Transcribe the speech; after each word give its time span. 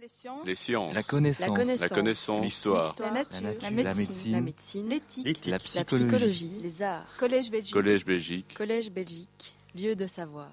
Les 0.00 0.08
sciences. 0.08 0.46
Les 0.46 0.54
sciences. 0.54 0.94
La 0.94 1.02
connaissance. 1.02 1.80
La 1.80 1.88
connaissance. 1.90 2.42
L'histoire. 2.42 2.94
La 3.00 3.10
nature. 3.10 3.42
La 3.42 3.50
La 3.50 3.70
nature. 3.70 3.96
médecine. 3.96 4.32
La 4.32 4.40
médecine. 4.40 4.88
L'éthique. 4.88 5.44
La 5.44 5.52
La 5.52 5.58
psychologie. 5.58 6.58
Les 6.62 6.82
arts. 6.82 7.06
Collège 7.18 7.50
Belgique. 7.50 7.74
Collège 7.74 8.04
Belgique. 8.06 8.54
Collège 8.56 8.90
Belgique. 8.90 9.54
Lieu 9.74 9.94
de 9.94 10.06
savoir. 10.06 10.48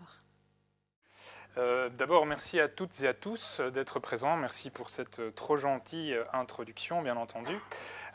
Euh, 1.57 1.89
D'abord, 1.97 2.25
merci 2.25 2.60
à 2.60 2.68
toutes 2.68 3.02
et 3.02 3.07
à 3.07 3.13
tous 3.13 3.60
euh, 3.62 3.71
d'être 3.71 3.99
présents. 3.99 4.36
Merci 4.36 4.70
pour 4.70 4.89
cette 4.89 5.20
euh, 5.20 5.31
trop 5.31 5.55
gentille 5.55 6.16
introduction, 6.34 7.02
bien 7.02 7.16
entendu. 7.16 7.55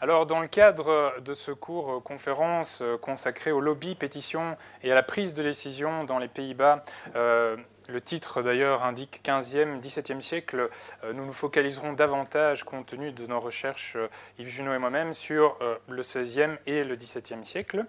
Alors, 0.02 0.26
dans 0.26 0.40
le 0.40 0.48
cadre 0.48 1.14
de 1.20 1.32
ce 1.32 1.52
cours 1.52 1.92
euh, 1.92 2.00
conférence 2.00 2.80
euh, 2.82 2.98
consacré 2.98 3.52
au 3.52 3.60
lobby, 3.60 3.94
pétition 3.94 4.56
et 4.82 4.90
à 4.90 4.96
la 4.96 5.04
prise 5.04 5.32
de 5.32 5.44
décision 5.44 6.02
dans 6.02 6.18
les 6.18 6.26
Pays-Bas, 6.26 6.84
euh, 7.14 7.56
le 7.92 8.00
titre 8.00 8.42
d'ailleurs 8.42 8.84
indique 8.84 9.20
15e, 9.22 9.80
17e 9.80 10.20
siècle, 10.20 10.70
euh, 11.04 11.12
nous 11.12 11.26
nous 11.26 11.32
focaliserons 11.32 11.92
davantage, 11.92 12.64
compte 12.64 12.86
tenu 12.86 13.12
de 13.12 13.26
nos 13.26 13.38
recherches, 13.38 13.96
euh, 13.96 14.08
Yves 14.38 14.48
Junot 14.48 14.72
et 14.72 14.78
moi-même, 14.78 15.12
sur 15.12 15.58
euh, 15.60 15.76
le 15.88 16.02
16e 16.02 16.56
et 16.66 16.84
le 16.84 16.96
17e 16.96 17.44
siècle. 17.44 17.84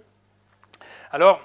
Alors, 1.12 1.42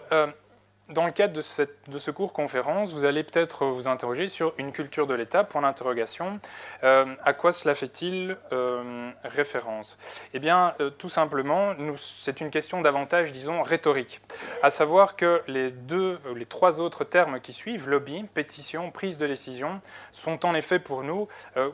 dans 0.89 1.07
le 1.07 1.13
cadre 1.13 1.35
de, 1.35 1.99
ce 1.99 2.11
cours 2.11 2.33
conférence, 2.33 2.95
vous 2.95 3.05
allez 3.05 3.23
peut-être 3.23 3.67
vous 3.67 3.89
interroger 3.89 4.29
sur 4.29 4.55
une 4.59 4.73
culture 4.73 5.07
de 5.07 5.15
l'État, 5.15 5.45
point 5.45 5.63
d'interrogation. 5.63 6.39
Euh, 6.85 7.07
à 7.25 7.33
quoi 7.33 7.53
cela 7.53 7.75
fait-il 7.75 8.37
euh, 8.53 9.11
référence? 9.25 9.99
Eh 10.35 10.39
bien, 10.39 10.75
euh, 10.81 10.91
tout 10.91 11.09
simplement, 11.09 11.75
c'est 11.97 12.41
une 12.41 12.51
question 12.51 12.81
davantage, 12.81 13.33
disons, 13.33 13.63
rhétorique. 13.63 14.21
À 14.63 14.71
savoir 14.71 15.17
que 15.17 15.43
les 15.47 15.71
deux, 15.71 16.19
les 16.35 16.47
trois 16.47 16.81
autres 16.81 17.05
termes 17.05 17.41
qui 17.41 17.53
suivent, 17.53 17.89
lobby, 17.89 18.25
pétition, 18.35 18.91
prise 18.91 19.19
de 19.19 19.27
décision, 19.27 19.81
sont 20.13 20.45
en 20.47 20.55
effet 20.55 20.79
pour 20.79 21.03
nous 21.03 21.29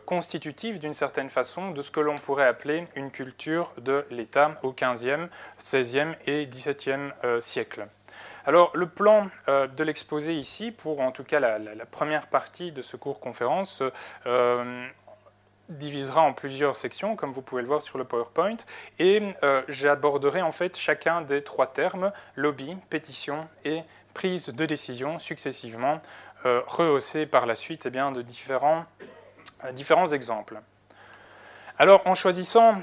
constitutifs 0.07 0.79
d'une 0.79 0.95
certaine 0.95 1.31
façon 1.31 1.71
de 1.71 1.83
ce 1.83 1.91
que 1.91 2.01
l'on 2.01 2.17
pourrait 2.17 2.47
appeler 2.47 2.87
une 2.97 3.11
culture 3.11 3.73
de 3.79 4.05
l'État 4.11 4.59
au 4.63 4.73
15e, 4.73 5.29
16e 5.61 6.15
et 6.27 6.47
17e 6.47 7.13
euh, 7.25 7.41
siècle. 7.41 7.87
Alors, 8.47 8.71
le 8.75 8.87
plan 8.87 9.29
euh, 9.49 9.67
de 9.67 9.83
l'exposé 9.85 10.35
ici, 10.35 10.71
pour 10.71 11.01
en 11.01 11.13
tout 11.13 11.25
cas 11.25 11.41
la, 11.41 11.59
première 11.87 12.27
partie 12.27 12.73
de 12.73 12.83
ce 12.83 12.97
cours 12.97 13.19
conférence, 13.19 13.83
euh, 14.27 14.87
divisera 15.71 16.21
en 16.21 16.35
plusieurs 16.35 16.77
sections, 16.77 17.17
comme 17.17 17.33
vous 17.33 17.41
pouvez 17.41 17.63
le 17.63 17.69
voir 17.69 17.81
sur 17.81 17.97
le 17.97 18.05
PowerPoint, 18.05 18.59
et 18.99 19.23
euh, 19.43 19.63
j'aborderai 19.69 20.43
en 20.43 20.53
fait 20.53 20.77
chacun 20.77 21.23
des 21.23 21.43
trois 21.43 21.69
termes, 21.69 22.13
lobby, 22.37 22.77
pétition 22.91 23.49
et 23.65 23.81
prise 24.13 24.49
de 24.49 24.67
décision 24.67 25.19
successivement, 25.19 26.01
rehaussés 26.45 27.25
par 27.25 27.47
la 27.47 27.55
suite 27.55 27.87
eh 27.87 27.91
bien, 27.91 28.13
de 28.13 28.21
différents, 28.21 28.85
différents 29.73 30.09
exemples. 30.09 30.61
Alors, 31.79 32.03
en 32.07 32.15
choisissant 32.15 32.83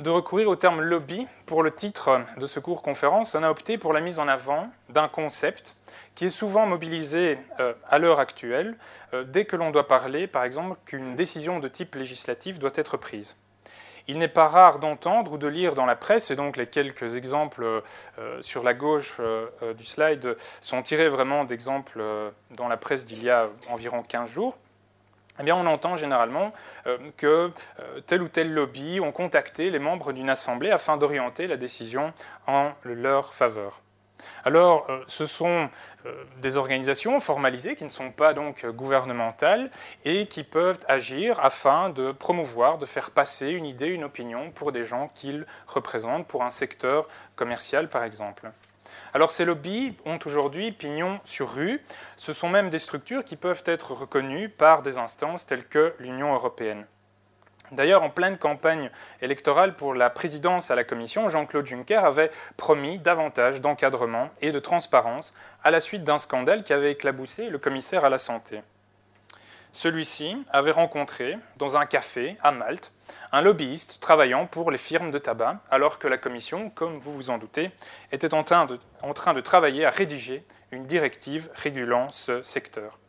de 0.00 0.10
recourir 0.10 0.48
au 0.48 0.56
terme 0.56 0.80
lobby 0.80 1.26
pour 1.46 1.62
le 1.62 1.70
titre 1.70 2.20
de 2.38 2.46
ce 2.46 2.58
cours 2.58 2.82
conférence, 2.82 3.34
on 3.34 3.42
a 3.42 3.50
opté 3.50 3.78
pour 3.78 3.92
la 3.92 4.00
mise 4.00 4.18
en 4.18 4.26
avant 4.26 4.68
d'un 4.88 5.08
concept 5.08 5.76
qui 6.14 6.26
est 6.26 6.30
souvent 6.30 6.66
mobilisé 6.66 7.38
euh, 7.60 7.74
à 7.88 7.98
l'heure 7.98 8.20
actuelle 8.20 8.76
euh, 9.12 9.24
dès 9.24 9.44
que 9.44 9.56
l'on 9.56 9.70
doit 9.70 9.86
parler, 9.86 10.26
par 10.26 10.44
exemple, 10.44 10.78
qu'une 10.84 11.14
décision 11.14 11.60
de 11.60 11.68
type 11.68 11.94
législatif 11.94 12.58
doit 12.58 12.72
être 12.74 12.96
prise. 12.96 13.36
Il 14.06 14.18
n'est 14.18 14.28
pas 14.28 14.48
rare 14.48 14.80
d'entendre 14.80 15.32
ou 15.32 15.38
de 15.38 15.46
lire 15.46 15.74
dans 15.74 15.86
la 15.86 15.96
presse, 15.96 16.30
et 16.30 16.36
donc 16.36 16.56
les 16.56 16.66
quelques 16.66 17.16
exemples 17.16 17.64
euh, 18.18 18.42
sur 18.42 18.62
la 18.62 18.74
gauche 18.74 19.18
du 19.78 19.84
slide 19.84 20.36
sont 20.60 20.82
tirés 20.82 21.08
vraiment 21.08 21.44
d'exemples 21.44 22.02
dans 22.50 22.68
la 22.68 22.76
presse 22.76 23.06
d'il 23.06 23.22
y 23.22 23.30
a 23.30 23.48
environ 23.70 24.02
15 24.02 24.28
jours, 24.28 24.58
eh 25.42 25.52
on 25.52 25.66
entend 25.66 25.96
généralement 25.96 26.52
euh, 26.86 26.98
que 27.16 27.50
euh, 27.80 28.00
tel 28.06 28.22
ou 28.22 28.28
tel 28.28 28.52
lobby 28.52 29.00
ont 29.00 29.12
contacté 29.12 29.70
les 29.70 29.78
membres 29.78 30.12
d'une 30.12 30.30
assemblée 30.30 30.70
afin 30.70 30.96
d'orienter 30.96 31.46
la 31.46 31.56
décision 31.56 32.12
en 32.46 32.72
leur 32.84 33.34
faveur. 33.34 33.80
Alors, 34.44 34.86
euh, 34.88 35.02
ce 35.06 35.26
sont 35.26 35.68
des 36.40 36.56
organisations 36.56 37.18
formalisées 37.18 37.76
qui 37.76 37.84
ne 37.84 37.90
sont 37.90 38.10
pas 38.10 38.32
donc 38.32 38.64
gouvernementales 38.66 39.70
et 40.04 40.26
qui 40.26 40.44
peuvent 40.44 40.78
agir 40.86 41.40
afin 41.40 41.90
de 41.90 42.12
promouvoir, 42.12 42.78
de 42.78 42.86
faire 42.86 43.10
passer 43.10 43.48
une 43.48 43.66
idée, 43.66 43.88
une 43.88 44.04
opinion 44.04 44.50
pour 44.50 44.70
des 44.70 44.84
gens 44.84 45.10
qu'ils 45.14 45.46
représentent, 45.66 46.26
pour 46.26 46.42
un 46.42 46.50
secteur 46.50 47.08
commercial 47.36 47.88
par 47.88 48.04
exemple. 48.04 48.50
Alors 49.14 49.30
ces 49.30 49.44
lobbies 49.44 49.96
ont 50.04 50.18
aujourd'hui 50.26 50.72
pignon 50.72 51.20
sur 51.22 51.54
rue. 51.54 51.80
Ce 52.16 52.32
sont 52.32 52.48
même 52.48 52.68
des 52.68 52.80
structures 52.80 53.24
qui 53.24 53.36
peuvent 53.36 53.62
être 53.64 53.92
reconnues 53.92 54.48
par 54.48 54.82
des 54.82 54.98
instances 54.98 55.46
telles 55.46 55.66
que 55.68 55.94
l'Union 56.00 56.34
européenne. 56.34 56.84
D'ailleurs, 57.70 58.02
en 58.02 58.10
pleine 58.10 58.36
campagne 58.36 58.90
électorale 59.22 59.76
pour 59.76 59.94
la 59.94 60.10
présidence 60.10 60.70
à 60.70 60.74
la 60.74 60.84
Commission, 60.84 61.28
Jean-Claude 61.28 61.66
Juncker 61.66 62.04
avait 62.04 62.30
promis 62.56 62.98
davantage 62.98 63.60
d'encadrement 63.60 64.30
et 64.42 64.50
de 64.50 64.58
transparence 64.58 65.32
à 65.62 65.70
la 65.70 65.80
suite 65.80 66.04
d'un 66.04 66.18
scandale 66.18 66.64
qui 66.64 66.72
avait 66.72 66.92
éclaboussé 66.92 67.48
le 67.48 67.58
commissaire 67.58 68.04
à 68.04 68.10
la 68.10 68.18
santé. 68.18 68.62
Celui-ci 69.74 70.36
avait 70.52 70.70
rencontré, 70.70 71.36
dans 71.56 71.76
un 71.76 71.84
café 71.84 72.36
à 72.44 72.52
Malte, 72.52 72.92
un 73.32 73.42
lobbyiste 73.42 73.98
travaillant 74.00 74.46
pour 74.46 74.70
les 74.70 74.78
firmes 74.78 75.10
de 75.10 75.18
tabac, 75.18 75.58
alors 75.68 75.98
que 75.98 76.06
la 76.06 76.16
Commission, 76.16 76.70
comme 76.70 76.98
vous 76.98 77.12
vous 77.12 77.30
en 77.30 77.38
doutez, 77.38 77.72
était 78.12 78.34
en 78.34 78.44
train 78.44 78.66
de, 78.66 79.40
travailler 79.40 79.84
à 79.84 79.90
rédiger 79.90 80.44
une 80.70 80.86
directive 80.86 81.50
régulant 81.56 82.08
ce 82.12 82.40
secteur. 82.42 83.00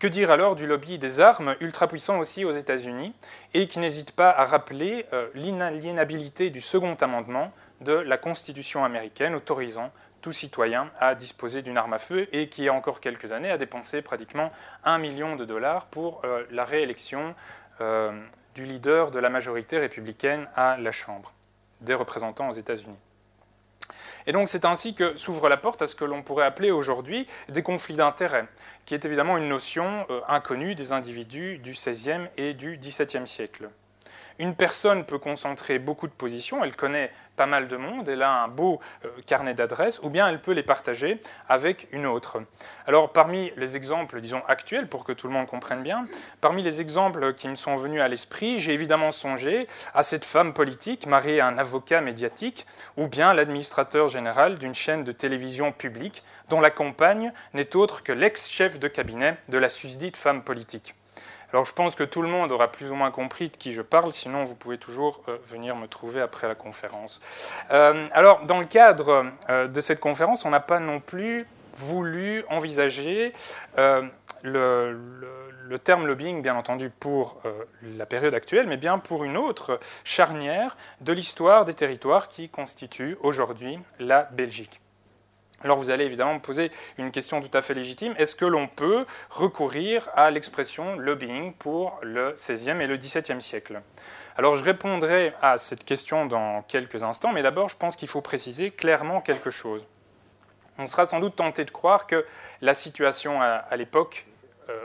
Que 0.00 0.08
dire 0.08 0.32
alors 0.32 0.56
du 0.56 0.66
lobby 0.66 0.98
des 0.98 1.20
armes, 1.20 1.54
ultra 1.60 1.86
puissant 1.86 2.18
aussi 2.18 2.44
aux 2.44 2.50
États-Unis, 2.50 3.14
et 3.54 3.68
qui 3.68 3.78
n'hésite 3.78 4.10
pas 4.10 4.30
à 4.30 4.46
rappeler 4.46 5.06
euh, 5.12 5.28
l'inaliénabilité 5.34 6.50
du 6.50 6.60
second 6.60 6.94
amendement 6.94 7.52
de 7.82 7.92
la 7.92 8.18
Constitution 8.18 8.84
américaine 8.84 9.36
autorisant 9.36 9.92
tout 10.26 10.32
citoyen 10.32 10.90
à 10.98 11.14
disposer 11.14 11.62
d'une 11.62 11.78
arme 11.78 11.92
à 11.92 11.98
feu 11.98 12.28
et 12.32 12.48
qui, 12.48 12.62
il 12.62 12.64
y 12.64 12.68
a 12.68 12.72
encore 12.72 12.98
quelques 12.98 13.30
années, 13.30 13.48
a 13.48 13.58
dépensé 13.58 14.02
pratiquement 14.02 14.50
un 14.82 14.98
million 14.98 15.36
de 15.36 15.44
dollars 15.44 15.86
pour 15.86 16.20
euh, 16.24 16.44
la 16.50 16.64
réélection 16.64 17.36
euh, 17.80 18.10
du 18.56 18.64
leader 18.64 19.12
de 19.12 19.20
la 19.20 19.28
majorité 19.28 19.78
républicaine 19.78 20.48
à 20.56 20.78
la 20.78 20.90
Chambre 20.90 21.32
des 21.80 21.94
représentants 21.94 22.48
aux 22.48 22.54
États-Unis. 22.54 22.98
Et 24.26 24.32
donc 24.32 24.48
c'est 24.48 24.64
ainsi 24.64 24.96
que 24.96 25.16
s'ouvre 25.16 25.48
la 25.48 25.58
porte 25.58 25.82
à 25.82 25.86
ce 25.86 25.94
que 25.94 26.04
l'on 26.04 26.24
pourrait 26.24 26.46
appeler 26.46 26.72
aujourd'hui 26.72 27.28
des 27.48 27.62
conflits 27.62 27.94
d'intérêts, 27.94 28.48
qui 28.84 28.94
est 28.94 29.04
évidemment 29.04 29.38
une 29.38 29.48
notion 29.48 30.06
euh, 30.10 30.22
inconnue 30.26 30.74
des 30.74 30.90
individus 30.90 31.58
du 31.58 31.70
XVIe 31.70 32.26
et 32.36 32.52
du 32.52 32.78
XVIIe 32.78 33.28
siècle. 33.28 33.70
Une 34.40 34.56
personne 34.56 35.04
peut 35.04 35.18
concentrer 35.18 35.78
beaucoup 35.78 36.08
de 36.08 36.12
positions, 36.12 36.64
elle 36.64 36.74
connaît 36.74 37.12
pas 37.36 37.46
mal 37.46 37.68
de 37.68 37.76
monde, 37.76 38.08
elle 38.08 38.22
a 38.22 38.42
un 38.42 38.48
beau 38.48 38.80
euh, 39.04 39.08
carnet 39.26 39.54
d'adresses, 39.54 40.00
ou 40.02 40.10
bien 40.10 40.28
elle 40.28 40.40
peut 40.40 40.52
les 40.52 40.62
partager 40.62 41.20
avec 41.48 41.86
une 41.92 42.06
autre. 42.06 42.38
Alors 42.86 43.12
parmi 43.12 43.52
les 43.56 43.76
exemples, 43.76 44.20
disons, 44.20 44.42
actuels, 44.48 44.88
pour 44.88 45.04
que 45.04 45.12
tout 45.12 45.28
le 45.28 45.32
monde 45.32 45.46
comprenne 45.46 45.82
bien, 45.82 46.06
parmi 46.40 46.62
les 46.62 46.80
exemples 46.80 47.34
qui 47.34 47.48
me 47.48 47.54
sont 47.54 47.76
venus 47.76 48.00
à 48.00 48.08
l'esprit, 48.08 48.58
j'ai 48.58 48.72
évidemment 48.72 49.12
songé 49.12 49.68
à 49.94 50.02
cette 50.02 50.24
femme 50.24 50.52
politique 50.52 51.06
mariée 51.06 51.40
à 51.40 51.46
un 51.46 51.58
avocat 51.58 52.00
médiatique, 52.00 52.66
ou 52.96 53.06
bien 53.06 53.34
l'administrateur 53.34 54.08
général 54.08 54.58
d'une 54.58 54.74
chaîne 54.74 55.04
de 55.04 55.12
télévision 55.12 55.72
publique, 55.72 56.22
dont 56.48 56.60
la 56.60 56.70
compagne 56.70 57.32
n'est 57.54 57.76
autre 57.76 58.02
que 58.02 58.12
l'ex-chef 58.12 58.78
de 58.78 58.88
cabinet 58.88 59.36
de 59.48 59.58
la 59.58 59.68
susdite 59.68 60.16
femme 60.16 60.42
politique. 60.42 60.94
Alors 61.56 61.64
je 61.64 61.72
pense 61.72 61.94
que 61.94 62.04
tout 62.04 62.20
le 62.20 62.28
monde 62.28 62.52
aura 62.52 62.70
plus 62.70 62.90
ou 62.90 62.94
moins 62.94 63.10
compris 63.10 63.48
de 63.48 63.56
qui 63.56 63.72
je 63.72 63.80
parle, 63.80 64.12
sinon 64.12 64.44
vous 64.44 64.54
pouvez 64.54 64.76
toujours 64.76 65.22
euh, 65.26 65.38
venir 65.46 65.74
me 65.74 65.86
trouver 65.88 66.20
après 66.20 66.46
la 66.46 66.54
conférence. 66.54 67.18
Euh, 67.70 68.08
alors 68.12 68.44
dans 68.44 68.60
le 68.60 68.66
cadre 68.66 69.24
euh, 69.48 69.66
de 69.66 69.80
cette 69.80 69.98
conférence, 69.98 70.44
on 70.44 70.50
n'a 70.50 70.60
pas 70.60 70.80
non 70.80 71.00
plus 71.00 71.46
voulu 71.78 72.44
envisager 72.50 73.32
le, 74.42 74.98
terme 75.82 76.06
lobbying, 76.06 76.42
bien 76.42 76.56
entendu, 76.56 76.90
pour 76.90 77.40
la 77.82 78.04
période 78.04 78.34
actuelle, 78.34 78.66
mais 78.66 78.76
bien 78.76 78.98
pour 78.98 79.24
une 79.24 79.38
autre 79.38 79.80
charnière 80.04 80.76
de 81.00 81.14
l'histoire 81.14 81.64
des 81.64 81.74
territoires 81.74 82.28
qui 82.28 82.50
constituent 82.50 83.16
aujourd'hui 83.22 83.78
la 83.98 84.24
Belgique. 84.24 84.82
Alors 85.64 85.78
vous 85.78 85.90
allez 85.90 86.04
évidemment 86.04 86.34
me 86.34 86.40
poser 86.40 86.70
une 86.98 87.10
question 87.10 87.40
tout 87.40 87.56
à 87.56 87.62
fait 87.62 87.72
légitime. 87.74 88.14
Est-ce 88.18 88.36
que 88.36 88.44
l'on 88.44 88.68
peut 88.68 89.06
recourir 89.30 90.08
à 90.14 90.30
l'expression 90.30 90.96
lobbying 90.96 91.54
pour 91.54 91.98
le 92.02 92.32
XVIe 92.32 92.82
et 92.82 92.86
le 92.86 92.96
XVIIe 92.96 93.40
siècle? 93.40 93.80
Alors 94.36 94.56
je 94.56 94.62
répondrai 94.62 95.32
à 95.40 95.56
cette 95.56 95.84
question 95.84 96.26
dans 96.26 96.62
quelques 96.62 97.02
instants, 97.02 97.32
mais 97.32 97.42
d'abord 97.42 97.70
je 97.70 97.76
pense 97.76 97.96
qu'il 97.96 98.08
faut 98.08 98.20
préciser 98.20 98.70
clairement 98.70 99.22
quelque 99.22 99.50
chose. 99.50 99.86
On 100.78 100.84
sera 100.84 101.06
sans 101.06 101.20
doute 101.20 101.36
tenté 101.36 101.64
de 101.64 101.70
croire 101.70 102.06
que 102.06 102.26
la 102.60 102.74
situation 102.74 103.40
à, 103.40 103.46
à 103.46 103.76
l'époque 103.76 104.26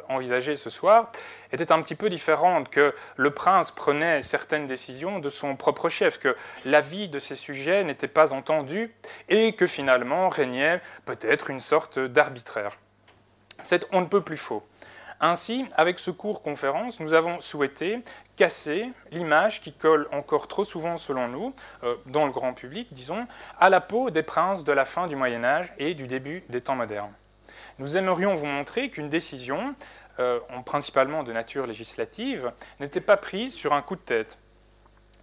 envisagée 0.10 0.56
ce 0.56 0.70
soir 0.70 1.12
était 1.52 1.72
un 1.72 1.82
petit 1.82 1.96
peu 1.96 2.10
différente, 2.10 2.70
que 2.70 2.94
le 3.16 3.32
prince 3.32 3.72
prenait 3.72 4.22
certaines 4.22 4.68
décisions 4.68 5.20
de 5.20 5.30
son 5.30 5.56
propre 5.56 5.90
chef, 5.90 6.20
que 6.20 6.36
l'avis 6.66 7.10
de 7.10 7.20
ses 7.20 7.36
sujets 7.36 7.84
n'était 7.84 8.08
pas 8.08 8.34
entendu 8.34 8.94
et 9.30 9.54
que 9.56 9.68
finalement 9.68 10.30
régnait 10.30 10.82
peut-être 11.06 11.50
une 11.50 11.60
sorte 11.60 12.00
d'arbitraire. 12.00 12.78
C'est 13.62 13.86
on 13.92 14.02
ne 14.02 14.08
peut 14.08 14.22
plus 14.22 14.38
faux. 14.38 14.64
Ainsi, 15.24 15.68
avec 15.78 16.00
ce 16.00 16.10
cours 16.10 16.42
conférence, 16.42 17.00
nous 17.00 17.14
avons 17.14 17.42
souhaité 17.42 18.00
casser 18.36 18.90
l'image 19.12 19.62
qui 19.62 19.72
colle 19.72 20.08
encore 20.12 20.48
trop 20.48 20.66
souvent, 20.66 20.98
selon 20.98 21.28
nous, 21.28 21.54
euh, 21.84 21.96
dans 22.08 22.26
le 22.26 22.32
grand 22.32 22.54
public, 22.54 22.88
disons, 22.92 23.28
à 23.60 23.70
la 23.70 23.82
peau 23.82 24.10
des 24.10 24.24
princes 24.24 24.64
de 24.64 24.72
la 24.72 24.84
fin 24.84 25.06
du 25.06 25.16
Moyen 25.16 25.44
Âge 25.44 25.74
et 25.78 25.94
du 25.94 26.08
début 26.08 26.44
des 26.50 26.62
temps 26.62 26.76
modernes. 26.76 27.14
Nous 27.82 27.98
aimerions 27.98 28.36
vous 28.36 28.46
montrer 28.46 28.90
qu'une 28.90 29.10
décision, 29.10 29.74
euh, 30.20 30.40
principalement 30.64 31.24
de 31.24 31.34
nature 31.34 31.66
législative, 31.66 32.52
n'était 32.80 33.02
pas 33.02 33.18
prise 33.18 33.56
sur 33.56 33.74
un 33.74 33.82
coup 33.82 33.96
de 33.96 34.02
tête. 34.02 34.38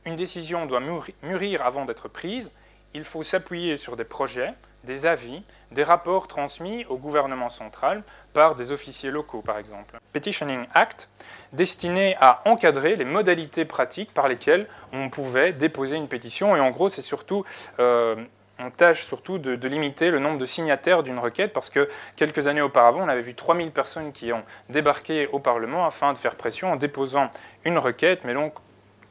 Une 0.04 0.16
décision 0.16 0.66
doit 0.66 0.80
mûrir 1.22 1.64
avant 1.64 1.84
d'être 1.84 2.08
prise, 2.08 2.50
il 2.94 3.04
faut 3.04 3.22
s'appuyer 3.22 3.76
sur 3.76 3.94
des 3.94 4.02
projets, 4.02 4.54
des 4.82 5.06
avis, 5.06 5.44
des 5.70 5.84
rapports 5.84 6.26
transmis 6.26 6.84
au 6.86 6.96
gouvernement 6.96 7.48
central 7.48 8.02
par 8.32 8.56
des 8.56 8.72
officiers 8.72 9.12
locaux, 9.12 9.40
par 9.40 9.58
exemple. 9.58 9.96
Petitioning 10.12 10.66
Act, 10.74 11.10
destiné 11.52 12.16
à 12.20 12.42
encadrer 12.44 12.96
les 12.96 13.04
modalités 13.04 13.66
pratiques 13.66 14.12
par 14.12 14.26
lesquelles 14.26 14.66
on 14.92 15.10
pouvait 15.10 15.52
déposer 15.52 15.94
une 15.94 16.08
pétition. 16.08 16.56
Et 16.56 16.60
en 16.60 16.70
gros, 16.70 16.88
c'est 16.88 17.02
surtout 17.02 17.44
euh, 17.78 18.16
on 18.58 18.70
tâche 18.70 19.04
surtout 19.04 19.38
de, 19.38 19.68
limiter 19.68 20.10
le 20.10 20.18
nombre 20.18 20.38
de 20.38 20.46
signataires 20.46 21.02
d'une 21.02 21.18
requête 21.18 21.52
parce 21.52 21.70
que 21.70 21.88
quelques 22.16 22.46
années 22.46 22.60
auparavant, 22.60 23.02
on 23.02 23.08
avait 23.08 23.20
vu 23.20 23.34
3000 23.34 23.70
personnes 23.70 24.12
qui 24.12 24.32
ont 24.32 24.42
débarqué 24.68 25.28
au 25.28 25.38
Parlement 25.38 25.86
afin 25.86 26.12
de 26.12 26.18
faire 26.18 26.34
pression 26.34 26.72
en 26.72 26.76
déposant 26.76 27.30
une 27.64 27.78
requête, 27.78 28.24
mais 28.24 28.34
donc 28.34 28.54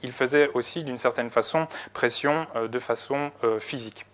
il 0.03 0.11
faisait 0.11 0.49
aussi 0.53 0.83
d'une 0.83 0.97
certaine 0.97 1.29
façon 1.29 1.67
pression 1.93 2.47
euh, 2.55 2.67
de 2.67 2.79
façon 2.79 3.31
euh, 3.43 3.59
physique. 3.59 4.05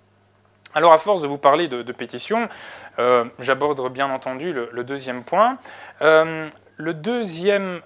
Alors, 0.75 0.91
à 0.91 0.97
force 0.97 1.21
de 1.21 1.27
vous 1.27 1.37
parler 1.37 1.67
de, 1.67 1.91
pétition, 1.91 2.49
euh, 2.97 3.25
j'aborde 3.37 3.91
bien 3.91 4.09
entendu 4.09 4.53
le, 4.53 4.83
deuxième 4.83 5.23
point. 5.23 5.59
Euh, 6.01 6.49
le 6.77 6.93
deuxième 6.95 7.81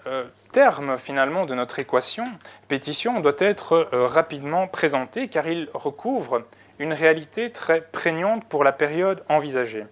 terme, 0.54 0.98
finalement, 0.98 1.46
de 1.46 1.54
notre 1.54 1.80
équation, 1.80 2.24
pétition, 2.70 3.20
doit 3.20 3.36
être 3.40 3.90
rapidement 3.92 4.68
présenté 4.68 5.28
car 5.28 5.46
il 5.48 5.68
recouvre 5.74 6.44
une 6.80 6.94
réalité 6.94 7.50
très 7.52 7.82
prégnante 7.82 8.46
pour 8.46 8.64
la 8.64 8.72
période 8.72 9.24
envisagée. 9.30 9.86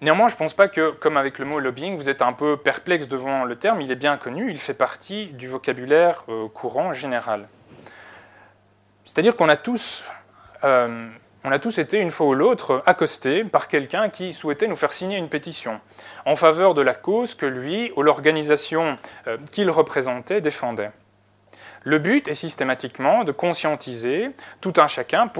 Néanmoins, 0.00 0.28
je 0.28 0.34
ne 0.34 0.38
pense 0.38 0.54
pas 0.54 0.68
que, 0.68 0.90
comme 0.90 1.16
avec 1.16 1.38
le 1.38 1.44
mot 1.44 1.58
lobbying, 1.58 1.96
vous 1.96 2.08
êtes 2.08 2.22
un 2.22 2.32
peu 2.32 2.56
perplexe 2.56 3.08
devant 3.08 3.44
le 3.44 3.56
terme. 3.56 3.80
Il 3.80 3.90
est 3.90 3.96
bien 3.96 4.16
connu, 4.16 4.50
il 4.50 4.60
fait 4.60 4.74
partie 4.74 5.26
du 5.26 5.48
vocabulaire 5.48 6.24
courant 6.54 6.92
général. 6.92 7.48
C'est-à-dire 9.04 9.34
qu'on 9.34 9.48
a 9.48 9.56
tous 9.56 10.04
on 11.44 11.52
a 11.52 11.58
tous 11.58 11.78
été, 11.78 11.98
une 11.98 12.10
fois 12.10 12.26
ou 12.26 12.34
l'autre, 12.34 12.82
accostés 12.84 13.44
par 13.44 13.68
quelqu'un 13.68 14.08
qui 14.08 14.32
souhaitait 14.32 14.66
nous 14.66 14.76
faire 14.76 14.92
signer 14.92 15.16
une 15.16 15.28
pétition 15.28 15.80
en 16.26 16.34
faveur 16.36 16.74
de 16.74 16.82
la 16.82 16.94
cause 16.94 17.34
que 17.34 17.46
lui 17.46 17.92
ou 17.96 18.02
l'organisation 18.02 18.98
euh, 19.26 19.38
qu'il 19.52 19.70
représentait 19.70 20.40
défendait. 20.40 20.90
Le 21.84 21.98
but 21.98 22.28
est 22.28 22.34
systématiquement 22.34 23.24
de 23.24 23.32
conscientiser 23.32 24.30
tout 24.60 24.74
un 24.76 24.88
chacun 24.88 25.30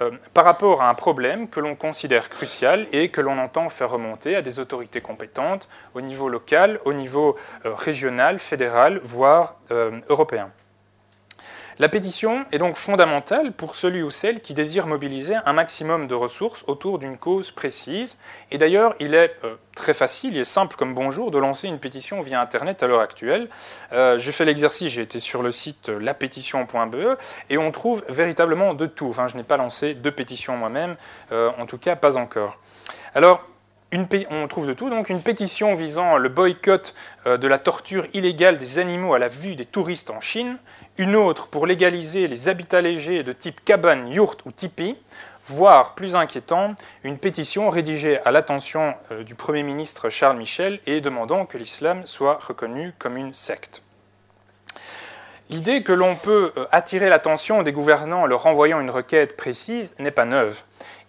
euh, 0.00 0.10
par 0.34 0.44
rapport 0.44 0.82
à 0.82 0.90
un 0.90 0.94
problème 0.94 1.48
que 1.48 1.60
l'on 1.60 1.74
considère 1.74 2.28
crucial 2.28 2.86
et 2.92 3.10
que 3.10 3.20
l'on 3.20 3.38
entend 3.38 3.68
faire 3.68 3.90
remonter 3.90 4.36
à 4.36 4.42
des 4.42 4.58
autorités 4.58 5.00
compétentes 5.00 5.68
au 5.94 6.00
niveau 6.00 6.28
local, 6.28 6.80
au 6.84 6.92
niveau 6.92 7.36
euh, 7.64 7.74
régional, 7.74 8.38
fédéral, 8.38 9.00
voire 9.02 9.56
européen. 10.08 10.50
La 11.78 11.90
pétition 11.90 12.46
est 12.52 12.58
donc 12.58 12.76
fondamentale 12.76 13.52
pour 13.52 13.76
celui 13.76 14.02
ou 14.02 14.10
celle 14.10 14.40
qui 14.40 14.54
désire 14.54 14.86
mobiliser 14.86 15.34
un 15.44 15.52
maximum 15.52 16.06
de 16.06 16.14
ressources 16.14 16.64
autour 16.68 16.98
d'une 16.98 17.18
cause 17.18 17.50
précise. 17.50 18.16
Et 18.50 18.56
d'ailleurs, 18.56 18.94
il 18.98 19.14
est 19.14 19.34
euh, 19.44 19.56
très 19.74 19.92
facile, 19.92 20.36
il 20.36 20.40
est 20.40 20.44
simple 20.44 20.74
comme 20.76 20.94
bonjour 20.94 21.30
de 21.30 21.36
lancer 21.36 21.68
une 21.68 21.78
pétition 21.78 22.22
via 22.22 22.40
Internet 22.40 22.82
à 22.82 22.86
l'heure 22.86 23.02
actuelle. 23.02 23.50
Euh, 23.92 24.16
j'ai 24.16 24.32
fait 24.32 24.46
l'exercice, 24.46 24.90
j'ai 24.90 25.02
été 25.02 25.20
sur 25.20 25.42
le 25.42 25.52
site 25.52 25.90
euh, 25.90 25.98
lapétition.be 25.98 27.18
et 27.50 27.58
on 27.58 27.70
trouve 27.72 28.02
véritablement 28.08 28.72
de 28.72 28.86
tout. 28.86 29.08
Enfin, 29.08 29.28
je 29.28 29.36
n'ai 29.36 29.44
pas 29.44 29.58
lancé 29.58 29.92
de 29.92 30.08
pétition 30.08 30.56
moi-même, 30.56 30.96
en 31.30 31.66
tout 31.66 31.78
cas 31.78 31.94
pas 31.94 32.16
encore. 32.16 32.58
Alors, 33.14 33.44
on 34.30 34.48
trouve 34.48 34.66
de 34.66 34.72
tout, 34.72 34.90
donc 34.90 35.10
une 35.10 35.22
pétition 35.22 35.74
visant 35.74 36.16
le 36.16 36.28
boycott 36.28 36.94
de 37.24 37.46
la 37.46 37.58
torture 37.58 38.06
illégale 38.14 38.58
des 38.58 38.78
animaux 38.78 39.14
à 39.14 39.18
la 39.18 39.28
vue 39.28 39.54
des 39.56 39.64
touristes 39.64 40.10
en 40.10 40.20
Chine, 40.20 40.58
une 40.98 41.16
autre 41.16 41.48
pour 41.48 41.66
légaliser 41.66 42.26
les 42.26 42.48
habitats 42.48 42.80
légers 42.80 43.22
de 43.22 43.32
type 43.32 43.64
cabane, 43.64 44.08
yourte 44.08 44.44
ou 44.46 44.52
tipi, 44.52 44.96
voire, 45.44 45.94
plus 45.94 46.16
inquiétant, 46.16 46.74
une 47.04 47.18
pétition 47.18 47.70
rédigée 47.70 48.18
à 48.24 48.30
l'attention 48.30 48.94
euh, 49.12 49.22
du 49.22 49.34
Premier 49.34 49.62
ministre 49.62 50.10
Charles 50.10 50.38
Michel 50.38 50.80
et 50.86 51.00
demandant 51.00 51.46
que 51.46 51.58
l'islam 51.58 52.06
soit 52.06 52.38
reconnu 52.40 52.92
comme 52.98 53.16
une 53.16 53.34
secte. 53.34 53.82
L'idée 55.48 55.82
que 55.82 55.92
l'on 55.92 56.16
peut 56.16 56.52
euh, 56.56 56.66
attirer 56.72 57.08
l'attention 57.08 57.62
des 57.62 57.72
gouvernants 57.72 58.22
en 58.22 58.26
leur 58.26 58.46
envoyant 58.46 58.80
une 58.80 58.90
requête 58.90 59.36
précise 59.36 59.94
n'est 59.98 60.10
pas 60.10 60.24
neuve. 60.24 60.62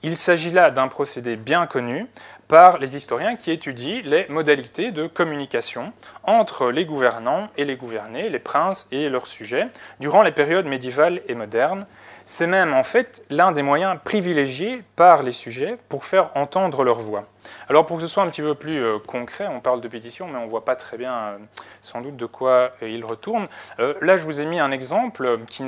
Il 0.03 0.15
s'agit 0.15 0.51
là 0.51 0.69
d'un 0.69 0.89
procédé 0.89 1.35
bien 1.35 1.65
connu 1.65 2.05
par 2.47 2.77
les 2.77 2.95
historiens 2.95 3.35
qui 3.35 3.51
étudient 3.51 4.01
les 4.03 4.25
modalités 4.29 4.91
de 4.91 5.07
communication 5.07 5.91
entre 6.23 6.71
les 6.71 6.85
gouvernants 6.85 7.49
et 7.57 7.65
les 7.65 7.75
gouvernés, 7.75 8.29
les 8.29 8.39
princes 8.39 8.87
et 8.91 9.09
leurs 9.09 9.27
sujets, 9.27 9.67
durant 9.99 10.23
les 10.23 10.31
périodes 10.31 10.65
médiévales 10.65 11.21
et 11.27 11.35
modernes. 11.35 11.85
C'est 12.25 12.47
même 12.47 12.73
en 12.73 12.83
fait 12.83 13.23
l'un 13.29 13.53
des 13.53 13.61
moyens 13.61 13.97
privilégiés 14.03 14.83
par 14.97 15.23
les 15.23 15.31
sujets 15.31 15.77
pour 15.87 16.03
faire 16.03 16.31
entendre 16.35 16.83
leur 16.83 16.99
voix. 16.99 17.23
Alors 17.69 17.85
pour 17.85 17.97
que 17.97 18.01
ce 18.01 18.09
soit 18.09 18.23
un 18.23 18.27
petit 18.27 18.41
peu 18.41 18.53
plus 18.53 18.83
euh, 18.83 18.99
concret, 18.99 19.47
on 19.47 19.61
parle 19.61 19.79
de 19.79 19.87
pétition, 19.87 20.27
mais 20.27 20.37
on 20.37 20.43
ne 20.43 20.49
voit 20.49 20.65
pas 20.65 20.75
très 20.75 20.97
bien 20.97 21.13
euh, 21.13 21.37
sans 21.81 22.01
doute 22.01 22.17
de 22.17 22.25
quoi 22.25 22.73
euh, 22.83 22.89
il 22.89 23.05
retourne. 23.05 23.47
là, 23.77 24.17
je 24.17 24.25
vous 24.25 24.41
ai 24.41 24.45
mis 24.45 24.59
un 24.59 24.71
exemple 24.71 25.39
qui, 25.47 25.63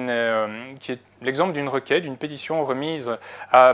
qui 0.80 0.92
est 0.92 1.00
l'exemple 1.22 1.54
d'une 1.54 1.70
requête, 1.70 2.04
d'une 2.04 2.18
pétition 2.18 2.64
remise 2.64 3.12
à, 3.52 3.74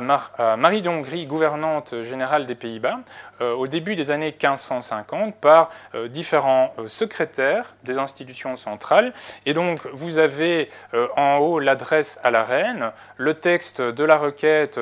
Marie 0.57 0.81
d'Hongrie, 0.81 1.25
gouvernante 1.25 2.01
générale 2.03 2.45
des 2.45 2.55
Pays-Bas, 2.55 2.99
euh, 3.41 3.53
au 3.53 3.67
début 3.67 3.95
des 3.95 4.11
années 4.11 4.31
1550 4.31 5.35
par 5.35 5.69
euh, 5.93 6.07
différents 6.07 6.73
euh, 6.79 6.87
secrétaires 6.87 7.75
des 7.83 7.97
institutions 7.97 8.55
centrales. 8.55 9.13
Et 9.45 9.53
donc, 9.53 9.85
vous 9.91 10.19
avez 10.19 10.69
en 11.15 11.37
haut 11.37 11.59
l'adresse 11.59 12.19
à 12.23 12.31
la 12.31 12.43
reine, 12.43 12.91
le 13.17 13.33
texte 13.33 13.81
de 13.81 14.03
la 14.03 14.17
requête 14.17 14.79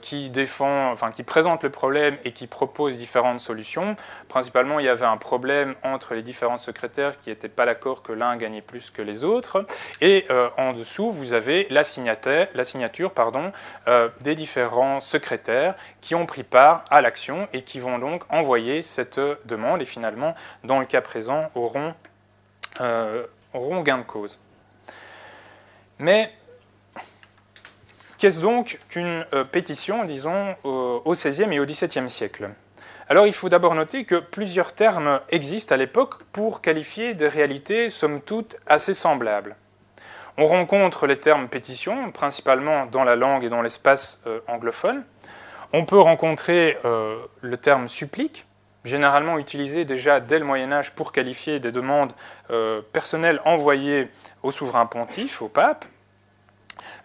qui 0.00 0.30
défend, 0.30 0.90
enfin, 0.90 1.10
qui 1.10 1.22
présente 1.22 1.62
le 1.62 1.70
problème 1.70 2.16
et 2.24 2.32
qui 2.32 2.46
propose 2.46 2.96
différentes 2.96 3.40
solutions. 3.40 3.96
Principalement, 4.28 4.80
il 4.80 4.86
y 4.86 4.88
avait 4.88 5.06
un 5.06 5.16
problème 5.16 5.74
entre 5.82 6.14
les 6.14 6.22
différents 6.22 6.56
secrétaires 6.56 7.20
qui 7.20 7.30
n'étaient 7.30 7.48
pas 7.48 7.66
d'accord 7.66 8.02
que 8.02 8.12
l'un 8.12 8.36
gagnait 8.36 8.62
plus 8.62 8.90
que 8.90 9.02
les 9.02 9.24
autres. 9.24 9.64
Et 10.00 10.26
en 10.56 10.72
dessous, 10.72 11.10
vous 11.10 11.32
avez 11.32 11.66
la 11.70 11.84
la 12.54 12.64
signature 12.64 13.12
pardon, 13.12 13.52
euh, 13.88 14.08
des 14.20 14.34
différents 14.34 15.00
secrétaires 15.00 15.74
qui 16.00 16.14
ont 16.14 16.26
pris 16.26 16.42
part 16.42 16.84
à 16.90 17.00
l'action 17.00 17.48
et 17.52 17.62
qui 17.62 17.80
vont 17.80 17.98
donc 17.98 18.22
envoyer 18.28 18.82
cette 18.82 19.20
demande 19.44 19.82
et 19.82 19.84
finalement, 19.84 20.34
dans 20.64 20.80
le 20.80 20.86
cas 20.86 21.00
présent, 21.00 21.50
auront, 21.54 21.94
euh, 22.80 23.26
auront 23.52 23.82
gain 23.82 23.98
de 23.98 24.02
cause. 24.02 24.38
Mais 25.98 26.32
qu'est-ce 28.18 28.40
donc 28.40 28.78
qu'une 28.88 29.24
euh, 29.32 29.44
pétition, 29.44 30.04
disons, 30.04 30.56
au 30.64 31.12
XVIe 31.12 31.52
et 31.52 31.60
au 31.60 31.66
XVIIe 31.66 32.10
siècle? 32.10 32.50
Alors 33.08 33.26
il 33.26 33.34
faut 33.34 33.50
d'abord 33.50 33.74
noter 33.74 34.04
que 34.04 34.16
plusieurs 34.16 34.72
termes 34.72 35.20
existent 35.28 35.74
à 35.74 35.78
l'époque 35.78 36.24
pour 36.32 36.62
qualifier 36.62 37.12
des 37.14 37.28
réalités 37.28 37.90
somme 37.90 38.22
toute 38.22 38.56
assez 38.66 38.94
semblables. 38.94 39.56
On 40.36 40.46
rencontre 40.46 41.06
les 41.06 41.18
termes 41.20 41.48
pétition, 41.48 42.10
principalement 42.10 42.86
dans 42.86 43.04
la 43.04 43.14
langue 43.14 43.44
et 43.44 43.48
dans 43.48 43.62
l'espace 43.62 44.20
euh, 44.26 44.40
anglophone. 44.48 45.04
On 45.72 45.84
peut 45.84 46.00
rencontrer 46.00 46.76
euh, 46.84 47.18
le 47.40 47.56
terme 47.56 47.86
supplique, 47.86 48.44
généralement 48.84 49.38
utilisé 49.38 49.84
déjà 49.84 50.18
dès 50.18 50.40
le 50.40 50.44
Moyen 50.44 50.72
Âge 50.72 50.90
pour 50.90 51.12
qualifier 51.12 51.60
des 51.60 51.70
demandes 51.70 52.12
euh, 52.50 52.82
personnelles 52.92 53.40
envoyées 53.44 54.08
au 54.42 54.50
souverain 54.50 54.86
pontife, 54.86 55.40
au 55.40 55.48
pape. 55.48 55.84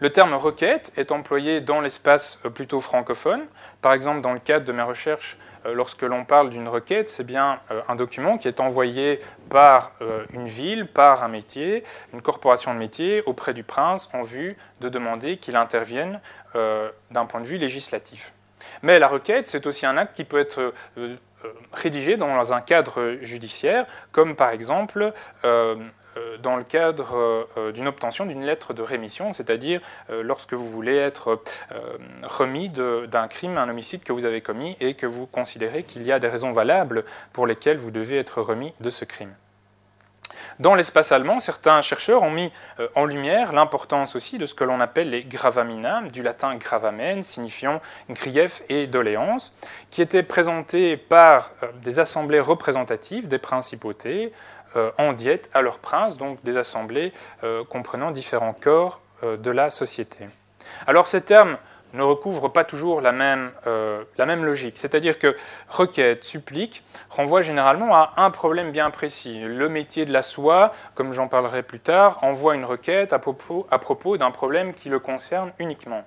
Le 0.00 0.10
terme 0.10 0.34
requête 0.34 0.92
est 0.96 1.12
employé 1.12 1.60
dans 1.60 1.80
l'espace 1.80 2.40
plutôt 2.54 2.80
francophone. 2.80 3.42
Par 3.80 3.92
exemple, 3.92 4.22
dans 4.22 4.32
le 4.32 4.40
cadre 4.40 4.64
de 4.64 4.72
mes 4.72 4.82
recherches 4.82 5.38
lorsque 5.66 6.02
l'on 6.02 6.24
parle 6.24 6.50
d'une 6.50 6.68
requête, 6.68 7.08
c'est 7.08 7.24
bien 7.24 7.60
euh, 7.70 7.80
un 7.88 7.96
document 7.96 8.38
qui 8.38 8.48
est 8.48 8.60
envoyé 8.60 9.20
par 9.48 9.92
euh, 10.00 10.24
une 10.32 10.46
ville, 10.46 10.86
par 10.86 11.24
un 11.24 11.28
métier, 11.28 11.84
une 12.12 12.22
corporation 12.22 12.72
de 12.74 12.78
métier 12.78 13.22
auprès 13.26 13.54
du 13.54 13.62
prince 13.62 14.08
en 14.12 14.22
vue 14.22 14.56
de 14.80 14.88
demander 14.88 15.36
qu'il 15.36 15.56
intervienne 15.56 16.20
d'un 16.54 17.26
point 17.26 17.40
de 17.40 17.46
vue 17.46 17.58
législatif. 17.58 18.32
Mais 18.82 18.98
la 18.98 19.06
requête, 19.06 19.46
c'est 19.46 19.66
aussi 19.66 19.86
un 19.86 19.96
acte 19.96 20.16
qui 20.16 20.24
peut 20.24 20.40
être 20.40 20.74
rédigé 21.72 22.16
dans 22.16 22.52
un 22.52 22.60
cadre 22.60 23.18
judiciaire, 23.22 23.86
comme 24.10 24.34
par 24.34 24.50
exemple 24.50 25.12
dans 26.42 26.56
le 26.56 26.64
cadre 26.64 27.46
d'une 27.72 27.88
obtention 27.88 28.26
d'une 28.26 28.44
lettre 28.44 28.72
de 28.72 28.82
rémission, 28.82 29.32
c'est-à-dire 29.32 29.80
lorsque 30.08 30.54
vous 30.54 30.68
voulez 30.68 30.96
être 30.96 31.40
remis 32.22 32.68
d'un 32.68 33.28
crime, 33.28 33.58
un 33.58 33.68
homicide 33.68 34.02
que 34.02 34.12
vous 34.12 34.24
avez 34.24 34.40
commis 34.40 34.76
et 34.80 34.94
que 34.94 35.06
vous 35.06 35.26
considérez 35.26 35.82
qu'il 35.84 36.02
y 36.02 36.12
a 36.12 36.18
des 36.18 36.28
raisons 36.28 36.52
valables 36.52 37.04
pour 37.32 37.46
lesquelles 37.46 37.76
vous 37.76 37.90
devez 37.90 38.18
être 38.18 38.40
remis 38.40 38.72
de 38.80 38.90
ce 38.90 39.04
crime. 39.04 39.34
Dans 40.60 40.74
l'espace 40.74 41.10
allemand, 41.10 41.40
certains 41.40 41.80
chercheurs 41.80 42.22
ont 42.22 42.30
mis 42.30 42.52
euh, 42.80 42.88
en 42.94 43.06
lumière 43.06 43.54
l'importance 43.54 44.14
aussi 44.14 44.36
de 44.36 44.44
ce 44.44 44.54
que 44.54 44.62
l'on 44.62 44.78
appelle 44.80 45.08
les 45.08 45.24
gravamina, 45.24 46.02
du 46.02 46.22
latin 46.22 46.54
gravamen, 46.56 47.22
signifiant 47.22 47.80
grief 48.10 48.62
et 48.68 48.86
doléance, 48.86 49.54
qui 49.90 50.02
étaient 50.02 50.22
présentés 50.22 50.98
par 50.98 51.52
euh, 51.62 51.68
des 51.82 51.98
assemblées 51.98 52.40
représentatives 52.40 53.26
des 53.26 53.38
principautés 53.38 54.34
euh, 54.34 54.59
en 54.98 55.12
diète 55.12 55.50
à 55.54 55.62
leurs 55.62 55.78
princes, 55.78 56.16
donc 56.16 56.42
des 56.42 56.56
assemblées 56.56 57.12
comprenant 57.68 58.10
différents 58.10 58.52
corps 58.52 59.00
de 59.22 59.50
la 59.50 59.70
société. 59.70 60.28
Alors 60.86 61.08
ces 61.08 61.20
termes 61.20 61.58
ne 61.92 62.02
recouvre 62.02 62.48
pas 62.48 62.64
toujours 62.64 63.00
la 63.00 63.12
même, 63.12 63.50
euh, 63.66 64.04
logique. 64.18 64.78
C'est-à-dire 64.78 65.18
que 65.18 65.36
requête, 65.68 66.24
supplique, 66.24 66.82
renvoie 67.08 67.42
généralement 67.42 67.94
à 67.94 68.14
un 68.16 68.30
problème 68.30 68.70
bien 68.70 68.90
précis. 68.90 69.40
Le 69.40 69.68
métier 69.68 70.04
de 70.04 70.12
la 70.12 70.22
soie, 70.22 70.72
comme 70.94 71.12
j'en 71.12 71.28
parlerai 71.28 71.62
plus 71.62 71.80
tard, 71.80 72.22
envoie 72.22 72.54
une 72.54 72.64
requête 72.64 73.12
à 73.12 73.18
propos 73.18 74.16
d'un 74.16 74.30
problème 74.30 74.74
qui 74.74 74.88
le 74.88 74.98
concerne 74.98 75.52
uniquement. 75.58 76.04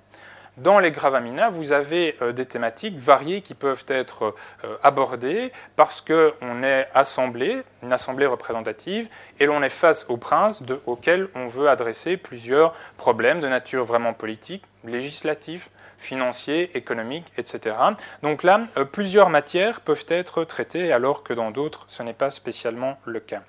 Dans 0.56 0.78
les 0.78 0.92
gravamina, 0.92 1.48
vous 1.48 1.72
avez 1.72 2.16
euh, 2.22 2.30
des 2.30 2.46
thématiques 2.46 2.96
variées 2.96 3.42
qui 3.42 3.54
peuvent 3.54 3.84
être 3.88 4.36
euh, 4.64 4.76
abordées 4.84 5.50
parce 5.74 6.00
qu'on 6.00 6.62
est 6.62 6.86
assemblée, 6.94 7.62
une 7.82 7.92
assemblée 7.92 8.26
représentative, 8.26 9.08
et 9.40 9.46
l'on 9.46 9.64
est 9.64 9.68
face 9.68 10.06
au 10.08 10.16
prince 10.16 10.62
de, 10.62 10.80
auquel 10.86 11.28
on 11.34 11.46
veut 11.46 11.68
adresser 11.68 12.16
plusieurs 12.16 12.72
problèmes 12.96 13.40
de 13.40 13.48
nature 13.48 13.82
vraiment 13.82 14.12
politique, 14.12 14.62
législatif, 14.84 15.70
financier, 15.98 16.70
économique, 16.76 17.32
etc. 17.36 17.74
Donc 18.22 18.44
là, 18.44 18.60
euh, 18.76 18.84
plusieurs 18.84 19.30
matières 19.30 19.80
peuvent 19.80 20.06
être 20.06 20.44
traitées 20.44 20.92
alors 20.92 21.24
que 21.24 21.34
dans 21.34 21.50
d'autres, 21.50 21.84
ce 21.88 22.04
n'est 22.04 22.12
pas 22.12 22.30
spécialement 22.30 22.96
le 23.04 23.18
cas. 23.18 23.42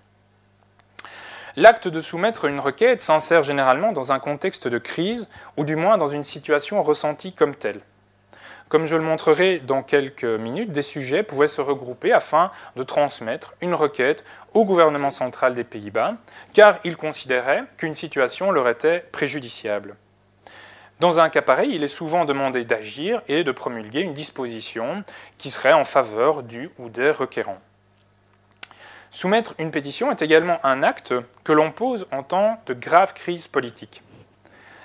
L'acte 1.57 1.87
de 1.87 2.01
soumettre 2.01 2.45
une 2.45 2.59
requête 2.59 3.01
s'insère 3.01 3.43
généralement 3.43 3.93
dans 3.93 4.11
un 4.11 4.19
contexte 4.19 4.67
de 4.67 4.77
crise, 4.77 5.29
ou 5.55 5.63
du 5.63 5.77
moins 5.77 5.97
dans 5.97 6.09
une 6.09 6.25
situation 6.25 6.83
ressentie 6.83 7.31
comme 7.31 7.55
telle. 7.55 7.79
Comme 8.67 8.87
je 8.87 8.97
le 8.97 9.03
montrerai 9.03 9.59
dans 9.59 9.81
quelques 9.81 10.25
minutes, 10.25 10.73
des 10.73 10.81
sujets 10.81 11.23
pouvaient 11.23 11.47
se 11.47 11.61
regrouper 11.61 12.11
afin 12.11 12.51
de 12.75 12.83
transmettre 12.83 13.53
une 13.61 13.73
requête 13.73 14.25
au 14.53 14.65
gouvernement 14.65 15.11
central 15.11 15.53
des 15.53 15.63
Pays-Bas, 15.63 16.15
car 16.51 16.79
ils 16.83 16.97
considéraient 16.97 17.63
qu'une 17.77 17.93
situation 17.93 18.51
leur 18.51 18.67
était 18.67 19.05
préjudiciable. 19.13 19.95
Dans 20.99 21.21
un 21.21 21.29
cas 21.29 21.41
pareil, 21.41 21.71
il 21.73 21.85
est 21.85 21.87
souvent 21.87 22.25
demandé 22.25 22.65
d'agir 22.65 23.21
et 23.29 23.45
de 23.45 23.51
promulguer 23.53 24.01
une 24.01 24.13
disposition 24.13 25.05
qui 25.37 25.51
serait 25.51 25.73
en 25.73 25.85
faveur 25.85 26.43
du 26.43 26.69
ou 26.79 26.89
des 26.89 27.11
requérants. 27.11 27.61
Soumettre 29.15 29.55
une 29.59 29.71
pétition 29.71 30.11
est 30.11 30.21
également 30.21 30.59
un 30.65 30.83
acte 30.83 31.13
que 31.45 31.53
l'on 31.53 31.71
pose 31.71 32.05
en 32.11 32.21
temps 32.21 32.59
de 32.65 32.73
grave 32.73 33.13
crise 33.13 33.47
politique. 33.47 34.03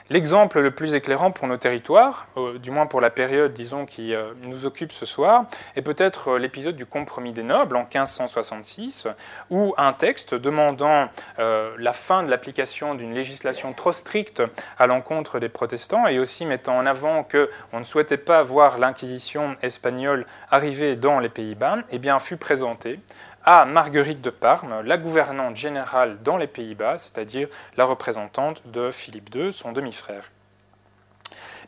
L'exemple 0.08 0.60
le 0.60 0.72
plus 0.72 0.94
éclairant 0.94 1.32
pour 1.32 1.48
nos 1.48 1.56
territoires, 1.56 2.26
euh, 2.36 2.58
du 2.58 2.72
moins 2.72 2.86
pour 2.86 3.00
la 3.00 3.10
période, 3.10 3.52
disons, 3.52 3.86
qui 3.86 4.12
euh, 4.12 4.32
nous 4.44 4.66
occupe 4.66 4.90
ce 4.90 5.06
soir, 5.06 5.46
est 5.76 5.82
peut-être 5.82 6.30
euh, 6.32 6.38
l'épisode 6.38 6.74
du 6.74 6.86
compromis 6.86 7.32
des 7.32 7.44
nobles 7.44 7.76
en 7.76 7.82
1566, 7.82 9.06
où 9.50 9.74
un 9.76 9.92
texte 9.92 10.34
demandant 10.34 11.08
la 11.38 11.92
fin 11.92 12.22
de 12.22 12.30
l'application 12.30 12.94
d'une 12.94 13.14
législation 13.14 13.72
trop 13.72 13.92
stricte 13.92 14.42
à 14.78 14.86
l'encontre 14.86 15.38
des 15.38 15.48
protestants 15.48 16.06
et 16.06 16.18
aussi 16.18 16.44
mettant 16.44 16.76
en 16.76 16.86
avant 16.86 17.24
qu'on 17.24 17.78
ne 17.78 17.84
souhaitait 17.84 18.16
pas 18.16 18.42
voir 18.42 18.78
l'inquisition 18.78 19.56
espagnole 19.62 20.26
arriver 20.50 20.96
dans 20.96 21.18
les 21.18 21.28
Pays-Bas, 21.28 21.78
eh 21.90 21.98
bien, 21.98 22.18
fut 22.18 22.36
présenté 22.36 23.00
à 23.44 23.64
Marguerite 23.64 24.20
de 24.20 24.30
Parme, 24.30 24.82
la 24.84 24.98
gouvernante 24.98 25.56
générale 25.56 26.18
dans 26.22 26.36
les 26.36 26.46
Pays-Bas, 26.46 26.98
c'est-à-dire 26.98 27.48
la 27.76 27.84
représentante 27.84 28.66
de 28.66 28.90
Philippe 28.90 29.34
II, 29.34 29.52
son 29.52 29.72
demi-frère. 29.72 30.30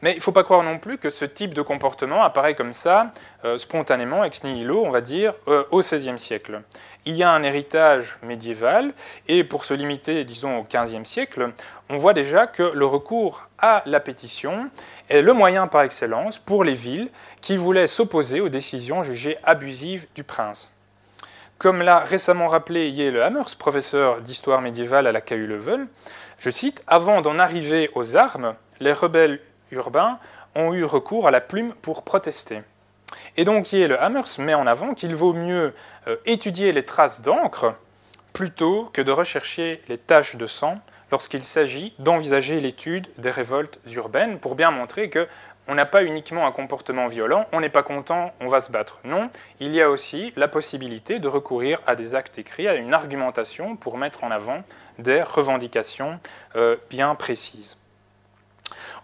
Mais 0.02 0.12
il 0.12 0.17
ne 0.17 0.21
faut 0.21 0.33
pas 0.33 0.43
croire 0.43 0.64
non 0.64 0.81
plus 0.81 0.99
que 0.99 1.11
ce 1.11 1.25
type 1.25 1.55
de 1.55 1.62
comportement 1.62 2.25
apparaît 2.25 2.57
comme 2.57 2.73
ça, 2.73 3.12
euh, 3.45 3.57
spontanément, 3.57 4.25
ex 4.25 4.43
nihilo, 4.43 4.85
on 4.85 4.91
va 4.91 5.00
dire, 5.00 5.35
euh, 5.47 5.64
au 5.71 5.81
XVIe 5.81 6.19
siècle. 6.19 6.62
Il 7.05 7.14
y 7.14 7.23
a 7.23 7.31
un 7.31 7.45
héritage 7.45 8.19
médiéval, 8.23 8.95
et 9.29 9.45
pour 9.45 9.64
se 9.64 9.75
limiter, 9.75 10.25
disons, 10.25 10.59
au 10.59 10.64
XVe 10.64 11.05
siècle, 11.05 11.52
on 11.88 11.97
voit 11.97 12.14
déjà 12.14 12.49
que 12.49 12.64
le 12.64 12.85
recours 12.85 13.49
à 13.59 13.83
la 13.87 14.00
pétition 14.00 14.71
est 15.09 15.23
le 15.23 15.33
moyen 15.33 15.69
par 15.69 15.83
excellence 15.83 16.38
pour 16.38 16.64
les 16.64 16.75
villes 16.75 17.09
qui 17.41 17.57
voulaient 17.57 17.87
s'opposer 17.87 18.41
aux 18.41 18.49
décisions 18.49 19.05
jugées 19.05 19.38
abusives 19.45 20.09
du 20.17 20.25
prince. 20.25 20.76
Comme 21.62 21.81
l'a 21.81 22.00
récemment 22.00 22.49
rappelé 22.49 22.88
Yale 22.88 23.23
Hammers, 23.23 23.54
professeur 23.57 24.21
d'histoire 24.21 24.61
médiévale 24.61 25.07
à 25.07 25.12
la 25.12 25.21
KU 25.21 25.47
Leuven, 25.47 25.87
je 26.40 26.50
cite 26.50 26.83
Avant 26.88 27.21
d'en 27.21 27.38
arriver 27.38 27.88
aux 27.95 28.16
armes, 28.16 28.57
les 28.81 28.92
rebelles 28.92 29.38
urbains 29.71 30.19
ont 30.57 30.75
eu 30.75 30.83
recours 30.83 31.28
à 31.28 31.31
la 31.31 31.40
plume 31.40 31.73
pour 31.81 32.02
protester. 32.02 32.62
Et 33.37 33.45
donc 33.45 33.73
Yale 33.73 33.97
Hammers 34.00 34.40
met 34.40 34.54
en 34.54 34.66
avant 34.66 34.92
qu'il 34.92 35.14
vaut 35.14 35.35
mieux 35.35 35.73
euh, 36.09 36.16
étudier 36.26 36.73
les 36.73 36.85
traces 36.85 37.23
d'encre 37.23 37.76
plutôt 38.33 38.90
que 38.92 39.00
de 39.00 39.12
rechercher 39.12 39.83
les 39.87 39.99
taches 39.99 40.35
de 40.35 40.49
sang 40.49 40.81
lorsqu'il 41.12 41.42
s'agit 41.42 41.95
d'envisager 42.00 42.59
l'étude 42.59 43.07
des 43.19 43.31
révoltes 43.31 43.78
urbaines 43.95 44.40
pour 44.40 44.57
bien 44.57 44.73
montrer 44.73 45.11
que 45.11 45.28
on 45.69 45.75
n'a 45.75 45.87
pas 45.87 46.02
uniquement 46.02 46.47
un 46.47 46.52
comportement 46.52 47.07
violent, 47.07 47.47
on 47.52 47.61
n'est 47.61 47.69
pas 47.69 47.83
content, 47.83 48.33
on 48.40 48.49
va 48.49 48.61
se 48.61 48.73
battre. 48.73 49.00
Non, 49.04 49.31
il 49.61 49.75
y 49.75 49.81
a 49.81 49.90
aussi 49.90 50.33
la 50.37 50.49
possibilité 50.49 51.19
de 51.19 51.28
recourir 51.28 51.81
à 51.87 51.95
des 51.95 52.14
actes 52.14 52.38
écrits, 52.38 52.69
à 52.69 52.75
une 52.75 52.95
argumentation 52.95 53.76
pour 53.76 53.97
mettre 53.97 54.25
en 54.25 54.31
avant 54.31 54.62
des 54.99 55.23
revendications 55.23 56.19
euh, 56.57 56.76
bien 56.90 57.14
précises. 57.14 57.78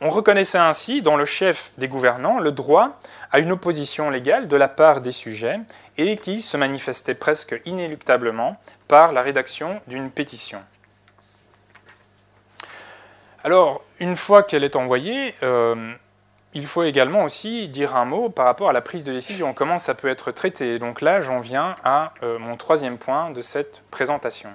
On 0.01 0.11
reconnaissait 0.11 0.59
ainsi 0.59 1.03
dans 1.03 1.17
le 1.17 1.25
chef 1.25 1.73
des 1.79 1.89
gouvernants 1.89 2.39
le 2.39 2.53
droit 2.53 2.99
à 3.33 3.41
une 3.41 3.53
opposition 3.53 4.11
légale 4.11 4.49
de 4.49 4.57
la 4.57 4.69
part 4.69 5.01
des 5.01 5.13
sujets 5.13 5.61
et 5.97 6.17
qui 6.17 6.41
se 6.41 6.57
manifestait 6.57 7.15
presque 7.15 7.61
inéluctablement 7.65 8.61
par 8.87 9.13
la 9.13 9.23
rédaction 9.23 9.81
d'une 9.89 10.11
pétition. 10.11 10.61
Alors, 13.45 13.83
une 13.99 14.17
fois 14.17 14.43
qu'elle 14.43 14.65
est 14.65 14.77
envoyée, 14.77 15.35
euh, 15.43 15.95
il 16.55 16.67
faut 16.67 16.83
également 16.83 17.25
aussi 17.25 17.69
dire 17.69 17.97
un 17.97 18.05
mot 18.05 18.31
par 18.31 18.47
rapport 18.47 18.71
à 18.71 18.73
la 18.73 18.81
prise 18.81 19.05
de 19.05 19.13
décision, 19.13 19.53
comment 19.53 19.79
ça 19.79 19.95
peut 19.95 20.09
être 20.09 20.33
traité? 20.33 20.79
Donc 20.79 21.01
là, 21.01 21.21
j'en 21.21 21.41
viens 21.41 21.77
à 21.85 22.15
euh, 22.23 22.39
mon 22.39 22.57
troisième 22.57 22.99
point 22.99 23.31
de 23.31 23.43
cette 23.43 23.83
présentation. 23.91 24.51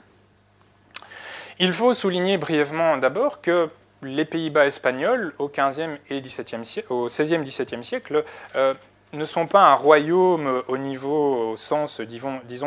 Il 1.60 1.72
faut 1.72 1.94
souligner 1.94 2.38
brièvement 2.38 2.98
d'abord 2.98 3.42
que 3.42 3.70
les 4.02 4.26
Pays-Bas 4.26 4.66
espagnols 4.66 5.34
au, 5.38 5.48
15e 5.48 5.98
et 6.10 6.20
17e 6.20 6.64
siècle, 6.64 6.92
au 6.92 7.08
16e 7.08 7.44
17e 7.44 7.84
siècle 7.84 8.26
euh, 8.56 8.74
ne 9.14 9.26
sont 9.26 9.48
pas 9.48 9.62
un 9.62 9.76
royaume 9.76 10.64
au 10.68 10.78
niveau, 10.78 11.52
au 11.52 11.56
sens, 11.56 12.02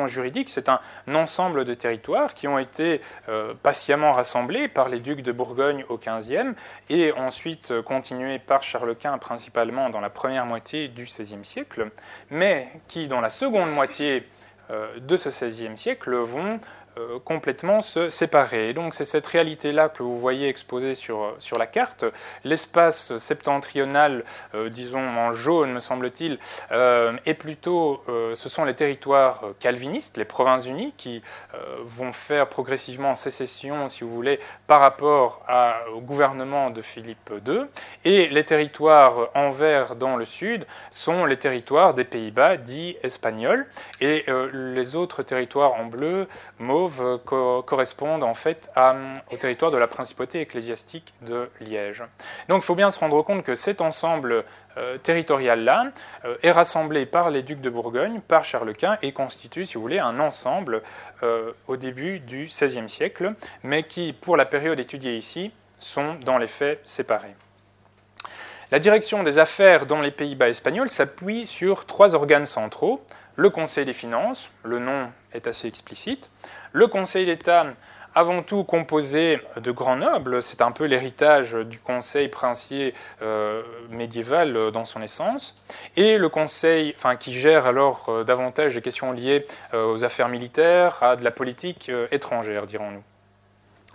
juridique, 0.06 0.48
c'est 0.48 0.68
un 0.68 0.80
ensemble 1.14 1.64
de 1.64 1.74
territoires 1.74 2.34
qui 2.34 2.48
ont 2.48 2.58
été 2.58 3.00
euh, 3.28 3.54
patiemment 3.62 4.12
rassemblés 4.12 4.68
par 4.68 4.88
les 4.88 5.00
ducs 5.00 5.22
de 5.22 5.32
Bourgogne 5.32 5.84
au 5.88 5.98
XVe 5.98 6.54
et 6.88 7.12
ensuite 7.12 7.70
euh, 7.70 7.82
continués 7.82 8.38
par 8.38 8.62
Charles 8.62 8.94
Quint 8.96 9.18
principalement 9.18 9.90
dans 9.90 10.00
la 10.00 10.10
première 10.10 10.46
moitié 10.46 10.88
du 10.88 11.04
XVIe 11.04 11.44
siècle, 11.44 11.90
mais 12.30 12.68
qui 12.88 13.08
dans 13.08 13.20
la 13.20 13.30
seconde 13.30 13.72
moitié 13.72 14.26
euh, 14.70 14.98
de 15.00 15.16
ce 15.16 15.28
XVIe 15.28 15.76
siècle 15.76 16.14
vont 16.16 16.60
euh, 16.98 17.18
complètement 17.22 17.82
se 17.82 18.08
séparer. 18.08 18.70
Et 18.70 18.72
donc 18.72 18.94
c'est 18.94 19.04
cette 19.04 19.26
réalité-là 19.26 19.90
que 19.90 20.02
vous 20.02 20.18
voyez 20.18 20.48
exposée 20.48 20.94
sur, 20.94 21.34
sur 21.40 21.58
la 21.58 21.66
carte. 21.66 22.06
L'espace 22.42 23.18
septentrional, 23.18 24.24
euh, 24.54 24.70
disons 24.70 25.06
en 25.06 25.32
jaune 25.32 25.72
me 25.72 25.80
semble-t-il, 25.80 26.38
euh, 26.72 27.12
est 27.26 27.34
plutôt, 27.34 28.02
ce 28.06 28.48
sont 28.48 28.64
les 28.64 28.74
territoires 28.74 29.42
calvinistes, 29.60 30.16
les 30.16 30.24
provinces 30.24 30.66
unies, 30.66 30.94
qui 30.96 31.22
vont 31.82 32.12
faire 32.12 32.48
progressivement 32.48 33.14
sécession, 33.14 33.88
si 33.88 34.04
vous 34.04 34.10
voulez, 34.10 34.40
par 34.66 34.80
rapport 34.80 35.44
au 35.94 36.00
gouvernement 36.00 36.70
de 36.70 36.82
Philippe 36.82 37.30
II. 37.46 37.66
Et 38.04 38.28
les 38.28 38.44
territoires 38.44 39.28
en 39.34 39.50
vert 39.50 39.96
dans 39.96 40.16
le 40.16 40.24
sud 40.24 40.66
sont 40.90 41.24
les 41.24 41.36
territoires 41.36 41.94
des 41.94 42.04
Pays-Bas 42.04 42.56
dits 42.56 42.96
espagnols. 43.02 43.66
Et 44.00 44.24
les 44.52 44.96
autres 44.96 45.22
territoires 45.22 45.74
en 45.74 45.84
bleu, 45.84 46.28
Sauve 46.86 47.20
correspondent 47.66 48.22
en 48.22 48.34
fait 48.34 48.70
au 49.32 49.36
territoire 49.36 49.70
de 49.70 49.76
la 49.76 49.88
principauté 49.88 50.40
ecclésiastique 50.40 51.12
de 51.22 51.50
Liège. 51.60 52.04
Donc 52.48 52.62
il 52.62 52.64
faut 52.64 52.74
bien 52.74 52.90
se 52.90 53.00
rendre 53.00 53.20
compte 53.22 53.42
que 53.42 53.54
cet 53.54 53.80
ensemble 53.80 54.44
euh, 54.76 54.98
territorial-là 54.98 55.90
euh, 56.24 56.36
est 56.42 56.50
rassemblé 56.50 57.06
par 57.06 57.30
les 57.30 57.42
ducs 57.42 57.60
de 57.60 57.70
Bourgogne, 57.70 58.20
par 58.20 58.44
Charles 58.44 58.74
Quint, 58.74 58.98
et 59.02 59.12
constitue, 59.12 59.66
si 59.66 59.74
vous 59.74 59.80
voulez, 59.80 59.98
un 59.98 60.20
ensemble 60.20 60.82
euh, 61.22 61.52
au 61.66 61.76
début 61.76 62.20
du 62.20 62.44
XVIe 62.44 62.88
siècle, 62.88 63.34
mais 63.62 63.82
qui, 63.82 64.12
pour 64.12 64.36
la 64.36 64.44
période 64.44 64.78
étudiée 64.78 65.16
ici, 65.16 65.52
sont 65.78 66.14
dans 66.24 66.38
les 66.38 66.46
faits 66.46 66.80
séparés. 66.84 67.34
La 68.70 68.78
direction 68.78 69.22
des 69.22 69.38
affaires 69.38 69.86
dans 69.86 70.02
les 70.02 70.10
Pays-Bas 70.10 70.48
espagnols 70.48 70.88
s'appuie 70.88 71.46
sur 71.46 71.86
trois 71.86 72.14
organes 72.14 72.46
centraux. 72.46 73.00
Le 73.36 73.50
Conseil 73.50 73.84
des 73.84 73.92
finances, 73.92 74.48
le 74.64 74.78
nom 74.78 75.10
est 75.32 75.46
assez 75.46 75.68
explicite, 75.68 76.30
le 76.72 76.86
Conseil 76.86 77.26
d'État 77.26 77.66
avant 78.16 78.42
tout 78.42 78.64
composé 78.64 79.42
de 79.58 79.70
grands 79.70 79.96
nobles, 79.96 80.42
c'est 80.42 80.62
un 80.62 80.72
peu 80.72 80.86
l'héritage 80.86 81.52
du 81.52 81.78
conseil 81.78 82.28
princier 82.28 82.94
euh, 83.20 83.62
médiéval 83.90 84.56
euh, 84.56 84.70
dans 84.70 84.86
son 84.86 85.02
essence, 85.02 85.54
et 85.96 86.16
le 86.16 86.30
conseil 86.30 86.94
enfin, 86.96 87.16
qui 87.16 87.30
gère 87.30 87.66
alors 87.66 88.06
euh, 88.08 88.24
davantage 88.24 88.74
les 88.74 88.80
questions 88.80 89.12
liées 89.12 89.44
aux 89.74 90.02
affaires 90.02 90.30
militaires, 90.30 91.02
à 91.02 91.16
de 91.16 91.24
la 91.24 91.30
politique 91.30 91.92
étrangère, 92.10 92.64
dirons-nous. 92.64 93.02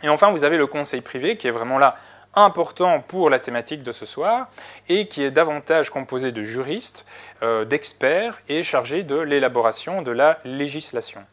Et 0.04 0.10
enfin, 0.10 0.30
vous 0.30 0.44
avez 0.44 0.58
le 0.58 0.68
conseil 0.68 1.02
privé 1.02 1.36
qui 1.36 1.48
est 1.48 1.52
vraiment 1.52 1.80
là 1.80 1.98
important 2.36 3.02
pour 3.02 3.30
la 3.30 3.40
thématique 3.40 3.84
de 3.84 3.92
ce 3.92 4.06
soir 4.06 4.48
et 4.90 5.08
qui 5.08 5.24
est 5.24 5.32
davantage 5.32 5.90
composé 5.90 6.32
de 6.32 6.44
juristes, 6.44 7.06
d'experts 7.42 8.42
et 8.48 8.64
chargé 8.64 9.04
de 9.04 9.18
l'élaboration 9.18 10.02
de 10.02 10.12
la 10.12 10.40
législation. 10.46 11.26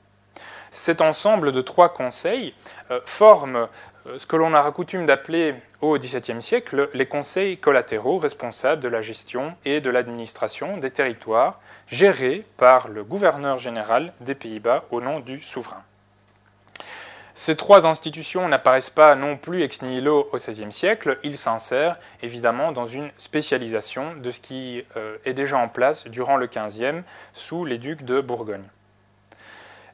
Cet 0.70 1.00
ensemble 1.00 1.52
de 1.52 1.60
trois 1.60 1.88
conseils 1.88 2.54
euh, 2.90 3.00
forme 3.06 3.68
euh, 4.06 4.18
ce 4.18 4.26
que 4.26 4.36
l'on 4.36 4.54
a 4.54 4.70
coutume 4.70 5.06
d'appeler 5.06 5.54
au 5.80 5.98
XVIIe 5.98 6.42
siècle 6.42 6.90
les 6.92 7.06
conseils 7.06 7.58
collatéraux 7.58 8.18
responsables 8.18 8.82
de 8.82 8.88
la 8.88 9.00
gestion 9.00 9.54
et 9.64 9.80
de 9.80 9.90
l'administration 9.90 10.76
des 10.76 10.90
territoires 10.90 11.60
gérés 11.86 12.44
par 12.56 12.88
le 12.88 13.02
gouverneur 13.02 13.58
général 13.58 14.12
des 14.20 14.34
Pays-Bas 14.34 14.84
au 14.90 15.00
nom 15.00 15.20
du 15.20 15.40
souverain. 15.40 15.82
Ces 17.40 17.54
trois 17.54 17.86
institutions 17.86 18.48
n'apparaissent 18.48 18.90
pas 18.90 19.14
non 19.14 19.36
plus 19.36 19.62
ex 19.62 19.82
nihilo 19.82 20.28
au 20.32 20.36
XVIe 20.38 20.72
siècle, 20.72 21.20
ils 21.22 21.38
s'insèrent 21.38 21.96
évidemment 22.20 22.72
dans 22.72 22.86
une 22.86 23.12
spécialisation 23.16 24.16
de 24.16 24.32
ce 24.32 24.40
qui 24.40 24.84
euh, 24.96 25.18
est 25.24 25.34
déjà 25.34 25.56
en 25.56 25.68
place 25.68 26.08
durant 26.08 26.36
le 26.36 26.48
XVe 26.48 27.04
sous 27.34 27.64
les 27.64 27.78
ducs 27.78 28.02
de 28.02 28.20
Bourgogne. 28.20 28.64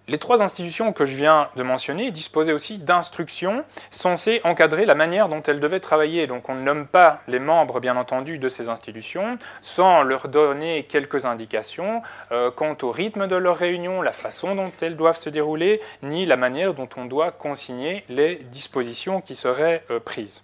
Les 0.07 0.19
trois 0.19 0.43
institutions 0.43 0.93
que 0.93 1.07
je 1.07 1.17
viens 1.17 1.49
de 1.57 1.63
mentionner 1.63 2.11
disposaient 2.11 2.53
aussi 2.53 2.77
d'instructions 2.77 3.65
censées 3.91 4.43
encadrer 4.45 4.85
la 4.85 4.95
manière 4.95 5.31
dont 5.31 5.41
elles 5.43 5.61
devaient 5.61 5.81
travailler. 5.81 6.27
Donc 6.27 6.51
on 6.51 6.55
ne 6.55 6.61
nomme 6.61 6.87
pas 6.87 7.23
les 7.27 7.39
membres, 7.39 7.81
bien 7.81 7.97
entendu, 7.97 8.37
de 8.39 8.51
ces 8.51 8.69
institutions 8.69 9.39
sans 9.63 10.03
leur 10.03 10.29
donner 10.29 10.85
quelques 10.85 11.25
indications 11.25 12.03
euh, 12.33 12.51
quant 12.51 12.77
au 12.83 12.91
rythme 12.91 13.29
de 13.29 13.37
leurs 13.37 13.57
réunions, 13.57 14.03
la 14.03 14.13
façon 14.13 14.55
dont 14.55 14.73
elles 14.83 14.97
doivent 14.97 15.17
se 15.17 15.31
dérouler, 15.31 15.81
ni 16.03 16.27
la 16.27 16.37
manière 16.37 16.75
dont 16.75 16.89
on 16.99 17.07
doit 17.07 17.33
consigner 17.33 18.05
les 18.11 18.37
dispositions 18.51 19.23
qui 19.23 19.35
seraient 19.35 19.85
euh, 19.91 20.01
prises. 20.01 20.43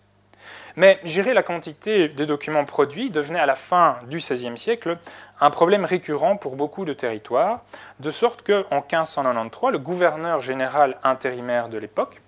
Mais 0.77 1.01
gérer 1.05 1.35
la 1.35 1.43
quantité 1.43 2.09
des 2.09 2.27
documents 2.27 2.65
produits 2.65 3.11
devenait 3.11 3.41
à 3.41 3.47
la 3.47 3.55
fin 3.55 3.97
du 4.09 4.19
XVIe 4.19 4.57
siècle 4.59 4.99
un 5.41 5.51
problème 5.51 5.85
récurrent 5.85 6.37
pour 6.37 6.57
beaucoup 6.57 6.85
de 6.85 6.93
territoires, 6.93 7.63
de 8.01 8.11
sorte 8.11 8.43
qu'en 8.43 8.77
1593, 8.77 9.73
le 9.73 9.79
gouverneur 9.79 10.41
général 10.41 10.97
intérimaire 11.03 11.69
de 11.69 11.79
l'époque, 11.79 12.21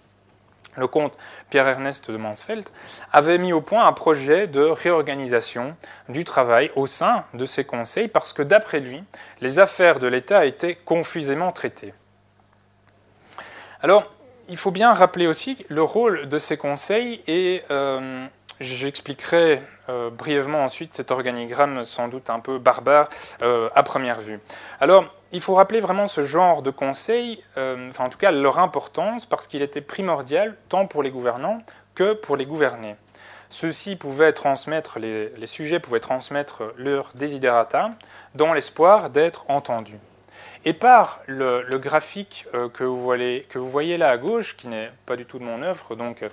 le 0.76 0.86
comte 0.86 1.18
Pierre-Ernest 1.50 2.10
de 2.10 2.16
Mansfeld, 2.16 2.68
avait 3.12 3.38
mis 3.38 3.52
au 3.52 3.60
point 3.60 3.86
un 3.86 3.92
projet 3.92 4.46
de 4.46 4.62
réorganisation 4.62 5.76
du 6.08 6.24
travail 6.24 6.70
au 6.76 6.86
sein 6.86 7.24
de 7.34 7.44
ces 7.44 7.64
conseils 7.64 8.08
parce 8.08 8.32
que 8.32 8.42
d'après 8.42 8.80
lui, 8.80 9.04
les 9.40 9.58
affaires 9.58 9.98
de 9.98 10.06
l'État 10.06 10.46
étaient 10.46 10.76
confusément 10.76 11.52
traitées. 11.52 11.92
Alors, 13.82 14.08
il 14.52 14.58
faut 14.58 14.70
bien 14.70 14.92
rappeler 14.92 15.26
aussi 15.26 15.64
le 15.70 15.82
rôle 15.82 16.28
de 16.28 16.38
ces 16.38 16.58
conseils 16.58 17.22
et 17.26 17.62
euh, 17.70 18.26
j'expliquerai 18.60 19.62
euh, 19.88 20.10
brièvement 20.10 20.62
ensuite 20.62 20.92
cet 20.92 21.10
organigramme 21.10 21.84
sans 21.84 22.08
doute 22.08 22.28
un 22.28 22.38
peu 22.38 22.58
barbare 22.58 23.08
euh, 23.40 23.70
à 23.74 23.82
première 23.82 24.20
vue. 24.20 24.40
Alors, 24.78 25.06
il 25.32 25.40
faut 25.40 25.54
rappeler 25.54 25.80
vraiment 25.80 26.06
ce 26.06 26.20
genre 26.20 26.60
de 26.60 26.68
conseils, 26.68 27.42
enfin 27.56 28.04
en 28.04 28.10
tout 28.10 28.18
cas 28.18 28.30
leur 28.30 28.58
importance, 28.58 29.24
parce 29.24 29.46
qu'il 29.46 29.62
était 29.62 29.80
primordial 29.80 30.54
tant 30.68 30.86
pour 30.86 31.02
les 31.02 31.10
gouvernants 31.10 31.62
que 31.94 32.12
pour 32.12 32.36
les 32.36 32.44
gouvernés. 32.44 32.96
Ceux-ci 33.48 33.96
pouvaient 33.96 34.34
transmettre, 34.34 34.98
les, 34.98 35.46
sujets 35.46 35.80
pouvaient 35.80 36.00
transmettre 36.00 36.74
leurs 36.76 37.12
desiderata 37.14 37.92
dans 38.34 38.52
l'espoir 38.52 39.08
d'être 39.08 39.46
entendus. 39.48 39.98
Et 40.64 40.74
par 40.74 41.20
le, 41.26 41.64
graphique 41.78 42.46
euh, 42.54 42.68
que 42.68 42.84
vous, 42.84 43.00
voyez, 43.68 43.96
là 43.96 44.10
à 44.10 44.16
gauche, 44.16 44.56
qui 44.56 44.68
n'est 44.68 44.90
pas 45.06 45.16
du 45.16 45.26
tout 45.26 45.40
de 45.40 45.44
mon 45.44 45.60
œuvre, 45.62 45.96
donc 45.96 46.24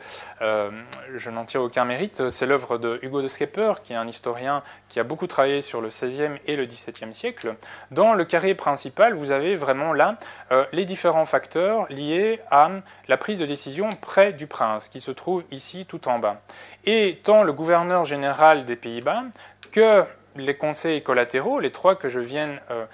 euh, 0.42 0.72
je 1.16 1.30
n'en 1.32 1.46
tire 1.46 1.62
aucun 1.62 1.84
mérite, 1.84 2.30
c'est 2.30 2.46
l'œuvre 2.46 2.78
de 2.78 3.00
Hugo 3.02 3.24
de 3.24 3.28
Schepper, 3.28 3.74
qui 3.82 3.94
est 3.94 3.96
un 3.96 4.08
historien 4.08 4.62
qui 4.88 5.00
a 5.00 5.04
beaucoup 5.04 5.26
travaillé 5.26 5.62
sur 5.62 5.82
le 5.82 5.90
XVIe 5.90 6.40
et 6.46 6.56
le 6.56 6.66
XVIIe 6.66 7.14
siècle. 7.14 7.56
Dans 7.90 8.14
le 8.14 8.24
carré 8.24 8.54
principal, 8.54 9.14
vous 9.14 9.32
avez 9.32 9.56
vraiment 9.56 9.94
là 9.94 10.18
euh, 10.52 10.66
les 10.74 10.86
différents 10.86 11.26
facteurs 11.26 11.88
liés 11.90 12.40
à 12.52 12.70
la 13.08 13.18
prise 13.18 13.40
de 13.40 13.46
décision 13.48 13.90
près 14.00 14.34
du 14.34 14.46
prince, 14.46 14.90
qui 14.90 15.00
se 15.00 15.12
trouve 15.12 15.44
ici 15.52 15.88
tout 15.88 16.08
en 16.08 16.20
bas. 16.20 16.42
Et 16.86 17.16
tant 17.24 17.44
le 17.44 17.54
gouverneur 17.54 18.06
général 18.06 18.66
des 18.66 18.76
Pays-Bas 18.76 19.24
que 19.72 20.06
les 20.36 20.56
conseils 20.56 21.02
collatéraux, 21.04 21.60
les 21.60 21.72
trois 21.72 21.96
que 21.96 22.08
je 22.08 22.20
viens 22.20 22.60
euh, 22.72 22.86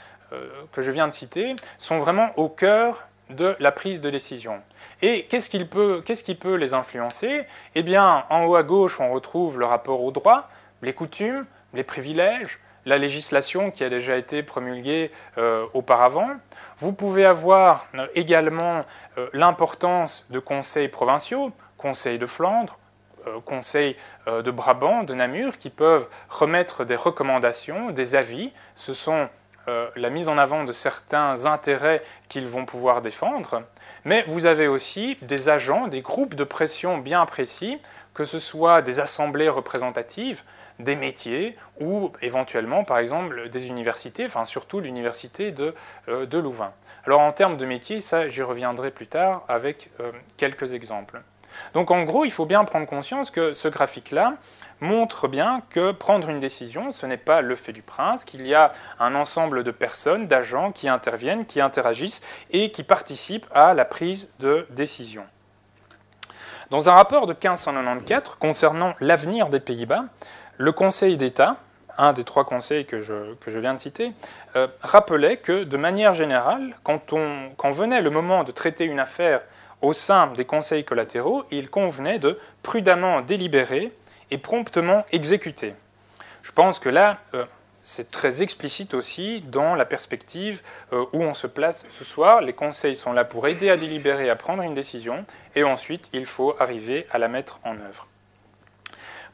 que 0.71 0.82
je 0.82 0.91
viens 0.91 1.08
de 1.08 1.13
citer 1.13 1.56
sont 1.78 2.00
vraiment 2.00 2.32
au 2.38 2.50
cœur 2.50 3.08
de 3.30 3.56
la 3.60 3.71
prise 3.71 4.02
de 4.02 4.10
décision. 4.10 4.62
Et 5.02 5.26
qu'est-ce, 5.26 5.50
peut, 5.63 6.04
qui 6.06 6.36
peut 6.36 6.56
les 6.56 6.74
influencer? 6.74 7.45
Eh 7.74 7.84
bien, 7.84 8.26
en 8.30 8.45
haut 8.45 8.56
à 8.56 8.63
gauche, 8.63 9.00
on 9.00 9.12
retrouve 9.12 9.60
le 9.60 9.65
rapport 9.65 10.02
au 10.04 10.12
droit, 10.12 10.50
les 10.82 10.93
coutumes, 10.93 11.45
les 11.74 11.84
privilèges, 11.84 12.60
la 12.86 12.98
législation 12.98 13.71
qui 13.71 13.84
a 13.84 13.89
déjà 13.89 14.15
été 14.15 14.43
promulguée 14.43 15.12
euh, 15.38 15.65
auparavant. 15.74 16.30
Vous 16.78 16.93
pouvez 16.93 17.26
avoir 17.26 17.88
euh, 17.95 18.08
également 18.13 18.86
l'importance 19.34 20.28
de 20.30 20.39
conseils 20.39 20.88
provinciaux, 20.88 21.52
conseils 21.78 22.19
de 22.19 22.26
Flandre, 22.26 22.78
conseils 23.45 23.95
de 24.28 24.52
Brabant, 24.52 25.02
de 25.02 25.15
Namur, 25.15 25.58
qui 25.58 25.71
peuvent 25.71 26.08
remettre 26.30 26.86
des 26.86 26.95
recommandations, 26.95 27.89
des 27.89 28.13
avis. 28.13 28.52
Ce 28.76 28.93
sont 28.93 29.30
euh, 29.67 29.89
la 29.95 30.10
mise 30.10 30.30
en 30.30 30.38
avant 30.38 30.63
de 30.63 30.71
certains 30.71 31.45
intérêts 31.45 32.01
qu'ils 32.30 32.47
vont 32.47 32.65
pouvoir 32.65 33.01
défendre, 33.01 33.63
mais 34.04 34.23
vous 34.28 34.45
avez 34.45 34.67
aussi 34.67 35.17
des 35.21 35.49
agents, 35.49 35.88
des 35.88 36.01
groupes 36.01 36.36
de 36.36 36.43
pression 36.43 36.97
bien 36.97 37.25
précis, 37.25 37.80
que 38.13 38.25
ce 38.25 38.39
soit 38.39 38.82
des 38.82 38.99
assemblées 38.99 39.49
représentatives, 39.49 40.43
des 40.80 40.95
métiers 40.95 41.56
ou 41.80 42.12
éventuellement, 42.21 42.84
par 42.84 42.97
exemple, 42.97 43.49
des 43.49 43.67
universités, 43.67 44.25
enfin 44.25 44.45
surtout 44.45 44.80
l'université 44.80 45.51
de, 45.51 45.73
euh, 46.08 46.25
Louvain. 46.32 46.73
Alors 47.06 47.21
en 47.21 47.32
termes 47.32 47.58
de 47.58 47.65
métiers, 47.65 48.01
ça 48.01 48.28
j'y 48.28 48.41
reviendrai 48.41 48.91
plus 48.91 49.08
tard 49.08 49.43
avec 49.47 49.89
euh, 49.99 50.12
quelques 50.38 50.73
exemples. 50.73 51.21
Donc 51.74 51.91
en 51.91 52.04
gros, 52.04 52.26
il 52.26 52.32
faut 52.32 52.46
bien 52.46 52.63
prendre 52.63 52.86
conscience 52.86 53.32
que 53.32 53.54
ce 53.54 53.68
graphique-là 53.68 54.36
montre 54.80 55.28
bien 55.28 55.62
que 55.70 55.91
prendre 55.91 56.30
une 56.30 56.39
décision, 56.39 56.91
ce 56.91 57.06
n'est 57.06 57.18
pas 57.18 57.41
le 57.41 57.56
fait 57.56 57.72
du 57.72 57.82
prince, 57.82 58.26
qu'il 58.26 58.46
y 58.46 58.54
a 58.54 58.74
un 59.00 59.15
ensemble 59.15 59.63
de 59.63 59.72
personnes, 59.72 60.28
d'agents 60.28 60.72
qui 60.72 60.89
interviennent, 60.89 61.46
qui 61.46 61.62
interagissent 61.62 62.22
et 62.52 62.72
qui 62.72 62.84
participent 62.84 63.48
à 63.54 63.74
la 63.74 63.86
prise 63.86 64.30
de 64.39 64.68
décision. 64.72 65.26
Dans 66.72 66.89
un 66.89 66.94
rapport 66.94 67.28
de 67.28 67.34
1594 67.34 68.38
concernant 68.39 68.96
l'avenir 69.00 69.50
des 69.50 69.60
Pays-Bas, 69.60 70.06
le 70.58 70.72
Conseil 70.72 71.18
d'État, 71.18 71.58
un 71.98 72.13
des 72.13 72.24
trois 72.24 72.44
conseils 72.44 72.86
que 72.86 73.00
je, 73.00 73.36
viens 73.48 73.74
de 73.74 73.80
citer, 73.80 74.13
euh, 74.56 74.68
rappelait 74.82 75.38
que 75.38 75.63
de 75.63 75.78
manière 75.78 76.13
générale, 76.13 76.76
quand, 76.84 77.13
on, 77.13 77.52
quand 77.58 77.72
venait 77.72 78.02
le 78.02 78.10
moment 78.10 78.44
de 78.44 78.52
traiter 78.52 78.86
une 78.86 79.00
affaire 79.00 79.41
au 79.82 79.94
sein 79.94 80.28
des 80.28 80.46
conseils 80.46 80.84
collatéraux, 80.84 81.44
il 81.52 81.70
convenait 81.70 82.20
de 82.20 82.40
prudemment 82.64 83.22
délibérer 83.22 83.92
et 84.32 84.38
promptement 84.38 85.06
exécuter. 85.12 85.74
Je 86.42 86.52
pense 86.52 86.80
que 86.80 86.90
là, 86.90 87.18
euh, 87.34 87.46
c'est 87.84 88.12
très 88.12 88.42
explicite 88.42 88.94
aussi 88.94 89.42
dans 89.42 89.76
la 89.76 89.86
perspective 89.86 90.62
euh, 90.94 91.06
où 91.14 91.22
on 91.22 91.34
se 91.34 91.48
place 91.48 91.86
ce 91.90 92.04
soir. 92.04 92.42
Les 92.42 92.54
conseils 92.54 92.96
sont 92.96 93.14
là 93.14 93.26
pour 93.26 93.48
aider 93.48 93.70
à 93.70 93.78
délibérer, 93.78 94.30
à 94.30 94.36
prendre 94.36 94.64
une 94.64 94.74
décision, 94.74 95.26
et 95.56 95.64
ensuite 95.64 96.10
il 96.14 96.26
faut 96.26 96.56
arriver 96.60 97.06
à 97.12 97.18
la 97.18 97.28
mettre 97.28 97.60
en 97.64 97.74
œuvre. 97.74 98.08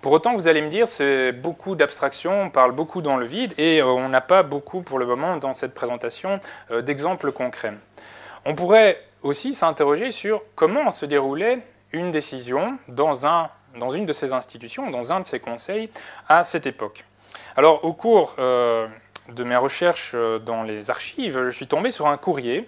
Pour 0.02 0.14
autant, 0.14 0.34
vous 0.34 0.48
allez 0.48 0.62
me 0.62 0.70
dire, 0.70 0.88
c'est 0.88 1.32
beaucoup 1.32 1.76
d'abstraction, 1.76 2.44
on 2.44 2.50
parle 2.50 2.72
beaucoup 2.72 3.02
dans 3.02 3.18
le 3.18 3.26
vide, 3.26 3.54
et 3.58 3.82
euh, 3.82 3.86
on 3.86 4.10
n'a 4.10 4.22
pas 4.22 4.42
beaucoup 4.42 4.82
pour 4.82 4.98
le 4.98 5.06
moment 5.06 5.38
dans 5.38 5.54
cette 5.54 5.74
présentation 5.74 6.40
d'exemples 6.72 7.32
concrets. 7.32 7.74
On 8.46 8.56
pourrait 8.56 9.00
aussi 9.24 9.54
s'interroger 9.54 10.12
sur 10.12 10.42
comment 10.56 10.92
se 10.92 11.06
déroulait 11.06 11.60
une 11.94 12.12
décision 12.12 12.78
dans, 12.88 13.26
un, 13.26 13.50
dans 13.78 13.90
une 13.90 14.06
de 14.06 14.14
ces 14.14 14.34
institutions, 14.34 14.90
dans 14.90 15.14
un 15.14 15.20
de 15.20 15.26
ces 15.26 15.40
conseils 15.40 15.90
à 16.28 16.44
cette 16.44 16.66
époque. 16.66 17.06
Alors 17.56 17.84
au 17.84 17.94
cours 17.94 18.36
euh, 18.40 18.88
de 19.30 19.44
mes 19.44 19.56
recherches 19.56 20.12
euh, 20.16 20.40
dans 20.40 20.64
les 20.64 20.90
archives, 20.90 21.44
je 21.46 21.50
suis 21.52 21.68
tombé 21.68 21.92
sur 21.92 22.08
un 22.08 22.18
courrier 22.18 22.68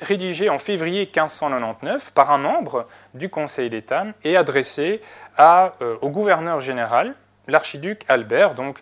rédigé 0.00 0.48
en 0.48 0.58
février 0.58 1.02
1599 1.02 2.12
par 2.12 2.30
un 2.30 2.38
membre 2.38 2.86
du 3.12 3.28
Conseil 3.28 3.68
d'État 3.68 4.06
et 4.24 4.34
adressé 4.34 5.02
euh, 5.38 5.68
au 6.00 6.08
gouverneur 6.08 6.60
général, 6.60 7.14
l'archiduc 7.48 8.04
Albert, 8.08 8.54
donc 8.54 8.80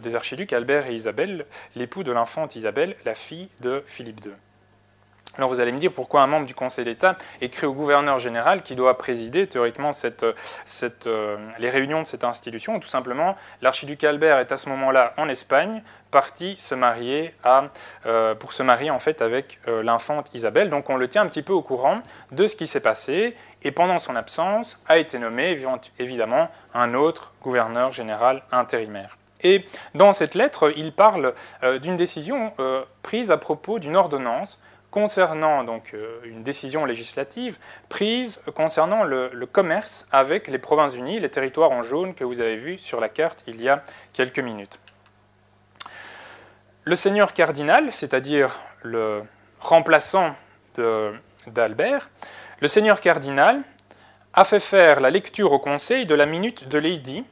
des 0.00 0.14
archiducs 0.14 0.52
Albert 0.52 0.86
et 0.86 0.94
Isabelle, 0.94 1.46
l'époux 1.74 2.04
de 2.04 2.12
l'infante 2.12 2.54
Isabelle, 2.54 2.94
la 3.04 3.14
fille 3.14 3.48
de 3.60 3.82
Philippe 3.86 4.24
II. 4.24 4.32
Alors 5.36 5.50
vous 5.50 5.58
allez 5.58 5.72
me 5.72 5.78
dire 5.78 5.92
pourquoi 5.92 6.22
un 6.22 6.28
membre 6.28 6.46
du 6.46 6.54
Conseil 6.54 6.84
d'État 6.84 7.16
écrit 7.40 7.66
au 7.66 7.72
gouverneur 7.72 8.20
général 8.20 8.62
qui 8.62 8.76
doit 8.76 8.96
présider 8.96 9.48
théoriquement 9.48 9.90
euh, 11.06 11.36
les 11.58 11.70
réunions 11.70 12.02
de 12.02 12.06
cette 12.06 12.22
institution. 12.22 12.78
Tout 12.78 12.88
simplement, 12.88 13.34
l'archiduc 13.60 14.04
Albert 14.04 14.38
est 14.38 14.52
à 14.52 14.56
ce 14.56 14.68
moment-là 14.68 15.12
en 15.16 15.28
Espagne, 15.28 15.82
parti 16.12 16.54
se 16.56 16.76
marier 16.76 17.34
euh, 18.06 18.36
pour 18.36 18.52
se 18.52 18.62
marier 18.62 18.90
en 18.90 19.00
fait 19.00 19.22
avec 19.22 19.58
euh, 19.66 19.82
l'infante 19.82 20.30
Isabelle. 20.34 20.70
Donc 20.70 20.88
on 20.88 20.96
le 20.96 21.08
tient 21.08 21.22
un 21.22 21.26
petit 21.26 21.42
peu 21.42 21.52
au 21.52 21.62
courant 21.62 22.00
de 22.30 22.46
ce 22.46 22.54
qui 22.54 22.68
s'est 22.68 22.80
passé. 22.80 23.34
Et 23.62 23.72
pendant 23.72 23.98
son 23.98 24.14
absence, 24.14 24.78
a 24.86 24.98
été 24.98 25.18
nommé 25.18 25.58
évidemment 25.98 26.48
un 26.74 26.94
autre 26.94 27.32
gouverneur 27.42 27.90
général 27.90 28.42
intérimaire. 28.52 29.16
Et 29.42 29.64
dans 29.94 30.12
cette 30.12 30.34
lettre, 30.34 30.72
il 30.76 30.92
parle 30.92 31.32
d'une 31.80 31.96
décision 31.96 32.52
prise 33.02 33.30
à 33.30 33.38
propos 33.38 33.78
d'une 33.78 33.96
ordonnance 33.96 34.58
concernant 34.94 35.64
donc 35.64 35.90
euh, 35.92 36.20
une 36.22 36.44
décision 36.44 36.84
législative 36.84 37.58
prise 37.88 38.40
concernant 38.54 39.02
le, 39.02 39.28
commerce 39.44 40.06
avec 40.12 40.46
les 40.46 40.58
Provinces-Unies, 40.58 41.18
les 41.18 41.30
territoires 41.30 41.72
en 41.72 41.82
jaune 41.82 42.14
que 42.14 42.22
vous 42.22 42.40
avez 42.40 42.54
vus 42.54 42.78
sur 42.78 43.00
la 43.00 43.08
carte 43.08 43.42
il 43.48 43.60
y 43.60 43.68
a 43.68 43.82
quelques 44.12 44.38
minutes. 44.38 44.78
Le 46.84 46.94
seigneur 46.94 47.32
cardinal, 47.32 47.92
c'est-à-dire 47.92 48.54
le 48.82 49.24
remplaçant 49.58 50.36
d'Albert, 51.48 52.08
le 52.60 52.68
seigneur 52.68 53.00
cardinal 53.00 53.62
a 54.32 54.44
fait 54.44 54.60
faire 54.60 55.00
la 55.00 55.10
lecture 55.10 55.50
au 55.50 55.58
Conseil 55.58 56.06
de 56.06 56.14
la 56.14 56.26
minute 56.26 56.68
de 56.68 56.78
Lady, 56.78 57.24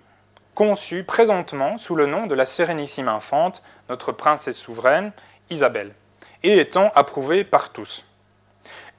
conçue 0.56 1.04
présentement 1.04 1.76
sous 1.76 1.94
le 1.94 2.06
nom 2.06 2.26
de 2.26 2.34
la 2.34 2.44
Sérénissime 2.44 3.06
Infante, 3.06 3.62
notre 3.88 4.10
princesse 4.10 4.58
souveraine, 4.58 5.12
Isabelle 5.48 5.94
et 6.42 6.58
étant 6.58 6.92
approuvée 6.94 7.44
par 7.44 7.70
tous. 7.70 8.04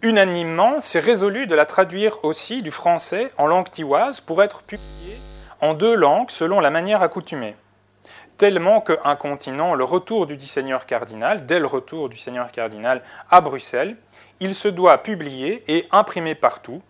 Unanimement, 0.01 0.81
c'est 0.81 0.99
résolu 0.99 1.47
de 1.47 1.55
la 1.55 1.65
traduire 1.65 2.23
aussi 2.23 2.61
du 2.61 2.71
français 2.71 3.31
en 3.37 3.47
langue 3.47 3.69
tiwaze 3.69 4.19
pour 4.19 4.43
être 4.43 4.61
publiée 4.63 5.17
en 5.61 5.73
deux 5.73 5.95
langues 5.95 6.29
selon 6.29 6.59
la 6.59 6.69
manière 6.69 7.01
accoutumée. 7.01 7.55
Tellement 8.37 8.81
qu'un 8.81 9.15
continent, 9.15 9.75
le 9.75 9.85
retour 9.85 10.25
du 10.27 10.37
Seigneur 10.45 10.85
cardinal, 10.85 11.45
dès 11.45 11.59
le 11.59 11.67
retour 11.67 12.09
du 12.09 12.17
Seigneur 12.17 12.51
cardinal 12.51 13.01
à 13.31 13.39
Bruxelles, 13.39 13.95
il 14.41 14.55
se 14.55 14.67
doit 14.67 14.97
publier 14.97 15.63
et 15.69 15.87
imprimer 15.91 16.35
partout, 16.35 16.81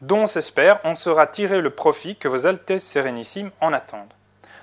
dont 0.00 0.26
s'espère 0.26 0.80
en 0.84 0.94
sera 0.94 1.26
tiré 1.26 1.60
le 1.60 1.70
profit 1.70 2.16
que 2.16 2.28
vos 2.28 2.46
Altesses 2.46 2.84
Sérénissimes 2.84 3.50
en 3.60 3.74
attendent. 3.74 4.14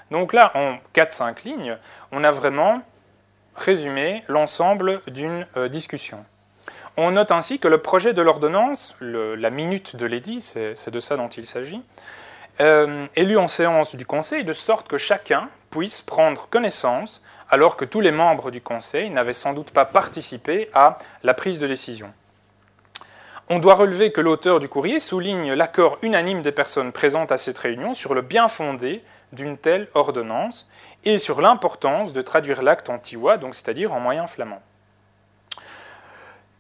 Donc 0.10 0.34
là, 0.34 0.52
en 0.56 0.78
4-5 0.96 1.44
lignes, 1.46 1.78
on 2.12 2.24
a 2.24 2.32
vraiment 2.32 2.82
résumer 3.60 4.24
l'ensemble 4.28 5.02
d'une 5.08 5.46
euh, 5.58 5.68
discussion. 5.68 6.26
On 6.98 7.12
note 7.12 7.32
ainsi 7.32 7.60
que 7.60 7.68
le 7.68 7.78
projet 7.78 8.14
de 8.14 8.22
l'ordonnance, 8.22 8.96
la 9.00 9.50
minute 9.50 9.96
de 9.96 10.06
l'édit, 10.06 10.42
c'est 10.42 10.90
de 10.90 11.00
ça 11.00 11.16
dont 11.16 11.30
il 11.30 11.46
s'agit, 11.46 11.82
euh, 12.60 13.08
est 13.16 13.24
lu 13.24 13.38
en 13.38 13.48
séance 13.48 13.96
du 13.96 14.06
Conseil 14.06 14.44
de 14.44 14.52
sorte 14.52 14.90
que 14.90 14.98
chacun 14.98 15.48
puisse 15.70 16.02
prendre 16.02 16.50
connaissance 16.50 17.22
alors 17.50 17.78
que 17.78 17.86
tous 17.86 18.02
les 18.02 18.12
membres 18.12 18.52
du 18.52 18.60
Conseil 18.60 19.10
n'avaient 19.12 19.32
sans 19.32 19.54
doute 19.54 19.72
pas 19.72 19.86
participé 19.86 20.70
à 20.74 20.98
la 21.24 21.34
prise 21.34 21.60
de 21.60 21.68
décision. 21.68 22.12
On 23.48 23.60
doit 23.60 23.76
relever 23.76 24.12
que 24.12 24.22
l'auteur 24.22 24.60
du 24.60 24.68
courrier 24.68 25.00
souligne 25.00 25.54
l'accord 25.54 25.98
unanime 26.02 26.42
des 26.42 26.52
personnes 26.52 26.92
présentes 26.92 27.32
à 27.32 27.38
cette 27.38 27.58
réunion 27.58 27.94
sur 27.94 28.14
le 28.14 28.22
bien 28.22 28.48
fondé 28.48 29.02
d'une 29.34 29.58
telle 29.58 29.88
ordonnance 29.94 30.70
et 31.04 31.18
sur 31.18 31.42
l'importance 31.42 32.14
de 32.14 32.22
traduire 32.22 32.62
l'acte 32.62 32.90
en 32.90 32.98
tiwa, 32.98 33.38
donc 33.38 33.56
c'est-à-dire 33.56 33.94
en 33.94 34.00
moyen 34.00 34.28
flamand. 34.28 34.62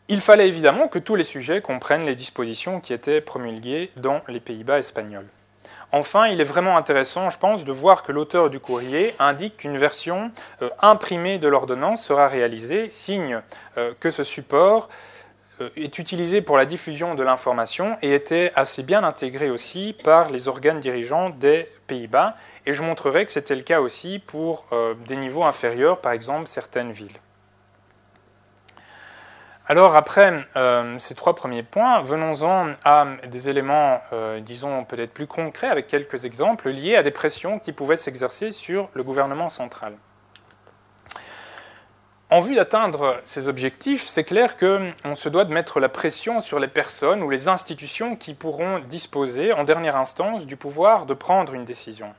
Il 0.07 0.21
fallait 0.21 0.47
évidemment 0.47 0.87
que 0.87 0.97
tous 0.97 1.15
les 1.15 1.23
sujets 1.23 1.61
comprennent 1.61 2.05
les 2.05 2.15
dispositions 2.15 2.79
qui 2.79 2.93
étaient 2.93 3.21
promulguées 3.21 3.91
dans 3.95 4.21
les 4.27 4.39
Pays-Bas 4.39 4.79
espagnols. 4.79 5.27
Enfin, 5.91 6.27
il 6.27 6.39
est 6.39 6.45
vraiment 6.45 6.77
intéressant, 6.77 7.29
je 7.29 7.37
pense, 7.37 7.63
de 7.63 7.71
voir 7.71 8.03
que 8.03 8.11
l'auteur 8.11 8.51
du 8.51 8.59
courrier 8.59 9.15
indique 9.17 9.57
qu'une 9.57 9.77
version 9.77 10.31
euh, 10.61 10.69
imprimée 10.81 11.39
de 11.39 11.47
l'ordonnance 11.47 12.03
sera 12.03 12.27
réalisée, 12.27 12.89
signe 12.89 13.41
euh, 13.77 13.93
que 13.99 14.11
ce 14.11 14.23
support 14.23 14.89
euh, 15.61 15.69
est 15.75 15.97
utilisé 15.97 16.41
pour 16.41 16.57
la 16.57 16.65
diffusion 16.65 17.15
de 17.15 17.23
l'information 17.23 17.97
et 18.03 18.13
était 18.13 18.51
assez 18.55 18.83
bien 18.83 19.03
intégré 19.03 19.49
aussi 19.49 19.95
par 20.03 20.29
les 20.29 20.47
organes 20.47 20.79
dirigeants 20.79 21.31
des 21.31 21.67
Pays-Bas 21.87 22.35
et 22.69 22.73
je 22.73 22.83
montrerai 22.83 23.25
que 23.25 23.31
c'était 23.31 23.55
le 23.55 23.63
cas 23.63 23.81
aussi 23.81 24.19
pour 24.19 24.67
euh, 24.73 24.93
des 25.07 25.15
niveaux 25.15 25.43
inférieurs, 25.43 26.01
par 26.01 26.11
exemple 26.11 26.45
certaines 26.45 26.91
villes. 26.91 27.17
Alors 29.67 29.95
après 29.95 30.45
euh, 30.55 30.99
ces 30.99 31.15
trois 31.15 31.33
premiers 31.33 31.63
points, 31.63 32.03
venons-en 32.03 32.73
à 32.85 33.07
des 33.25 33.49
éléments, 33.49 34.01
euh, 34.13 34.39
disons, 34.39 34.83
peut-être 34.83 35.11
plus 35.11 35.25
concrets, 35.25 35.69
avec 35.69 35.87
quelques 35.87 36.25
exemples 36.25 36.69
liés 36.69 36.95
à 36.95 37.01
des 37.01 37.09
pressions 37.09 37.57
qui 37.57 37.71
pouvaient 37.71 37.95
s'exercer 37.95 38.51
sur 38.51 38.89
le 38.93 39.01
gouvernement 39.01 39.49
central. 39.49 39.93
En 42.29 42.39
vue 42.39 42.53
d'atteindre 42.53 43.19
ces 43.23 43.47
objectifs, 43.47 44.03
c'est 44.03 44.25
clair 44.25 44.57
qu'on 44.57 45.15
se 45.15 45.27
doit 45.27 45.45
de 45.45 45.53
mettre 45.53 45.79
la 45.79 45.89
pression 45.89 46.39
sur 46.39 46.59
les 46.59 46.67
personnes 46.67 47.23
ou 47.23 47.31
les 47.31 47.47
institutions 47.47 48.15
qui 48.15 48.35
pourront 48.35 48.77
disposer, 48.77 49.53
en 49.53 49.63
dernière 49.63 49.95
instance, 49.95 50.45
du 50.45 50.55
pouvoir 50.55 51.07
de 51.07 51.15
prendre 51.15 51.55
une 51.55 51.65
décision 51.65 52.13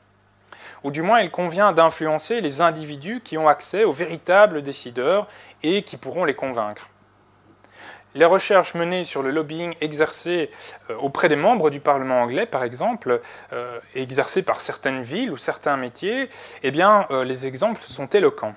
ou 0.83 0.91
du 0.91 1.01
moins 1.01 1.21
il 1.21 1.31
convient 1.31 1.71
d'influencer 1.73 2.41
les 2.41 2.61
individus 2.61 3.21
qui 3.21 3.37
ont 3.37 3.47
accès 3.47 3.83
aux 3.83 3.91
véritables 3.91 4.61
décideurs 4.61 5.27
et 5.63 5.83
qui 5.83 5.97
pourront 5.97 6.25
les 6.25 6.35
convaincre. 6.35 6.89
Les 8.13 8.25
recherches 8.25 8.73
menées 8.73 9.05
sur 9.05 9.23
le 9.23 9.31
lobbying 9.31 9.73
exercé 9.79 10.51
euh, 10.89 10.97
auprès 10.97 11.29
des 11.29 11.37
membres 11.37 11.69
du 11.69 11.79
Parlement 11.79 12.21
anglais, 12.21 12.45
par 12.45 12.63
exemple, 12.63 13.21
euh, 13.53 13.79
exercé 13.95 14.41
par 14.41 14.59
certaines 14.59 15.01
villes 15.01 15.31
ou 15.31 15.37
certains 15.37 15.77
métiers, 15.77 16.27
eh 16.63 16.71
bien, 16.71 17.05
euh, 17.09 17.23
les 17.23 17.45
exemples 17.45 17.81
sont 17.81 18.07
éloquents. 18.07 18.53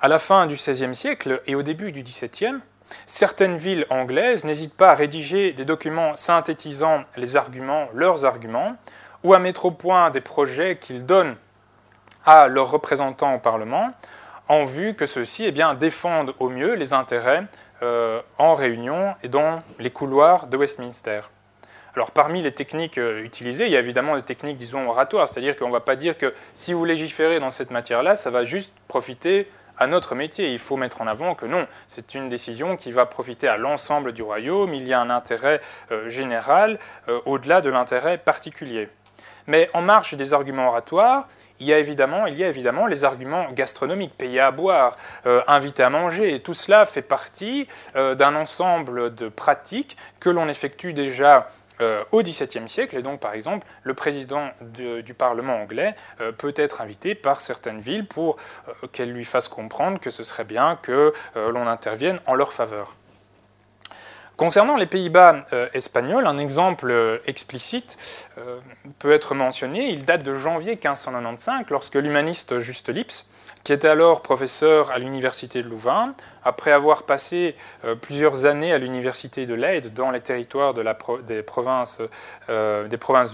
À 0.00 0.06
la 0.06 0.20
fin 0.20 0.46
du 0.46 0.54
XVIe 0.54 0.94
siècle 0.94 1.42
et 1.48 1.56
au 1.56 1.64
début 1.64 1.90
du 1.90 2.04
XVIIe, 2.04 2.60
certaines 3.06 3.56
villes 3.56 3.86
anglaises 3.90 4.44
n'hésitent 4.44 4.76
pas 4.76 4.92
à 4.92 4.94
rédiger 4.94 5.52
des 5.52 5.64
documents 5.64 6.14
synthétisant 6.14 7.02
les 7.16 7.36
arguments, 7.36 7.88
leurs 7.92 8.24
arguments, 8.24 8.76
ou 9.24 9.34
à 9.34 9.40
mettre 9.40 9.64
au 9.64 9.72
point 9.72 10.10
des 10.10 10.20
projets 10.20 10.78
qu'ils 10.78 11.04
donnent 11.04 11.34
à 12.26 12.48
leurs 12.48 12.70
représentants 12.70 13.34
au 13.34 13.38
Parlement 13.38 13.92
en 14.48 14.64
vue 14.64 14.94
que 14.94 15.06
ceux-ci 15.06 15.44
eh 15.44 15.52
bien, 15.52 15.74
défendent 15.74 16.34
au 16.38 16.48
mieux 16.48 16.74
les 16.74 16.92
intérêts 16.92 17.44
euh, 17.82 18.20
en 18.38 18.54
réunion 18.54 19.14
et 19.22 19.28
dans 19.28 19.60
les 19.78 19.90
couloirs 19.90 20.46
de 20.46 20.56
Westminster. 20.56 21.20
Alors 21.94 22.10
parmi 22.10 22.42
les 22.42 22.52
techniques 22.52 22.98
euh, 22.98 23.22
utilisées, 23.22 23.66
il 23.66 23.72
y 23.72 23.76
a 23.76 23.80
évidemment 23.80 24.16
des 24.16 24.22
techniques, 24.22 24.56
disons, 24.56 24.88
oratoires, 24.88 25.28
c'est-à-dire 25.28 25.56
qu'on 25.56 25.68
ne 25.68 25.72
va 25.72 25.80
pas 25.80 25.96
dire 25.96 26.16
que 26.16 26.34
si 26.54 26.72
vous 26.72 26.84
légiférez 26.84 27.40
dans 27.40 27.50
cette 27.50 27.70
matière-là, 27.70 28.16
ça 28.16 28.30
va 28.30 28.44
juste 28.44 28.72
profiter 28.86 29.50
à 29.78 29.86
notre 29.86 30.14
métier. 30.14 30.52
Il 30.52 30.58
faut 30.58 30.76
mettre 30.76 31.02
en 31.02 31.06
avant 31.06 31.34
que 31.34 31.44
non, 31.44 31.66
c'est 31.86 32.14
une 32.14 32.28
décision 32.28 32.76
qui 32.76 32.92
va 32.92 33.04
profiter 33.04 33.48
à 33.48 33.56
l'ensemble 33.56 34.12
du 34.12 34.22
royaume, 34.22 34.72
il 34.72 34.86
y 34.86 34.92
a 34.92 35.00
un 35.00 35.10
intérêt 35.10 35.60
euh, 35.90 36.08
général 36.08 36.78
au-delà 37.24 37.60
de 37.60 37.68
l'intérêt 37.68 38.16
particulier. 38.18 38.88
Mais 39.46 39.70
en 39.74 39.82
marge 39.82 40.14
des 40.14 40.32
arguments 40.32 40.68
oratoires, 40.68 41.28
il 41.60 41.66
y 41.66 41.72
a 41.72 41.78
évidemment, 41.78 42.26
il 42.26 42.38
y 42.38 42.44
a 42.44 42.48
évidemment 42.48 42.86
les 42.86 43.04
arguments 43.04 43.50
gastronomiques, 43.52 44.16
payer 44.16 44.40
à 44.40 44.50
boire, 44.50 44.96
euh, 45.26 45.42
inviter 45.46 45.82
à 45.82 45.90
manger, 45.90 46.34
et 46.34 46.40
tout 46.40 46.54
cela 46.54 46.84
fait 46.84 47.02
partie 47.02 47.66
euh, 47.94 48.14
d'un 48.14 48.34
ensemble 48.34 49.14
de 49.14 49.28
pratiques 49.28 49.96
que 50.20 50.30
l'on 50.30 50.48
effectue 50.48 50.92
déjà 50.92 51.48
euh, 51.80 52.02
au 52.12 52.22
XVIIe 52.22 52.68
siècle, 52.68 52.96
et 52.96 53.02
donc 53.02 53.20
par 53.20 53.34
exemple, 53.34 53.66
le 53.82 53.94
président 53.94 54.50
du 54.60 55.14
Parlement 55.14 55.56
anglais 55.60 55.94
peut 56.38 56.54
être 56.56 56.80
invité 56.80 57.14
par 57.14 57.40
certaines 57.40 57.80
villes 57.80 58.06
pour 58.06 58.36
qu'elles 58.92 59.12
lui 59.12 59.24
fassent 59.24 59.48
comprendre 59.48 60.00
que 60.00 60.10
ce 60.10 60.24
serait 60.24 60.44
bien 60.44 60.78
que 60.80 61.12
l'on 61.34 61.66
intervienne 61.66 62.18
en 62.26 62.34
leur 62.34 62.52
faveur. 62.52 62.96
Concernant 64.36 64.76
les 64.76 64.84
Pays-Bas 64.84 65.46
euh, 65.54 65.68
espagnols, 65.72 66.26
un 66.26 66.36
exemple 66.36 66.90
euh, 66.90 67.16
explicite 67.26 67.96
euh, 68.36 68.58
peut 68.98 69.12
être 69.12 69.34
mentionné. 69.34 69.88
Il 69.88 70.04
date 70.04 70.24
de 70.24 70.34
janvier 70.34 70.72
1595, 70.72 71.64
lorsque 71.70 71.94
l'humaniste 71.94 72.58
Juste 72.58 72.90
Lips 72.90 73.24
qui 73.64 73.72
était 73.72 73.88
alors 73.88 74.22
professeur 74.22 74.92
à 74.92 74.98
l'université 75.00 75.60
de 75.60 75.68
Louvain, 75.68 76.14
après 76.44 76.70
avoir 76.70 77.02
passé 77.02 77.56
plusieurs 78.00 78.44
années 78.44 78.72
à 78.72 78.78
l'université 78.78 79.44
de 79.44 79.54
Leyde 79.54 79.92
dans 79.92 80.12
les 80.12 80.20
territoires 80.20 80.72
des 80.72 81.42
provinces 81.42 81.98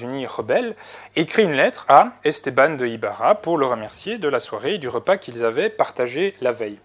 unies 0.01 0.25
rebelles, 0.25 0.75
écrit 1.17 1.43
une 1.43 1.53
lettre 1.53 1.85
à 1.91 2.15
Esteban 2.25 2.77
de 2.77 2.87
Ibarra 2.87 3.35
pour 3.35 3.59
le 3.59 3.67
remercier 3.67 4.17
de 4.17 4.29
la 4.29 4.41
soirée 4.41 4.77
et 4.77 4.79
du 4.79 4.89
repas 4.89 5.19
qu'ils 5.19 5.45
avaient 5.45 5.69
partagé 5.69 6.35
la 6.41 6.53
veille. 6.53 6.79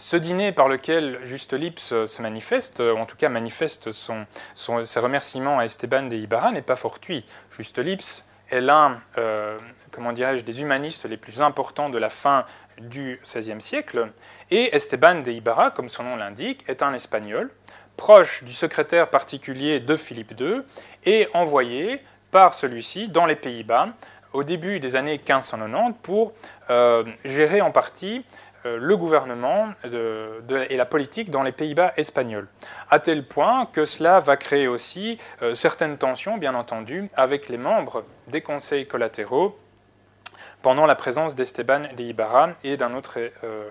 Ce 0.00 0.16
dîner 0.16 0.50
par 0.50 0.66
lequel 0.66 1.18
Juste 1.24 1.52
Lips 1.52 2.06
se 2.06 2.22
manifeste, 2.22 2.80
ou 2.80 2.96
en 2.96 3.04
tout 3.04 3.18
cas 3.18 3.28
manifeste 3.28 3.90
ses 3.92 4.98
remerciements 5.00 5.58
à 5.58 5.66
Esteban 5.66 6.04
de 6.04 6.16
Ibarra, 6.16 6.52
n'est 6.52 6.62
pas 6.62 6.74
fortuit. 6.74 7.26
Juste 7.50 7.78
Lips 7.78 8.24
est 8.50 8.62
l'un, 8.62 8.98
euh, 9.18 9.58
comment 9.90 10.14
dirais-je, 10.14 10.42
des 10.42 10.62
humanistes 10.62 11.04
les 11.04 11.18
plus 11.18 11.42
importants 11.42 11.90
de 11.90 11.98
la 11.98 12.08
fin 12.08 12.46
du 12.78 13.20
XVIe 13.22 13.60
siècle, 13.60 14.10
et 14.50 14.74
Esteban 14.74 15.16
de 15.16 15.32
Ibarra, 15.32 15.70
comme 15.70 15.90
son 15.90 16.04
nom 16.04 16.16
l'indique, 16.16 16.64
est 16.66 16.82
un 16.82 16.94
Espagnol, 16.94 17.50
proche 17.98 18.42
du 18.42 18.54
secrétaire 18.54 19.10
particulier 19.10 19.80
de 19.80 19.96
Philippe 19.96 20.32
II, 20.40 20.62
et 21.04 21.28
envoyé 21.34 22.02
par 22.30 22.54
celui-ci 22.54 23.08
dans 23.08 23.26
les 23.26 23.36
Pays-Bas 23.36 23.88
au 24.32 24.44
début 24.44 24.80
des 24.80 24.96
années 24.96 25.18
1590 25.18 25.98
pour 26.02 26.32
euh, 26.70 27.04
gérer 27.24 27.60
en 27.60 27.70
partie 27.70 28.18
euh, 28.18 28.24
le 28.64 28.96
gouvernement 28.96 29.72
et 29.84 30.76
la 30.76 30.84
politique 30.84 31.30
dans 31.30 31.42
les 31.42 31.52
Pays-Bas 31.52 31.94
espagnols, 31.96 32.48
à 32.90 32.98
tel 32.98 33.26
point 33.26 33.66
que 33.66 33.84
cela 33.84 34.18
va 34.18 34.36
créer 34.36 34.68
aussi 34.68 35.18
euh, 35.42 35.54
certaines 35.54 35.98
tensions, 35.98 36.38
bien 36.38 36.54
entendu, 36.54 37.08
avec 37.16 37.48
les 37.48 37.58
membres 37.58 38.04
des 38.28 38.40
conseils 38.40 38.86
collatéraux 38.86 39.58
pendant 40.62 40.86
la 40.86 40.94
présence 40.94 41.34
d'Esteban 41.34 41.84
de 41.96 42.02
Ibarra 42.02 42.50
et 42.64 42.76
d'un 42.76 42.94
autre 42.94 43.18
euh, 43.44 43.70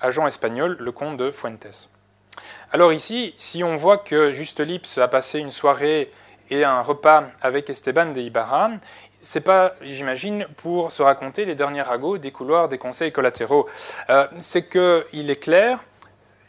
agent 0.00 0.26
espagnol, 0.26 0.76
le 0.80 0.92
comte 0.92 1.16
de 1.16 1.30
Fuentes. 1.30 1.90
Alors 2.72 2.92
ici, 2.92 3.34
si 3.36 3.64
on 3.64 3.76
voit 3.76 3.98
que 3.98 4.32
Juste 4.32 4.60
Lips 4.60 4.98
a 4.98 5.08
passé 5.08 5.38
une 5.38 5.50
soirée 5.50 6.10
et 6.50 6.64
un 6.64 6.80
repas 6.80 7.24
avec 7.42 7.68
Esteban 7.68 8.06
de 8.06 8.20
Ibarra, 8.20 8.70
c'est 9.20 9.40
pas, 9.40 9.74
j'imagine, 9.82 10.46
pour 10.56 10.92
se 10.92 11.02
raconter 11.02 11.44
les 11.44 11.54
derniers 11.54 11.82
ragots 11.82 12.18
des 12.18 12.30
couloirs 12.30 12.68
des 12.68 12.78
conseils 12.78 13.12
collatéraux. 13.12 13.68
Euh, 14.10 14.26
c'est 14.38 14.68
qu'il 14.68 15.30
est 15.30 15.42
clair, 15.42 15.84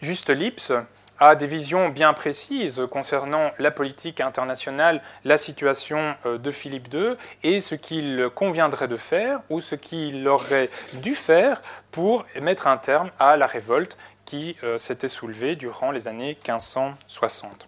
Juste 0.01 0.29
Lips 0.29 0.71
a 1.19 1.35
des 1.35 1.47
visions 1.47 1.89
bien 1.89 2.13
précises 2.13 2.81
concernant 2.89 3.51
la 3.59 3.71
politique 3.71 4.21
internationale, 4.21 5.01
la 5.25 5.37
situation 5.37 6.15
euh, 6.25 6.37
de 6.37 6.51
Philippe 6.51 6.93
II 6.93 7.15
et 7.43 7.59
ce 7.59 7.75
qu'il 7.75 8.29
conviendrait 8.33 8.87
de 8.87 8.95
faire 8.95 9.41
ou 9.49 9.59
ce 9.59 9.75
qu'il 9.75 10.25
aurait 10.27 10.69
dû 10.93 11.15
faire 11.15 11.61
pour 11.91 12.25
mettre 12.41 12.67
un 12.67 12.77
terme 12.77 13.11
à 13.19 13.35
la 13.35 13.47
révolte 13.47 13.97
qui 14.23 14.55
euh, 14.63 14.77
s'était 14.77 15.09
soulevée 15.09 15.55
durant 15.57 15.91
les 15.91 16.07
années 16.07 16.37
1560. 16.47 17.67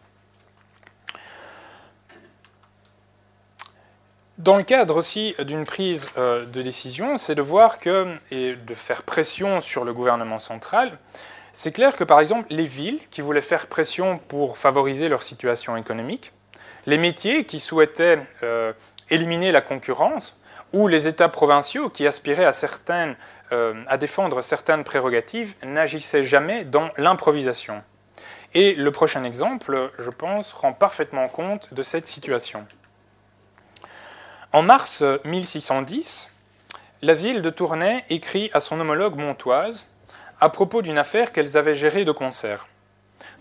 Dans 4.37 4.55
le 4.57 4.63
cadre 4.63 4.95
aussi 4.95 5.35
d'une 5.39 5.65
prise 5.65 6.07
euh, 6.17 6.45
de 6.45 6.61
décision, 6.61 7.17
c'est 7.17 7.35
de 7.35 7.41
voir 7.41 7.79
que, 7.79 8.15
et 8.31 8.55
de 8.55 8.73
faire 8.73 9.03
pression 9.03 9.59
sur 9.61 9.83
le 9.83 9.93
gouvernement 9.93 10.39
central, 10.39 10.97
c'est 11.53 11.73
clair 11.73 11.95
que 11.97 12.05
par 12.05 12.19
exemple 12.21 12.47
les 12.49 12.65
villes 12.65 12.99
qui 13.11 13.21
voulaient 13.21 13.41
faire 13.41 13.67
pression 13.67 14.17
pour 14.17 14.57
favoriser 14.57 15.09
leur 15.09 15.21
situation 15.21 15.75
économique, 15.75 16.31
les 16.85 16.97
métiers 16.97 17.45
qui 17.45 17.59
souhaitaient 17.59 18.19
euh, 18.41 18.71
éliminer 19.09 19.51
la 19.51 19.61
concurrence, 19.61 20.37
ou 20.73 20.87
les 20.87 21.07
États 21.07 21.27
provinciaux 21.27 21.89
qui 21.89 22.07
aspiraient 22.07 22.45
à, 22.45 22.51
euh, 23.51 23.83
à 23.87 23.97
défendre 23.97 24.41
certaines 24.41 24.85
prérogatives 24.85 25.53
n'agissaient 25.63 26.23
jamais 26.23 26.63
dans 26.63 26.89
l'improvisation. 26.97 27.83
Et 28.53 28.73
le 28.75 28.91
prochain 28.91 29.23
exemple, 29.23 29.91
je 29.99 30.09
pense, 30.09 30.53
rend 30.53 30.73
parfaitement 30.73 31.27
compte 31.27 31.73
de 31.73 31.83
cette 31.83 32.05
situation. 32.05 32.65
En 34.53 34.63
mars 34.63 35.01
1610, 35.23 36.29
la 37.01 37.13
ville 37.13 37.41
de 37.41 37.49
Tournai 37.49 38.03
écrit 38.09 38.51
à 38.53 38.59
son 38.59 38.81
homologue 38.81 39.15
montoise 39.15 39.87
à 40.41 40.49
propos 40.49 40.81
d'une 40.81 40.97
affaire 40.97 41.31
qu'elles 41.31 41.55
avaient 41.55 41.73
gérée 41.73 42.03
de 42.03 42.11
concert. 42.11 42.67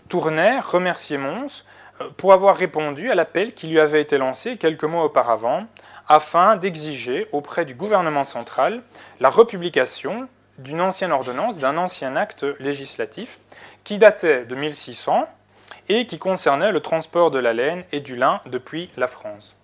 Tournai 0.07 0.59
remerciait 0.61 1.17
Mons 1.17 1.65
euh, 1.99 2.07
pour 2.15 2.31
avoir 2.31 2.55
répondu 2.55 3.11
à 3.11 3.15
l'appel 3.15 3.53
qui 3.53 3.67
lui 3.67 3.81
avait 3.81 3.99
été 3.99 4.17
lancé 4.17 4.55
quelques 4.55 4.85
mois 4.85 5.03
auparavant 5.03 5.65
afin 6.07 6.55
d'exiger 6.55 7.27
auprès 7.33 7.65
du 7.65 7.75
gouvernement 7.75 8.23
central 8.23 8.81
la 9.19 9.29
republication 9.29 10.29
d'une 10.59 10.79
ancienne 10.79 11.11
ordonnance, 11.11 11.59
d'un 11.59 11.75
ancien 11.75 12.15
acte 12.15 12.45
législatif 12.61 13.39
qui 13.83 13.99
datait 13.99 14.45
de 14.45 14.55
1600 14.55 15.27
et 15.89 16.05
qui 16.05 16.19
concernait 16.19 16.71
le 16.71 16.79
transport 16.79 17.31
de 17.31 17.39
la 17.39 17.51
laine 17.51 17.83
et 17.91 17.99
du 17.99 18.15
lin 18.15 18.39
depuis 18.45 18.89
la 18.95 19.07
France. 19.07 19.57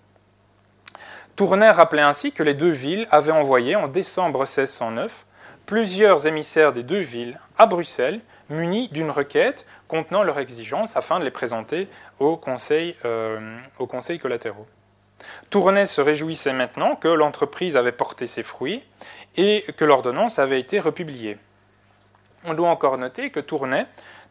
Tournai 1.38 1.70
rappelait 1.70 2.02
ainsi 2.02 2.32
que 2.32 2.42
les 2.42 2.56
deux 2.56 2.72
villes 2.72 3.08
avaient 3.12 3.32
envoyé 3.32 3.76
en 3.76 3.88
décembre 3.88 4.40
1609 4.40 5.28
plusieurs 5.68 6.26
émissaires 6.26 6.74
des 6.74 6.82
deux 6.82 7.02
villes 7.02 7.40
à 7.60 7.68
Bruxelles, 7.68 8.22
munis 8.50 8.90
d'une 8.90 9.12
requête 9.12 9.68
contenant 9.88 10.24
leurs 10.24 10.40
exigences 10.40 10.98
afin 10.98 11.20
de 11.20 11.24
les 11.24 11.30
présenter 11.30 11.90
euh, 12.26 13.60
aux 13.78 13.86
conseils 13.86 14.20
collatéraux. 14.20 14.66
Tournai 15.52 15.86
se 15.86 16.02
réjouissait 16.02 16.54
maintenant 16.54 16.96
que 16.96 17.08
l'entreprise 17.08 17.78
avait 17.78 17.92
porté 17.92 18.26
ses 18.26 18.42
fruits 18.42 18.84
et 19.36 19.64
que 19.78 19.86
l'ordonnance 19.86 20.40
avait 20.40 20.60
été 20.60 20.80
republiée. 20.80 21.38
On 22.46 22.56
doit 22.56 22.70
encore 22.70 22.98
noter 22.98 23.30
que 23.30 23.40
Tournai 23.40 23.86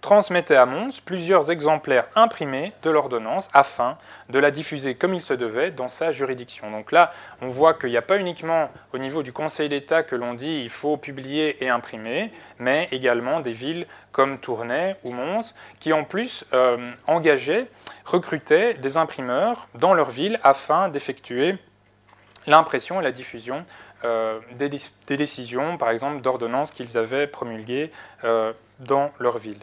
transmettait 0.06 0.54
à 0.54 0.66
Mons 0.66 1.00
plusieurs 1.04 1.50
exemplaires 1.50 2.06
imprimés 2.14 2.72
de 2.84 2.90
l'ordonnance 2.90 3.50
afin 3.52 3.98
de 4.28 4.38
la 4.38 4.52
diffuser 4.52 4.94
comme 4.94 5.14
il 5.14 5.20
se 5.20 5.34
devait 5.34 5.72
dans 5.72 5.88
sa 5.88 6.12
juridiction. 6.12 6.70
Donc 6.70 6.92
là, 6.92 7.12
on 7.42 7.48
voit 7.48 7.74
qu'il 7.74 7.90
n'y 7.90 7.96
a 7.96 8.02
pas 8.02 8.16
uniquement 8.16 8.70
au 8.92 8.98
niveau 8.98 9.24
du 9.24 9.32
Conseil 9.32 9.68
d'État 9.68 10.04
que 10.04 10.14
l'on 10.14 10.34
dit 10.34 10.60
il 10.62 10.70
faut 10.70 10.96
publier 10.96 11.64
et 11.64 11.70
imprimer, 11.70 12.30
mais 12.60 12.86
également 12.92 13.40
des 13.40 13.50
villes 13.50 13.88
comme 14.12 14.38
Tournai 14.38 14.94
ou 15.02 15.10
Mons 15.10 15.54
qui 15.80 15.92
en 15.92 16.04
plus 16.04 16.44
euh, 16.52 16.92
engageaient, 17.08 17.66
recrutaient 18.04 18.74
des 18.74 18.98
imprimeurs 18.98 19.66
dans 19.74 19.92
leur 19.92 20.10
ville 20.10 20.38
afin 20.44 20.88
d'effectuer 20.88 21.58
l'impression 22.46 23.00
et 23.00 23.02
la 23.02 23.10
diffusion 23.10 23.66
euh, 24.04 24.38
des, 24.52 24.68
décisions, 25.16 25.78
par 25.78 25.90
exemple 25.90 26.20
d'ordonnances 26.20 26.70
qu'ils 26.70 26.96
avaient 26.96 27.26
promulguées 27.26 27.90
euh, 28.22 28.52
dans 28.78 29.10
leur 29.18 29.38
ville. 29.38 29.58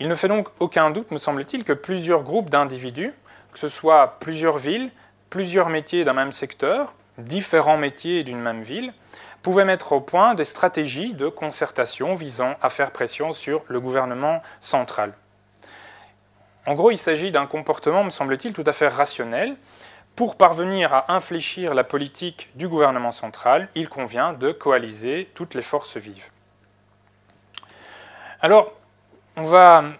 Il 0.00 0.08
ne 0.08 0.14
fait 0.14 0.28
donc 0.28 0.48
aucun 0.58 0.90
doute, 0.90 1.12
me 1.12 1.18
semble-t-il, 1.18 1.62
que 1.62 1.74
plusieurs 1.74 2.22
groupes 2.22 2.48
d'individus, 2.48 3.12
que 3.52 3.58
ce 3.58 3.68
soit 3.68 4.16
plusieurs 4.18 4.56
villes, 4.56 4.90
plusieurs 5.28 5.68
métiers 5.68 6.04
d'un 6.04 6.14
même 6.14 6.32
secteur, 6.32 6.94
différents 7.18 7.76
métiers 7.76 8.24
d'une 8.24 8.40
même 8.40 8.62
ville, 8.62 8.94
pouvaient 9.42 9.66
mettre 9.66 9.92
au 9.92 10.00
point 10.00 10.34
des 10.34 10.46
stratégies 10.46 11.12
de 11.12 11.28
concertation 11.28 12.14
visant 12.14 12.56
à 12.62 12.70
faire 12.70 12.92
pression 12.92 13.34
sur 13.34 13.62
le 13.68 13.78
gouvernement 13.78 14.40
central. 14.60 15.12
En 16.66 16.72
gros, 16.72 16.90
il 16.90 16.98
s'agit 16.98 17.30
d'un 17.30 17.46
comportement, 17.46 18.02
me 18.02 18.10
semble-t-il, 18.10 18.54
tout 18.54 18.64
à 18.66 18.72
fait 18.72 18.88
rationnel. 18.88 19.56
Pour 20.16 20.36
parvenir 20.36 20.94
à 20.94 21.12
infléchir 21.12 21.74
la 21.74 21.84
politique 21.84 22.50
du 22.54 22.68
gouvernement 22.68 23.12
central, 23.12 23.68
il 23.74 23.88
convient 23.88 24.32
de 24.32 24.52
coaliser 24.52 25.30
toutes 25.34 25.54
les 25.54 25.62
forces 25.62 25.96
vives. 25.96 26.28
Alors, 28.40 28.72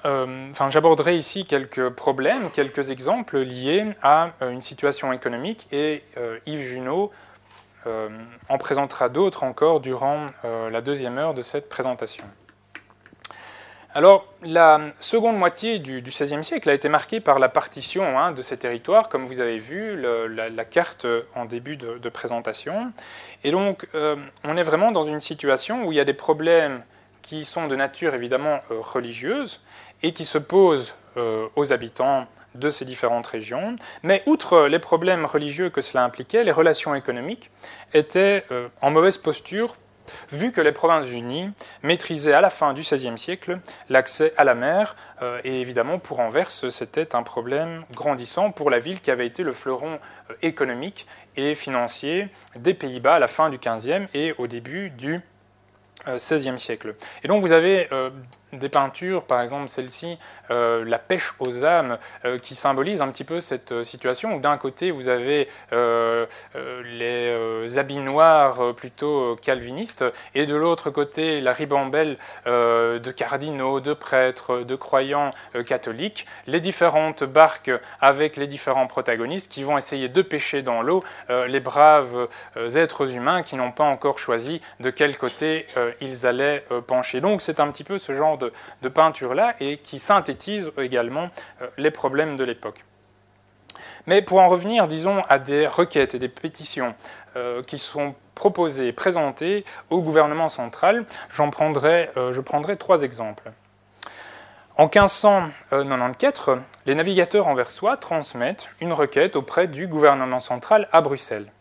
euh, 0.04 0.52
j'aborderai 0.70 1.16
ici 1.16 1.44
quelques 1.44 1.90
problèmes, 1.90 2.50
quelques 2.50 2.90
exemples 2.90 3.38
liés 3.38 3.86
à 4.02 4.30
euh, 4.42 4.50
une 4.50 4.60
situation 4.60 5.12
économique 5.12 5.66
et 5.72 6.02
euh, 6.16 6.38
Yves 6.46 6.62
Junot 6.62 7.10
en 8.50 8.58
présentera 8.58 9.08
d'autres 9.08 9.42
encore 9.42 9.80
durant 9.80 10.26
la 10.70 10.82
deuxième 10.82 11.16
heure 11.16 11.32
de 11.32 11.40
cette 11.40 11.70
présentation. 11.70 12.24
Alors, 13.94 14.26
la 14.42 14.90
seconde 14.98 15.38
moitié 15.38 15.78
du 15.78 16.02
XVIe 16.02 16.44
siècle 16.44 16.68
a 16.68 16.74
été 16.74 16.90
marquée 16.90 17.20
par 17.20 17.38
la 17.38 17.48
partition 17.48 18.18
hein, 18.18 18.32
de 18.32 18.42
ces 18.42 18.58
territoires, 18.58 19.08
comme 19.08 19.24
vous 19.24 19.40
avez 19.40 19.58
vu, 19.58 19.98
la, 19.98 20.64
carte 20.66 21.06
en 21.34 21.46
début 21.46 21.78
de, 21.78 21.96
de 21.96 22.08
présentation. 22.10 22.92
Et 23.44 23.50
donc, 23.50 23.88
on 24.44 24.56
est 24.58 24.62
vraiment 24.62 24.92
dans 24.92 25.04
une 25.04 25.20
situation 25.20 25.86
où 25.86 25.92
il 25.92 25.96
y 25.96 26.00
a 26.00 26.04
des 26.04 26.12
problèmes 26.12 26.82
qui 27.22 27.44
sont 27.44 27.66
de 27.66 27.76
nature 27.76 28.14
évidemment 28.14 28.60
euh, 28.70 28.80
religieuse 28.80 29.60
et 30.02 30.12
qui 30.12 30.24
se 30.24 30.38
posent 30.38 30.94
euh, 31.16 31.46
aux 31.56 31.72
habitants 31.72 32.26
de 32.54 32.70
ces 32.70 32.84
différentes 32.84 33.26
régions. 33.26 33.76
Mais 34.02 34.22
outre 34.26 34.66
les 34.66 34.78
problèmes 34.78 35.24
religieux 35.24 35.70
que 35.70 35.80
cela 35.80 36.04
impliquait, 36.04 36.44
les 36.44 36.52
relations 36.52 36.94
économiques 36.94 37.50
étaient 37.94 38.44
euh, 38.50 38.68
en 38.80 38.90
mauvaise 38.90 39.18
posture 39.18 39.76
vu 40.32 40.50
que 40.50 40.60
les 40.60 40.72
Provinces-Unies 40.72 41.52
maîtrisaient 41.84 42.32
à 42.32 42.40
la 42.40 42.50
fin 42.50 42.72
du 42.72 42.80
XVIe 42.80 43.16
siècle 43.16 43.60
l'accès 43.88 44.32
à 44.36 44.42
la 44.42 44.56
mer, 44.56 44.96
et 45.44 45.60
évidemment 45.60 46.00
pour 46.00 46.18
Anvers, 46.18 46.50
c'était 46.50 47.14
un 47.14 47.22
problème 47.22 47.84
grandissant 47.94 48.50
pour 48.50 48.70
la 48.70 48.80
ville 48.80 49.00
qui 49.00 49.12
avait 49.12 49.26
été 49.26 49.44
le 49.44 49.52
fleuron 49.52 50.00
économique 50.42 51.06
et 51.36 51.54
financier 51.54 52.28
des 52.56 52.74
Pays-Bas 52.74 53.14
à 53.14 53.18
la 53.20 53.28
fin 53.28 53.50
du 53.50 53.58
XVe 53.58 54.08
et 54.12 54.34
au 54.38 54.48
début 54.48 54.90
du 54.90 55.20
XVIe 56.06 56.58
siècle. 56.58 56.94
Et 57.22 57.28
donc 57.28 57.42
vous 57.42 57.52
avez 57.52 57.88
des 58.52 58.68
peintures, 58.68 59.24
par 59.24 59.40
exemple 59.40 59.68
celle-ci, 59.68 60.18
euh, 60.50 60.84
La 60.84 60.98
pêche 60.98 61.32
aux 61.38 61.64
âmes, 61.64 61.98
euh, 62.24 62.38
qui 62.38 62.54
symbolise 62.54 63.00
un 63.00 63.08
petit 63.08 63.24
peu 63.24 63.40
cette 63.40 63.72
euh, 63.72 63.84
situation 63.84 64.36
d'un 64.38 64.58
côté 64.58 64.90
vous 64.90 65.08
avez 65.08 65.48
les 65.72 67.78
habits 67.78 67.98
noirs 67.98 68.74
plutôt 68.74 69.36
calvinistes 69.36 70.04
et 70.34 70.46
de 70.46 70.54
l'autre 70.54 70.90
côté 70.90 71.40
la 71.40 71.52
ribambelle 71.52 72.16
de 72.46 73.10
cardinaux, 73.10 73.80
de 73.80 73.92
prêtres, 73.92 74.60
de 74.60 74.76
croyants 74.76 75.30
catholiques, 75.66 76.26
les 76.46 76.60
différentes 76.60 77.24
barques 77.24 77.70
avec 78.00 78.36
les 78.36 78.46
différents 78.46 78.86
protagonistes 78.86 79.50
qui 79.50 79.62
vont 79.62 79.78
essayer 79.78 80.08
de 80.08 80.22
pêcher 80.22 80.62
dans 80.62 80.82
l'eau 80.82 81.04
les 81.28 81.60
braves 81.60 82.28
êtres 82.56 83.14
humains 83.14 83.42
qui 83.42 83.56
n'ont 83.56 83.72
pas 83.72 83.84
encore 83.84 84.18
choisi 84.18 84.60
de 84.80 84.90
quel 84.90 85.16
côté 85.16 85.66
ils 86.00 86.26
allaient 86.26 86.64
pencher. 86.86 87.20
Donc 87.20 87.42
c'est 87.42 87.60
un 87.60 87.70
petit 87.70 87.84
peu 87.84 87.98
ce 87.98 88.12
genre 88.12 88.38
de, 88.40 88.88
peinture-là 88.88 89.54
et 89.60 89.78
qui 89.78 89.98
synthétise 89.98 90.70
également 90.78 91.28
euh, 91.60 91.68
les 91.76 91.90
problèmes 91.90 92.36
de 92.36 92.44
l'époque. 92.44 92.84
Mais 94.06 94.22
pour 94.22 94.40
en 94.40 94.48
revenir, 94.48 94.88
disons, 94.88 95.22
à 95.28 95.38
des 95.38 95.66
requêtes 95.66 96.14
et 96.14 96.18
des 96.18 96.28
pétitions 96.28 96.94
euh, 97.36 97.62
qui 97.62 97.78
sont 97.78 98.14
proposées 98.34 98.92
présentées 98.92 99.64
au 99.90 100.00
gouvernement 100.00 100.48
central, 100.48 101.04
j'en 101.30 101.50
prendrai, 101.50 102.10
euh, 102.16 102.32
je 102.32 102.40
prendrai 102.40 102.76
trois 102.76 103.02
exemples. 103.02 103.52
En 104.76 104.84
1594, 104.84 106.60
les 106.86 106.94
navigateurs 106.94 107.48
anversois 107.48 107.98
transmettent 107.98 108.70
une 108.80 108.94
requête 108.94 109.36
auprès 109.36 109.66
du 109.66 109.86
gouvernement 109.86 110.40
central 110.40 110.88
à 110.90 111.02
Bruxelles. 111.02 111.52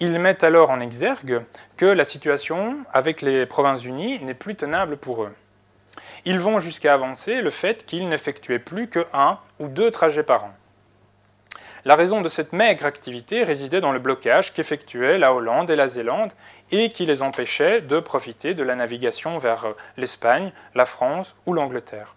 Ils 0.00 0.18
mettent 0.18 0.44
alors 0.44 0.70
en 0.70 0.80
exergue 0.80 1.42
que 1.76 1.86
la 1.86 2.04
situation 2.04 2.76
avec 2.92 3.22
les 3.22 3.46
Provinces-Unies 3.46 4.18
n'est 4.22 4.34
plus 4.34 4.56
tenable 4.56 4.96
pour 4.96 5.22
eux. 5.22 5.32
Ils 6.24 6.40
vont 6.40 6.58
jusqu'à 6.58 6.94
avancer 6.94 7.40
le 7.40 7.50
fait 7.50 7.84
qu'ils 7.84 8.08
n'effectuaient 8.08 8.58
plus 8.58 8.88
que 8.88 9.06
un 9.12 9.38
ou 9.58 9.68
deux 9.68 9.90
trajets 9.90 10.22
par 10.22 10.44
an. 10.44 10.52
La 11.84 11.96
raison 11.96 12.22
de 12.22 12.30
cette 12.30 12.54
maigre 12.54 12.86
activité 12.86 13.42
résidait 13.42 13.82
dans 13.82 13.92
le 13.92 13.98
blocage 13.98 14.54
qu'effectuaient 14.54 15.18
la 15.18 15.34
Hollande 15.34 15.70
et 15.70 15.76
la 15.76 15.88
Zélande 15.88 16.32
et 16.70 16.88
qui 16.88 17.04
les 17.04 17.20
empêchait 17.20 17.82
de 17.82 18.00
profiter 18.00 18.54
de 18.54 18.62
la 18.62 18.74
navigation 18.74 19.36
vers 19.36 19.66
l'Espagne, 19.98 20.50
la 20.74 20.86
France 20.86 21.36
ou 21.44 21.52
l'Angleterre. 21.52 22.14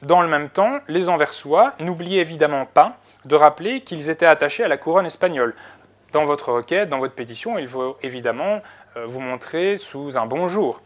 Dans 0.00 0.22
le 0.22 0.28
même 0.28 0.48
temps, 0.48 0.80
les 0.88 1.10
Anversois 1.10 1.74
n'oubliaient 1.78 2.22
évidemment 2.22 2.64
pas 2.64 2.96
de 3.26 3.36
rappeler 3.36 3.82
qu'ils 3.82 4.08
étaient 4.08 4.24
attachés 4.24 4.64
à 4.64 4.68
la 4.68 4.78
couronne 4.78 5.06
espagnole. 5.06 5.54
Dans 6.12 6.24
votre 6.24 6.52
requête, 6.52 6.88
dans 6.88 6.98
votre 6.98 7.14
pétition, 7.14 7.58
il 7.58 7.68
faut 7.68 7.98
évidemment 8.02 8.62
euh, 8.96 9.04
vous 9.06 9.20
montrer 9.20 9.76
sous 9.76 10.16
un 10.16 10.26
bon 10.26 10.48
jour. 10.48 10.80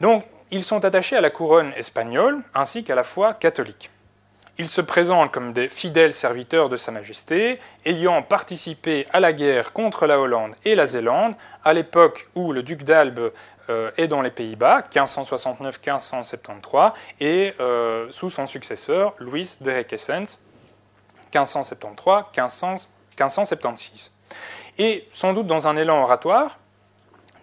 Donc, 0.00 0.24
ils 0.50 0.64
sont 0.64 0.84
attachés 0.84 1.16
à 1.16 1.20
la 1.20 1.30
couronne 1.30 1.72
espagnole 1.76 2.42
ainsi 2.54 2.84
qu'à 2.84 2.94
la 2.94 3.02
foi 3.02 3.34
catholique. 3.34 3.90
Ils 4.60 4.68
se 4.68 4.80
présentent 4.80 5.30
comme 5.30 5.52
des 5.52 5.68
fidèles 5.68 6.12
serviteurs 6.12 6.68
de 6.68 6.76
Sa 6.76 6.90
Majesté, 6.90 7.60
ayant 7.84 8.22
participé 8.22 9.06
à 9.12 9.20
la 9.20 9.32
guerre 9.32 9.72
contre 9.72 10.06
la 10.06 10.18
Hollande 10.18 10.56
et 10.64 10.74
la 10.74 10.86
Zélande, 10.86 11.36
à 11.64 11.72
l'époque 11.72 12.28
où 12.34 12.52
le 12.52 12.64
duc 12.64 12.82
d'Albe 12.82 13.30
euh, 13.70 13.92
est 13.96 14.08
dans 14.08 14.20
les 14.20 14.32
Pays-Bas, 14.32 14.82
1569-1573, 14.92 16.92
et 17.20 17.54
euh, 17.60 18.08
sous 18.10 18.30
son 18.30 18.48
successeur, 18.48 19.14
Louis 19.18 19.58
de 19.60 19.70
Requesens, 19.70 20.40
1573-1576. 21.32 24.10
Et 24.78 25.06
sans 25.12 25.34
doute 25.34 25.46
dans 25.46 25.68
un 25.68 25.76
élan 25.76 26.02
oratoire, 26.02 26.58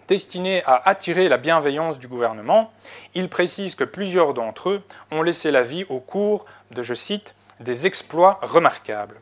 Destinés 0.08 0.62
à 0.66 0.88
attirer 0.88 1.28
la 1.28 1.38
bienveillance 1.38 1.98
du 1.98 2.08
gouvernement, 2.08 2.72
il 3.16 3.28
précise 3.28 3.74
que 3.74 3.84
plusieurs 3.84 4.36
d'entre 4.36 4.70
eux 4.70 4.84
ont 5.12 5.24
laissé 5.24 5.50
la 5.50 5.64
vie 5.64 5.86
au 5.90 6.00
cours 6.00 6.46
de, 6.72 6.84
je 6.84 6.94
cite, 6.94 7.34
des 7.60 7.88
exploits 7.88 8.40
remarquables. 8.44 9.20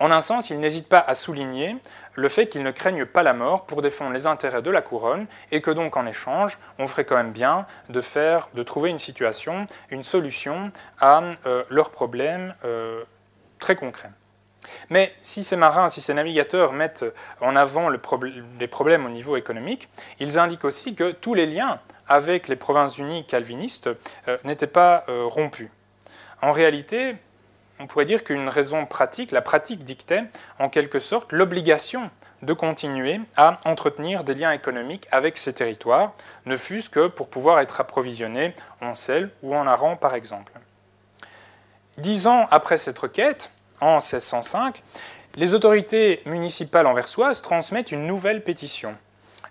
En 0.00 0.10
un 0.10 0.20
sens, 0.20 0.50
il 0.50 0.60
n'hésite 0.60 0.88
pas 0.88 0.98
à 0.98 1.14
souligner 1.14 1.76
le 2.14 2.28
fait 2.28 2.48
qu'ils 2.48 2.62
ne 2.62 2.70
craignent 2.70 3.06
pas 3.06 3.22
la 3.22 3.32
mort 3.32 3.64
pour 3.64 3.80
défendre 3.80 4.12
les 4.12 4.26
intérêts 4.26 4.60
de 4.60 4.70
la 4.70 4.82
couronne 4.82 5.26
et 5.50 5.62
que 5.62 5.70
donc 5.70 5.96
en 5.96 6.06
échange, 6.06 6.58
on 6.78 6.86
ferait 6.86 7.06
quand 7.06 7.16
même 7.16 7.32
bien 7.32 7.66
de 7.88 8.00
faire, 8.02 8.48
de 8.52 8.62
trouver 8.62 8.90
une 8.90 8.98
situation, 8.98 9.66
une 9.90 10.02
solution 10.02 10.72
à 11.00 11.22
euh, 11.46 11.64
leurs 11.70 11.90
problèmes 11.90 12.54
euh, 12.64 13.02
très 13.58 13.76
concrets. 13.76 14.10
Mais 14.90 15.14
si 15.22 15.44
ces 15.44 15.56
marins, 15.56 15.88
si 15.88 16.00
ces 16.00 16.14
navigateurs 16.14 16.72
mettent 16.72 17.04
en 17.40 17.56
avant 17.56 17.88
les 17.88 17.98
problèmes 18.68 19.06
au 19.06 19.08
niveau 19.08 19.36
économique, 19.36 19.88
ils 20.20 20.38
indiquent 20.38 20.64
aussi 20.64 20.94
que 20.94 21.12
tous 21.12 21.34
les 21.34 21.46
liens 21.46 21.80
avec 22.08 22.48
les 22.48 22.56
provinces 22.56 22.98
unies 22.98 23.24
calvinistes 23.24 23.88
euh, 24.28 24.36
n'étaient 24.44 24.66
pas 24.66 25.04
euh, 25.08 25.24
rompus. 25.24 25.70
En 26.42 26.52
réalité, 26.52 27.16
on 27.78 27.86
pourrait 27.86 28.04
dire 28.04 28.24
qu'une 28.24 28.48
raison 28.48 28.86
pratique, 28.86 29.32
la 29.32 29.42
pratique 29.42 29.84
dictait 29.84 30.24
en 30.58 30.68
quelque 30.68 31.00
sorte 31.00 31.32
l'obligation 31.32 32.10
de 32.42 32.52
continuer 32.52 33.20
à 33.36 33.58
entretenir 33.64 34.24
des 34.24 34.34
liens 34.34 34.52
économiques 34.52 35.06
avec 35.12 35.38
ces 35.38 35.52
territoires, 35.52 36.12
ne 36.44 36.56
fût-ce 36.56 36.90
que 36.90 37.06
pour 37.06 37.28
pouvoir 37.28 37.60
être 37.60 37.80
approvisionnés 37.80 38.54
en 38.80 38.94
sel 38.94 39.30
ou 39.42 39.54
en 39.54 39.66
hareng 39.66 39.96
par 39.96 40.14
exemple. 40.14 40.52
Dix 41.98 42.26
ans 42.26 42.48
après 42.50 42.78
cette 42.78 42.98
requête, 42.98 43.52
en 43.82 43.96
1605, 43.96 44.82
les 45.34 45.54
autorités 45.54 46.22
municipales 46.24 46.86
anversoises 46.86 47.42
transmettent 47.42 47.92
une 47.92 48.06
nouvelle 48.06 48.44
pétition. 48.44 48.96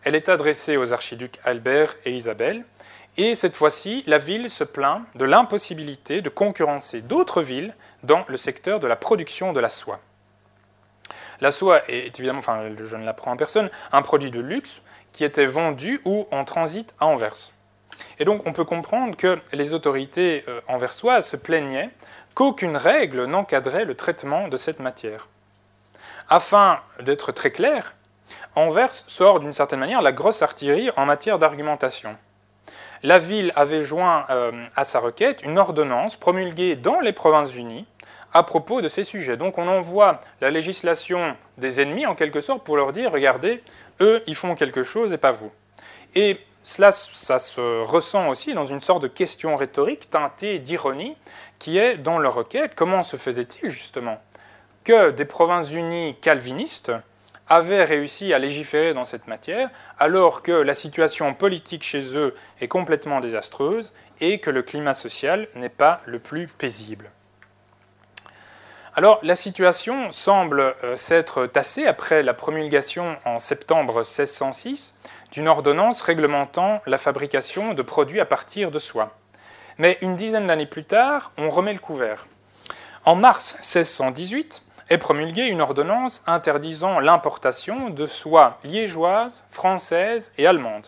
Elle 0.03 0.15
est 0.15 0.29
adressée 0.29 0.77
aux 0.77 0.93
archiducs 0.93 1.39
Albert 1.43 1.95
et 2.05 2.15
Isabelle, 2.15 2.63
et 3.17 3.35
cette 3.35 3.55
fois-ci, 3.55 4.03
la 4.07 4.17
ville 4.17 4.49
se 4.49 4.63
plaint 4.63 5.03
de 5.15 5.25
l'impossibilité 5.25 6.21
de 6.21 6.29
concurrencer 6.29 7.01
d'autres 7.01 7.41
villes 7.41 7.75
dans 8.03 8.23
le 8.27 8.37
secteur 8.37 8.79
de 8.79 8.87
la 8.87 8.95
production 8.95 9.51
de 9.51 9.59
la 9.59 9.69
soie. 9.69 9.99
La 11.41 11.51
soie 11.51 11.81
est 11.89 12.17
évidemment, 12.17 12.39
enfin 12.39 12.63
je 12.77 12.95
ne 12.95 13.03
l'apprends 13.03 13.31
en 13.31 13.37
personne, 13.37 13.69
un 13.91 14.01
produit 14.01 14.31
de 14.31 14.39
luxe 14.39 14.81
qui 15.11 15.25
était 15.25 15.45
vendu 15.45 15.99
ou 16.05 16.27
en 16.31 16.45
transit 16.45 16.93
à 16.99 17.07
Anvers. 17.07 17.51
Et 18.19 18.25
donc 18.25 18.45
on 18.45 18.53
peut 18.53 18.65
comprendre 18.65 19.15
que 19.15 19.39
les 19.53 19.73
autorités 19.73 20.43
euh, 20.47 20.61
anversoises 20.67 21.27
se 21.27 21.35
plaignaient 21.35 21.89
qu'aucune 22.33 22.77
règle 22.77 23.25
n'encadrait 23.25 23.85
le 23.85 23.95
traitement 23.95 24.47
de 24.47 24.57
cette 24.57 24.79
matière. 24.79 25.27
Afin 26.29 26.79
d'être 27.01 27.31
très 27.31 27.51
clair, 27.51 27.93
Anvers 28.55 28.93
sort 28.93 29.39
d'une 29.39 29.53
certaine 29.53 29.79
manière 29.79 30.01
la 30.01 30.11
grosse 30.11 30.41
artillerie 30.41 30.89
en 30.95 31.05
matière 31.05 31.39
d'argumentation. 31.39 32.15
La 33.03 33.17
ville 33.17 33.51
avait 33.55 33.83
joint 33.83 34.25
euh, 34.29 34.65
à 34.75 34.83
sa 34.83 34.99
requête 34.99 35.41
une 35.43 35.57
ordonnance 35.57 36.15
promulguée 36.15 36.75
dans 36.75 36.99
les 36.99 37.13
Provinces-Unies 37.13 37.87
à 38.33 38.43
propos 38.43 38.81
de 38.81 38.87
ces 38.87 39.03
sujets. 39.03 39.37
Donc 39.37 39.57
on 39.57 39.67
envoie 39.67 40.19
la 40.39 40.51
législation 40.51 41.35
des 41.57 41.81
ennemis 41.81 42.05
en 42.05 42.15
quelque 42.15 42.41
sorte 42.41 42.63
pour 42.63 42.77
leur 42.77 42.93
dire 42.93 43.11
regardez, 43.11 43.63
eux 43.99 44.23
ils 44.27 44.35
font 44.35 44.55
quelque 44.55 44.83
chose 44.83 45.13
et 45.13 45.17
pas 45.17 45.31
vous. 45.31 45.51
Cela, 46.63 46.91
ça 46.91 47.39
se 47.39 47.81
ressent 47.83 48.29
aussi 48.29 48.53
dans 48.53 48.65
une 48.65 48.81
sorte 48.81 49.01
de 49.01 49.07
question 49.07 49.55
rhétorique 49.55 50.09
teintée 50.09 50.59
d'ironie 50.59 51.17
qui 51.57 51.77
est 51.77 51.97
dans 51.97 52.19
leur 52.19 52.35
requête 52.35 52.75
comment 52.75 53.03
se 53.03 53.17
faisait-il 53.17 53.69
justement 53.69 54.21
que 54.83 55.11
des 55.11 55.25
provinces 55.25 55.73
unies 55.73 56.15
calvinistes 56.21 56.91
avaient 57.47 57.83
réussi 57.83 58.33
à 58.33 58.39
légiférer 58.39 58.93
dans 58.93 59.05
cette 59.05 59.27
matière 59.27 59.69
alors 59.99 60.41
que 60.41 60.51
la 60.51 60.73
situation 60.73 61.33
politique 61.33 61.83
chez 61.83 62.15
eux 62.15 62.35
est 62.61 62.67
complètement 62.67 63.19
désastreuse 63.19 63.91
et 64.19 64.39
que 64.39 64.51
le 64.51 64.61
climat 64.61 64.93
social 64.93 65.47
n'est 65.55 65.69
pas 65.69 66.01
le 66.05 66.19
plus 66.19 66.47
paisible. 66.47 67.11
Alors 68.93 69.19
la 69.23 69.35
situation 69.35 70.11
semble 70.11 70.75
euh, 70.83 70.95
s'être 70.97 71.45
tassée 71.47 71.87
après 71.87 72.23
la 72.23 72.33
promulgation 72.33 73.17
en 73.25 73.39
septembre 73.39 73.99
1606 73.99 74.93
d'une 75.31 75.47
ordonnance 75.47 76.01
réglementant 76.01 76.81
la 76.85 76.97
fabrication 76.97 77.73
de 77.73 77.81
produits 77.81 78.19
à 78.19 78.25
partir 78.25 78.69
de 78.69 78.79
soie. 78.79 79.15
Mais 79.77 79.97
une 80.01 80.15
dizaine 80.15 80.47
d'années 80.47 80.65
plus 80.65 80.83
tard, 80.83 81.31
on 81.37 81.49
remet 81.49 81.73
le 81.73 81.79
couvert. 81.79 82.27
En 83.05 83.15
mars 83.15 83.55
1618 83.55 84.63
est 84.89 84.97
promulguée 84.97 85.45
une 85.45 85.61
ordonnance 85.61 86.21
interdisant 86.27 86.99
l'importation 86.99 87.89
de 87.89 88.05
soie 88.05 88.59
liégeoise, 88.63 89.43
française 89.49 90.33
et 90.37 90.45
allemande. 90.45 90.87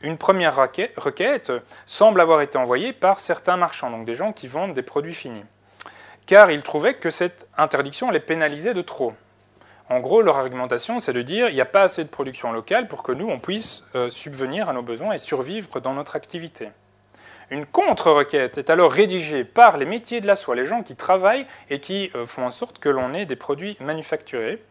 Une 0.00 0.16
première 0.16 0.54
requête 0.54 1.52
semble 1.86 2.20
avoir 2.20 2.40
été 2.40 2.56
envoyée 2.56 2.92
par 2.92 3.20
certains 3.20 3.56
marchands, 3.56 3.90
donc 3.90 4.06
des 4.06 4.14
gens 4.14 4.32
qui 4.32 4.46
vendent 4.46 4.74
des 4.74 4.82
produits 4.82 5.14
finis, 5.14 5.44
car 6.26 6.50
ils 6.50 6.62
trouvaient 6.62 6.94
que 6.94 7.10
cette 7.10 7.48
interdiction 7.56 8.10
les 8.10 8.20
pénalisait 8.20 8.74
de 8.74 8.82
trop. 8.82 9.14
En 9.90 10.00
gros, 10.00 10.22
leur 10.22 10.38
argumentation, 10.38 10.98
c'est 10.98 11.12
de 11.12 11.22
dire 11.22 11.48
il 11.48 11.54
n'y 11.54 11.60
a 11.60 11.66
pas 11.66 11.82
assez 11.82 12.04
de 12.04 12.08
production 12.08 12.52
locale 12.52 12.88
pour 12.88 13.02
que 13.02 13.12
nous, 13.12 13.28
on 13.28 13.38
puisse 13.38 13.84
euh, 13.94 14.08
subvenir 14.08 14.68
à 14.68 14.72
nos 14.72 14.82
besoins 14.82 15.12
et 15.12 15.18
survivre 15.18 15.80
dans 15.80 15.92
notre 15.92 16.16
activité. 16.16 16.70
Une 17.50 17.66
contre-requête 17.66 18.56
est 18.56 18.70
alors 18.70 18.90
rédigée 18.90 19.44
par 19.44 19.76
les 19.76 19.84
métiers 19.84 20.22
de 20.22 20.26
la 20.26 20.36
soie, 20.36 20.54
les 20.54 20.64
gens 20.64 20.82
qui 20.82 20.96
travaillent 20.96 21.46
et 21.68 21.80
qui 21.80 22.10
euh, 22.14 22.24
font 22.24 22.46
en 22.46 22.50
sorte 22.50 22.78
que 22.78 22.88
l'on 22.88 23.12
ait 23.12 23.26
des 23.26 23.36
produits 23.36 23.76
manufacturés. 23.80 24.62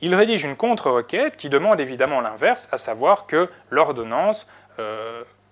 Ils 0.00 0.14
rédigent 0.14 0.46
une 0.46 0.56
contre-requête 0.56 1.36
qui 1.36 1.48
demande 1.48 1.80
évidemment 1.80 2.20
l'inverse, 2.20 2.68
à 2.70 2.76
savoir 2.76 3.26
que 3.26 3.48
l'ordonnance 3.70 4.46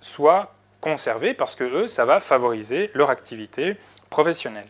soient 0.00 0.52
conservés 0.80 1.32
parce 1.32 1.54
que 1.54 1.64
eux, 1.64 1.88
ça 1.88 2.04
va 2.04 2.20
favoriser 2.20 2.90
leur 2.92 3.08
activité 3.08 3.76
professionnelle. 4.10 4.66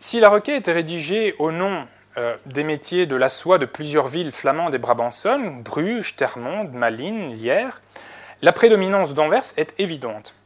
Si 0.00 0.20
la 0.20 0.28
requête 0.28 0.68
est 0.68 0.72
rédigée 0.72 1.34
au 1.40 1.50
nom 1.50 1.88
euh, 2.18 2.36
des 2.46 2.62
métiers 2.62 3.06
de 3.06 3.16
la 3.16 3.28
soie 3.28 3.58
de 3.58 3.66
plusieurs 3.66 4.06
villes 4.06 4.30
flamandes 4.30 4.72
et 4.72 4.78
brabançonnes, 4.78 5.60
Bruges, 5.64 6.14
Termonde, 6.14 6.72
Malines, 6.72 7.34
Lierre, 7.34 7.82
la 8.40 8.52
prédominance 8.52 9.12
d'Anvers 9.12 9.42
est 9.56 9.74
évidente. 9.78 10.36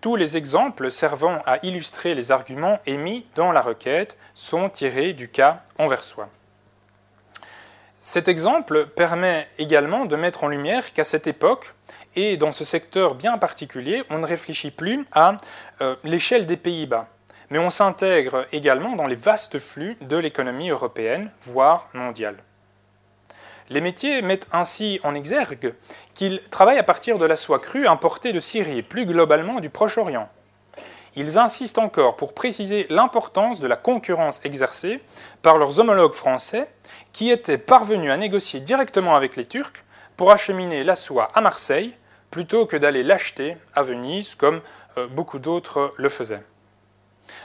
Tous 0.00 0.16
les 0.16 0.38
exemples 0.38 0.90
servant 0.90 1.42
à 1.44 1.58
illustrer 1.62 2.14
les 2.14 2.32
arguments 2.32 2.80
émis 2.86 3.26
dans 3.34 3.52
la 3.52 3.60
requête 3.60 4.16
sont 4.34 4.70
tirés 4.70 5.12
du 5.12 5.28
cas 5.28 5.60
anversois. 5.78 6.30
Cet 8.00 8.28
exemple 8.28 8.86
permet 8.86 9.46
également 9.58 10.06
de 10.06 10.16
mettre 10.16 10.44
en 10.44 10.48
lumière 10.48 10.94
qu'à 10.94 11.04
cette 11.04 11.26
époque, 11.26 11.74
et 12.16 12.38
dans 12.38 12.50
ce 12.50 12.64
secteur 12.64 13.14
bien 13.14 13.36
particulier, 13.36 14.04
on 14.08 14.20
ne 14.20 14.26
réfléchit 14.26 14.70
plus 14.70 15.04
à 15.12 15.36
euh, 15.82 15.96
l'échelle 16.02 16.46
des 16.46 16.56
Pays-Bas, 16.56 17.08
mais 17.52 17.58
on 17.58 17.68
s'intègre 17.68 18.46
également 18.50 18.96
dans 18.96 19.06
les 19.06 19.14
vastes 19.14 19.58
flux 19.58 19.98
de 20.00 20.16
l'économie 20.16 20.70
européenne, 20.70 21.30
voire 21.42 21.90
mondiale. 21.92 22.36
Les 23.68 23.82
métiers 23.82 24.22
mettent 24.22 24.48
ainsi 24.54 25.00
en 25.04 25.14
exergue 25.14 25.74
qu'ils 26.14 26.40
travaillent 26.48 26.78
à 26.78 26.82
partir 26.82 27.18
de 27.18 27.26
la 27.26 27.36
soie 27.36 27.58
crue 27.58 27.86
importée 27.86 28.32
de 28.32 28.40
Syrie 28.40 28.78
et 28.78 28.82
plus 28.82 29.04
globalement 29.04 29.60
du 29.60 29.68
Proche-Orient. 29.68 30.30
Ils 31.14 31.38
insistent 31.38 31.76
encore 31.76 32.16
pour 32.16 32.32
préciser 32.32 32.86
l'importance 32.88 33.60
de 33.60 33.66
la 33.66 33.76
concurrence 33.76 34.40
exercée 34.44 35.02
par 35.42 35.58
leurs 35.58 35.78
homologues 35.78 36.14
français 36.14 36.70
qui 37.12 37.30
étaient 37.30 37.58
parvenus 37.58 38.10
à 38.10 38.16
négocier 38.16 38.60
directement 38.60 39.14
avec 39.14 39.36
les 39.36 39.44
Turcs 39.44 39.84
pour 40.16 40.32
acheminer 40.32 40.84
la 40.84 40.96
soie 40.96 41.30
à 41.34 41.42
Marseille 41.42 41.92
plutôt 42.30 42.64
que 42.64 42.78
d'aller 42.78 43.02
l'acheter 43.02 43.58
à 43.74 43.82
Venise 43.82 44.36
comme 44.36 44.62
euh, 44.96 45.06
beaucoup 45.06 45.38
d'autres 45.38 45.92
le 45.98 46.08
faisaient. 46.08 46.40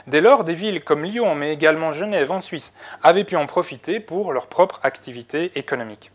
Dès 0.06 0.20
lors, 0.20 0.44
des 0.44 0.54
villes 0.54 0.82
comme 0.82 1.04
Lyon, 1.04 1.34
mais 1.34 1.52
également 1.52 1.92
Genève 1.92 2.32
en 2.32 2.40
Suisse, 2.40 2.74
avaient 3.02 3.24
pu 3.24 3.36
en 3.36 3.46
profiter 3.46 4.00
pour 4.00 4.32
leur 4.32 4.46
propre 4.46 4.80
activité 4.82 5.52
économique. 5.54 6.10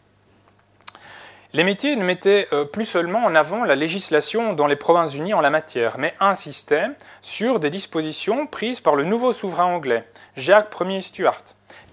Les 1.56 1.64
métiers 1.64 1.96
ne 1.96 2.04
mettaient 2.04 2.48
euh, 2.52 2.66
plus 2.66 2.86
seulement 2.86 3.24
en 3.24 3.36
avant 3.36 3.64
la 3.64 3.76
législation 3.76 4.54
dans 4.54 4.66
les 4.66 4.76
provinces 4.76 5.14
unies 5.14 5.36
en 5.36 5.42
la 5.42 5.52
matière, 5.52 6.00
mais 6.00 6.16
insistaient 6.20 6.88
sur 7.22 7.60
des 7.60 7.70
dispositions 7.70 8.48
prises 8.48 8.80
par 8.80 8.96
le 8.96 9.04
nouveau 9.04 9.34
souverain 9.34 9.66
anglais, 9.66 10.04
Jacques 10.36 10.74
Ier 10.82 11.02
Stuart, 11.02 11.44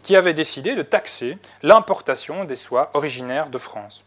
qui 0.03 0.17
avait 0.17 0.33
décidé 0.33 0.75
de 0.75 0.83
taxer 0.83 1.37
l'importation 1.63 2.47
des 2.47 2.57
soies 2.57 2.91
originaires 2.95 3.51
de 3.51 3.59
France. 3.59 4.03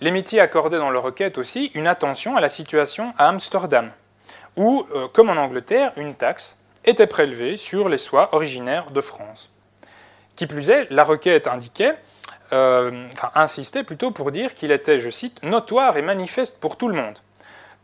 Les 0.00 0.10
métiers 0.10 0.40
accordaient 0.40 0.78
dans 0.78 0.90
leur 0.90 1.04
requête 1.04 1.38
aussi 1.38 1.70
une 1.74 1.86
attention 1.86 2.36
à 2.36 2.40
la 2.40 2.48
situation 2.48 3.14
à 3.18 3.28
Amsterdam, 3.28 3.92
où, 4.60 4.86
euh, 4.94 5.08
comme 5.08 5.30
en 5.30 5.38
Angleterre, 5.38 5.92
une 5.96 6.14
taxe 6.14 6.58
était 6.84 7.06
prélevée 7.06 7.56
sur 7.56 7.88
les 7.88 7.96
soies 7.96 8.28
originaires 8.32 8.90
de 8.90 9.00
France. 9.00 9.50
Qui 10.36 10.46
plus 10.46 10.68
est, 10.68 10.86
la 10.90 11.02
requête 11.02 11.48
indiquait, 11.48 11.96
euh, 12.52 13.08
enfin 13.14 13.30
insistait 13.34 13.84
plutôt 13.84 14.10
pour 14.10 14.30
dire 14.30 14.54
qu'il 14.54 14.70
était, 14.70 14.98
je 14.98 15.08
cite, 15.08 15.42
notoire 15.42 15.96
et 15.96 16.02
manifeste 16.02 16.60
pour 16.60 16.76
tout 16.76 16.88
le 16.88 16.94
monde 16.94 17.16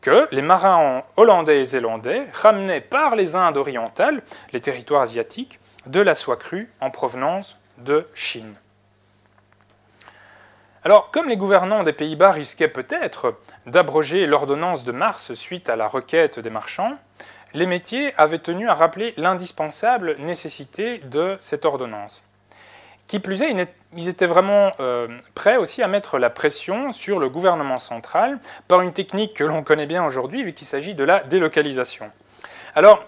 que 0.03 0.29
les 0.31 0.43
marins 0.43 1.03
hollandais 1.17 1.63
et 1.63 1.65
zélandais 1.65 2.29
ramenaient 2.35 2.83
par 2.83 3.17
les 3.17 3.35
Indes 3.35 3.57
orientales, 3.57 4.23
les 4.53 4.61
territoires 4.61 5.03
asiatiques, 5.03 5.59
de 5.87 6.01
la 6.01 6.15
soie 6.15 6.37
crue 6.37 6.71
en 6.81 6.91
provenance 6.91 7.57
de 7.79 8.07
Chine. 8.13 8.55
Alors, 10.87 11.11
comme 11.11 11.29
les 11.29 11.37
gouvernants 11.37 11.83
des 11.83 11.93
Pays-Bas 11.93 12.31
risquaient 12.31 12.69
peut-être 12.69 13.35
d'abroger 13.67 14.25
l'ordonnance 14.25 14.85
de 14.85 14.93
mars 14.93 15.35
suite 15.35 15.69
à 15.69 15.75
la 15.75 15.89
requête 15.89 16.39
des 16.39 16.49
marchands, 16.49 16.97
les 17.55 17.67
métiers 17.67 18.15
avaient 18.17 18.39
tenu 18.39 18.69
à 18.69 18.75
rappeler 18.75 19.13
l'indispensable 19.17 20.15
nécessité 20.21 20.99
de 20.99 21.39
cette 21.41 21.65
ordonnance. 21.65 22.25
Qui 23.09 23.19
plus 23.19 23.43
est, 23.43 23.69
ils 23.97 24.07
étaient 24.07 24.27
vraiment 24.27 24.71
euh, 24.79 25.09
prêts 25.35 25.57
aussi 25.57 25.83
à 25.83 25.89
mettre 25.89 26.19
la 26.19 26.31
pression 26.31 26.93
sur 26.93 27.19
le 27.19 27.29
gouvernement 27.29 27.81
central 27.81 28.39
par 28.69 28.81
une 28.81 28.93
technique 28.93 29.35
que 29.35 29.43
l'on 29.43 29.65
connaît 29.65 29.87
bien 29.87 30.07
aujourd'hui, 30.07 30.45
vu 30.45 30.53
qu'il 30.53 30.69
s'agit 30.69 30.95
de 30.95 31.03
la 31.03 31.19
délocalisation. 31.25 32.13
Alors, 32.77 33.05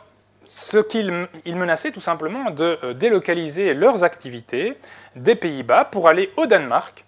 ce 0.47 0.79
qu'ils 0.79 1.29
menaçaient 1.47 1.93
tout 1.93 2.01
simplement 2.01 2.51
de 2.51 2.81
euh, 2.83 2.93
délocaliser 2.93 3.72
leurs 3.72 4.03
activités 4.03 4.76
des 5.14 5.37
Pays-Bas 5.37 5.85
pour 5.85 6.09
aller 6.09 6.33
au 6.37 6.47
Danemark 6.47 7.05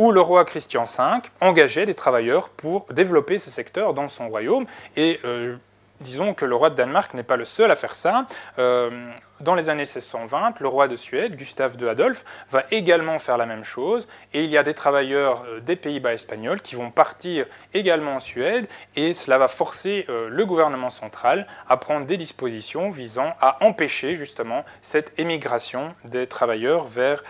où 0.00 0.12
le 0.12 0.22
roi 0.22 0.46
Christian 0.46 0.84
V 0.84 1.28
engageait 1.42 1.84
des 1.84 1.92
travailleurs 1.92 2.48
pour 2.48 2.86
développer 2.90 3.36
ce 3.36 3.50
secteur 3.50 3.92
dans 3.92 4.08
son 4.08 4.30
royaume. 4.30 4.64
Et 4.96 5.20
euh, 5.26 5.56
disons 6.00 6.32
que 6.32 6.46
le 6.46 6.54
roi 6.54 6.70
de 6.70 6.74
Danemark 6.74 7.12
n'est 7.12 7.22
pas 7.22 7.36
le 7.36 7.44
seul 7.44 7.70
à 7.70 7.76
faire 7.76 7.94
ça. 7.94 8.24
Euh, 8.58 9.10
dans 9.40 9.54
les 9.54 9.68
années 9.68 9.82
1620, 9.82 10.58
le 10.60 10.68
roi 10.68 10.88
de 10.88 10.96
Suède, 10.96 11.36
Gustave 11.36 11.76
II 11.78 11.86
Adolphe, 11.86 12.24
va 12.50 12.64
également 12.70 13.18
faire 13.18 13.36
la 13.36 13.44
même 13.44 13.62
chose. 13.62 14.08
Et 14.32 14.42
il 14.42 14.48
y 14.48 14.56
a 14.56 14.62
des 14.62 14.72
travailleurs 14.72 15.44
euh, 15.46 15.60
des 15.60 15.76
Pays-Bas 15.76 16.14
espagnols 16.14 16.62
qui 16.62 16.76
vont 16.76 16.90
partir 16.90 17.44
également 17.74 18.14
en 18.14 18.20
Suède. 18.20 18.68
Et 18.96 19.12
cela 19.12 19.36
va 19.36 19.48
forcer 19.48 20.06
le 20.08 20.46
gouvernement 20.46 20.88
central 20.88 21.46
à 21.68 21.76
prendre 21.76 22.06
des 22.06 22.16
dispositions 22.16 22.88
visant 22.88 23.34
à 23.42 23.62
empêcher 23.62 24.16
justement 24.16 24.64
cette 24.80 25.12
émigration 25.18 25.94
des 26.06 26.26
travailleurs 26.26 26.86
vers 26.86 27.22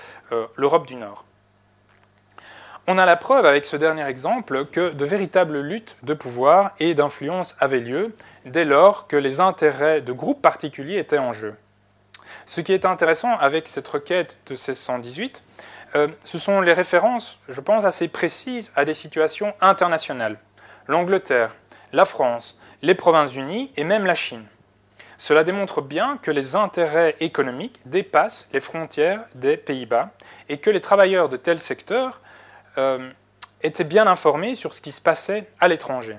l'Europe 0.57 0.87
du 0.87 0.95
Nord. 0.95 1.25
On 2.87 2.99
a 2.99 3.07
la 3.07 3.17
preuve 3.17 3.47
avec 3.47 3.67
ce 3.67 3.77
dernier 3.77 4.07
exemple 4.07 4.65
que 4.67 4.91
de 4.91 5.05
véritables 5.05 5.61
luttes 5.61 5.97
de 6.03 6.15
pouvoir 6.15 6.73
et 6.81 6.95
d'influence 6.95 7.57
avaient 7.61 7.79
lieu 7.81 8.15
dès 8.47 8.65
lors 8.65 9.07
que 9.07 9.17
les 9.17 9.41
intérêts 9.41 10.01
de 10.01 10.13
groupes 10.13 10.43
particuliers 10.43 10.99
étaient 10.99 11.19
en 11.19 11.33
jeu. 11.33 11.55
Ce 12.47 12.61
qui 12.61 12.73
est 12.73 12.87
intéressant 12.87 13.37
avec 13.37 13.69
cette 13.69 13.87
requête 13.87 14.39
de 14.47 14.53
1618, 14.53 15.43
euh, 15.95 16.09
ce 16.25 16.39
sont 16.39 16.61
les 16.61 16.73
références, 16.73 17.39
je 17.49 17.61
pense, 17.61 17.85
assez 17.85 18.09
précises 18.09 18.73
à 18.77 18.85
des 18.85 18.95
situations 18.95 19.55
internationales. 19.61 20.39
L'Angleterre, 20.87 21.55
la 21.93 22.05
France, 22.05 22.59
les 22.83 22.95
Provinces-Unies 22.95 23.73
et 23.77 23.85
même 23.85 24.07
la 24.07 24.15
Chine. 24.15 24.45
Cela 25.19 25.45
démontre 25.45 25.83
bien 25.83 26.19
que 26.23 26.31
les 26.31 26.57
intérêts 26.57 27.15
économiques 27.21 27.81
dépassent 27.85 28.49
les 28.53 28.61
frontières 28.61 29.25
des 29.35 29.59
Pays-Bas 29.59 30.11
et 30.49 30.59
que 30.59 30.71
les 30.71 30.81
travailleurs 30.81 31.29
de 31.29 31.37
tels 31.37 31.61
secteurs 31.61 32.23
euh, 32.79 33.11
étaient 33.63 33.85
bien 33.85 34.07
informés 34.07 34.55
sur 34.55 34.75
ce 34.75 34.81
qui 34.81 34.93
se 34.93 35.01
passait 35.01 35.49
à 35.61 35.69
l'étranger. 35.69 36.17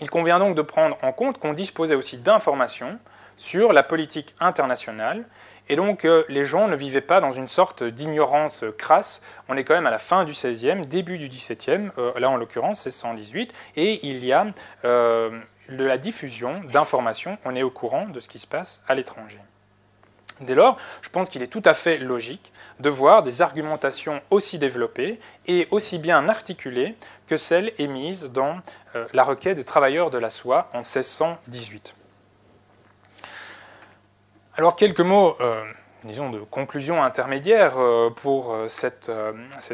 Il 0.00 0.10
convient 0.10 0.38
donc 0.38 0.54
de 0.54 0.62
prendre 0.62 0.96
en 1.02 1.12
compte 1.12 1.38
qu'on 1.38 1.52
disposait 1.52 1.94
aussi 1.94 2.18
d'informations 2.18 2.98
sur 3.36 3.72
la 3.72 3.82
politique 3.82 4.34
internationale, 4.40 5.24
et 5.68 5.76
donc 5.76 6.04
euh, 6.04 6.24
les 6.28 6.44
gens 6.44 6.68
ne 6.68 6.76
vivaient 6.76 7.00
pas 7.00 7.20
dans 7.20 7.32
une 7.32 7.48
sorte 7.48 7.82
d'ignorance 7.82 8.64
crasse. 8.78 9.22
On 9.48 9.56
est 9.56 9.64
quand 9.64 9.74
même 9.74 9.86
à 9.86 9.90
la 9.90 9.98
fin 9.98 10.24
du 10.24 10.32
XVIe, 10.32 10.86
début 10.86 11.18
du 11.18 11.28
XVIIe, 11.28 11.90
euh, 11.98 12.18
là 12.18 12.30
en 12.30 12.36
l'occurrence 12.36 12.82
c'est 12.82 12.90
118, 12.90 13.52
et 13.76 14.06
il 14.06 14.24
y 14.24 14.32
a 14.32 14.46
de 14.84 15.84
la 15.84 15.98
diffusion 15.98 16.60
d'informations, 16.72 17.38
on 17.44 17.54
est 17.54 17.62
au 17.62 17.70
courant 17.70 18.06
de 18.06 18.20
ce 18.20 18.28
qui 18.28 18.38
se 18.38 18.46
passe 18.46 18.82
à 18.88 18.94
l'étranger. 18.94 19.40
Dès 20.40 20.54
lors, 20.54 20.76
je 21.02 21.08
pense 21.08 21.28
qu'il 21.28 21.42
est 21.42 21.48
tout 21.48 21.62
à 21.64 21.74
fait 21.74 21.98
logique 21.98 22.52
de 22.80 22.88
voir 22.88 23.22
des 23.22 23.42
argumentations 23.42 24.20
aussi 24.30 24.58
développées 24.58 25.18
et 25.46 25.66
aussi 25.70 25.98
bien 25.98 26.28
articulées 26.28 26.94
que 27.26 27.36
celles 27.36 27.72
émises 27.78 28.30
dans 28.32 28.58
euh, 28.94 29.06
la 29.12 29.24
requête 29.24 29.56
des 29.56 29.64
travailleurs 29.64 30.10
de 30.10 30.18
la 30.18 30.30
soie 30.30 30.68
en 30.72 30.78
1618. 30.78 31.94
Alors 34.56 34.76
quelques 34.76 35.00
mots, 35.00 35.36
euh, 35.40 35.64
disons, 36.04 36.30
de 36.30 36.38
conclusion 36.38 37.02
intermédiaire 37.02 37.74
euh, 37.78 38.10
pour 38.10 38.56
cette, 38.68 39.10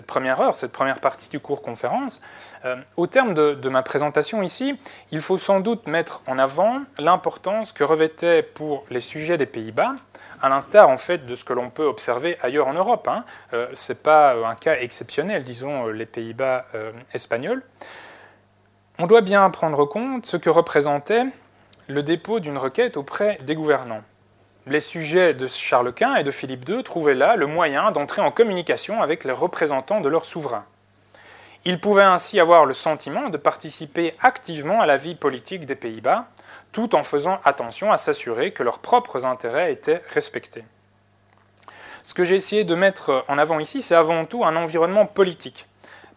première 0.07 0.41
heure, 0.41 0.55
cette 0.55 0.73
première 0.73 1.01
partie 1.01 1.29
du 1.29 1.41
cours 1.41 1.61
conférence. 1.61 2.23
au 2.97 3.07
terme 3.07 3.35
de, 3.35 3.53
de 3.53 3.69
ma 3.69 3.83
présentation 3.83 4.43
ici, 4.43 4.79
il 5.11 5.21
faut 5.21 5.39
sans 5.39 5.61
doute 5.61 5.87
mettre 5.89 6.23
en 6.27 6.39
avant 6.39 6.81
l'importance 6.99 7.73
que 7.73 7.85
revêtait 7.85 8.43
pour 8.43 8.85
les 8.89 9.01
sujets 9.01 9.37
des 9.37 9.47
Pays-Bas 9.47 9.97
à 10.45 10.51
l'instar 10.51 10.91
en 10.91 10.99
fait 10.99 11.25
de 11.25 11.37
ce 11.37 11.45
que 11.45 11.55
l'on 11.55 11.71
peut 11.71 11.87
observer 11.87 12.37
ailleurs 12.43 12.69
en 12.69 12.75
Europe. 12.75 13.09
Hein. 13.09 13.25
Euh, 13.55 13.67
ce 13.73 13.93
n'est 13.93 13.99
pas 13.99 14.35
euh, 14.35 14.45
un 14.45 14.55
cas 14.55 14.77
exceptionnel, 14.79 15.43
disons 15.43 15.87
euh, 15.87 15.93
les 15.93 16.05
Pays-Bas 16.05 16.67
espagnols. 17.15 17.63
On 18.99 19.07
doit 19.07 19.23
bien 19.23 19.49
prendre 19.49 19.87
compte 19.87 20.27
ce 20.27 20.37
que 20.37 20.51
représentait 20.51 21.25
le 21.89 22.03
dépôt 22.03 22.41
d'une 22.41 22.59
requête 22.59 22.99
auprès 22.99 23.39
des 23.43 23.55
gouvernants. 23.55 24.03
Les 24.67 24.81
sujets 24.81 25.33
de 25.33 25.47
Charles 25.47 25.95
Quint 25.95 26.17
et 26.17 26.25
de 26.25 26.31
Philippe 26.31 26.69
II 26.69 26.83
trouvaient 26.83 27.15
là 27.15 27.37
le 27.37 27.47
moyen 27.47 27.91
d'entrer 27.91 28.21
en 28.21 28.31
communication 28.31 29.03
avec 29.03 29.25
les 29.25 29.33
représentants 29.33 30.03
de 30.03 30.11
leur 30.11 30.27
souverain. 30.27 30.67
Ils 31.65 31.81
pouvaient 31.81 32.03
ainsi 32.03 32.39
avoir 32.39 32.67
le 32.67 32.75
sentiment 32.75 33.31
de 33.31 33.39
participer 33.39 34.13
activement 34.21 34.83
à 34.83 34.87
la 34.87 34.99
vie 34.99 35.15
politique 35.15 35.65
des 35.65 35.75
Pays-Bas, 35.75 36.27
tout 36.75 36.97
en 36.97 37.05
faisant 37.05 37.39
attention 37.45 37.93
à 37.93 37.97
s'assurer 37.97 38.51
que 38.51 38.65
leurs 38.65 38.81
propres 38.81 39.25
intérêts 39.25 39.73
étaient 39.73 40.03
respectés. 40.13 40.65
Ce 42.03 42.15
que 42.15 42.25
j'ai 42.25 42.35
essayé 42.35 42.65
de 42.65 42.75
mettre 42.75 43.25
en 43.29 43.39
avant 43.39 43.61
ici, 43.61 43.81
c'est 43.81 43.95
avant 43.95 44.27
tout 44.27 44.45
un 44.45 44.57
environnement 44.57 45.07
politique 45.07 45.69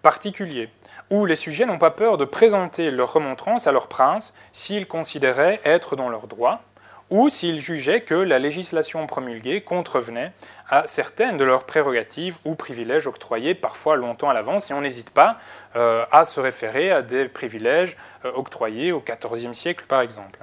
particulier, 0.02 0.70
où 1.12 1.26
les 1.26 1.36
sujets 1.36 1.68
n'ont 1.68 1.78
pas 1.78 1.92
peur 1.92 2.18
de 2.18 2.26
présenter 2.26 2.90
leur 2.90 3.14
remontrance 3.14 3.68
à 3.68 3.72
leur 3.72 3.88
prince 3.88 4.34
s'ils 4.52 4.88
considéraient 4.88 5.62
être 5.64 5.96
dans 5.96 6.10
leur 6.10 6.26
droit, 6.26 6.64
ou 7.12 7.30
s'ils 7.30 7.60
jugeaient 7.60 8.02
que 8.02 8.16
la 8.16 8.40
législation 8.40 9.06
promulguée 9.06 9.62
contrevenait 9.62 10.34
à 10.70 10.86
certaines 10.86 11.38
de 11.38 11.44
leurs 11.44 11.66
prérogatives 11.66 12.38
ou 12.46 12.56
privilèges 12.56 13.08
octroyés 13.08 13.56
parfois 13.56 13.96
longtemps 13.96 14.30
à 14.30 14.34
l'avance, 14.34 14.70
et 14.70 14.74
on 14.74 14.82
n'hésite 14.82 15.10
pas 15.10 15.38
euh, 15.76 16.06
à 16.12 16.26
se 16.26 16.40
référer 16.40 16.92
à 16.92 17.02
des 17.02 17.28
privilèges 17.28 17.98
euh, 18.26 18.32
octroyés 18.36 18.92
au 18.92 19.02
XIVe 19.02 19.54
siècle 19.54 19.86
par 19.88 20.02
exemple. 20.02 20.40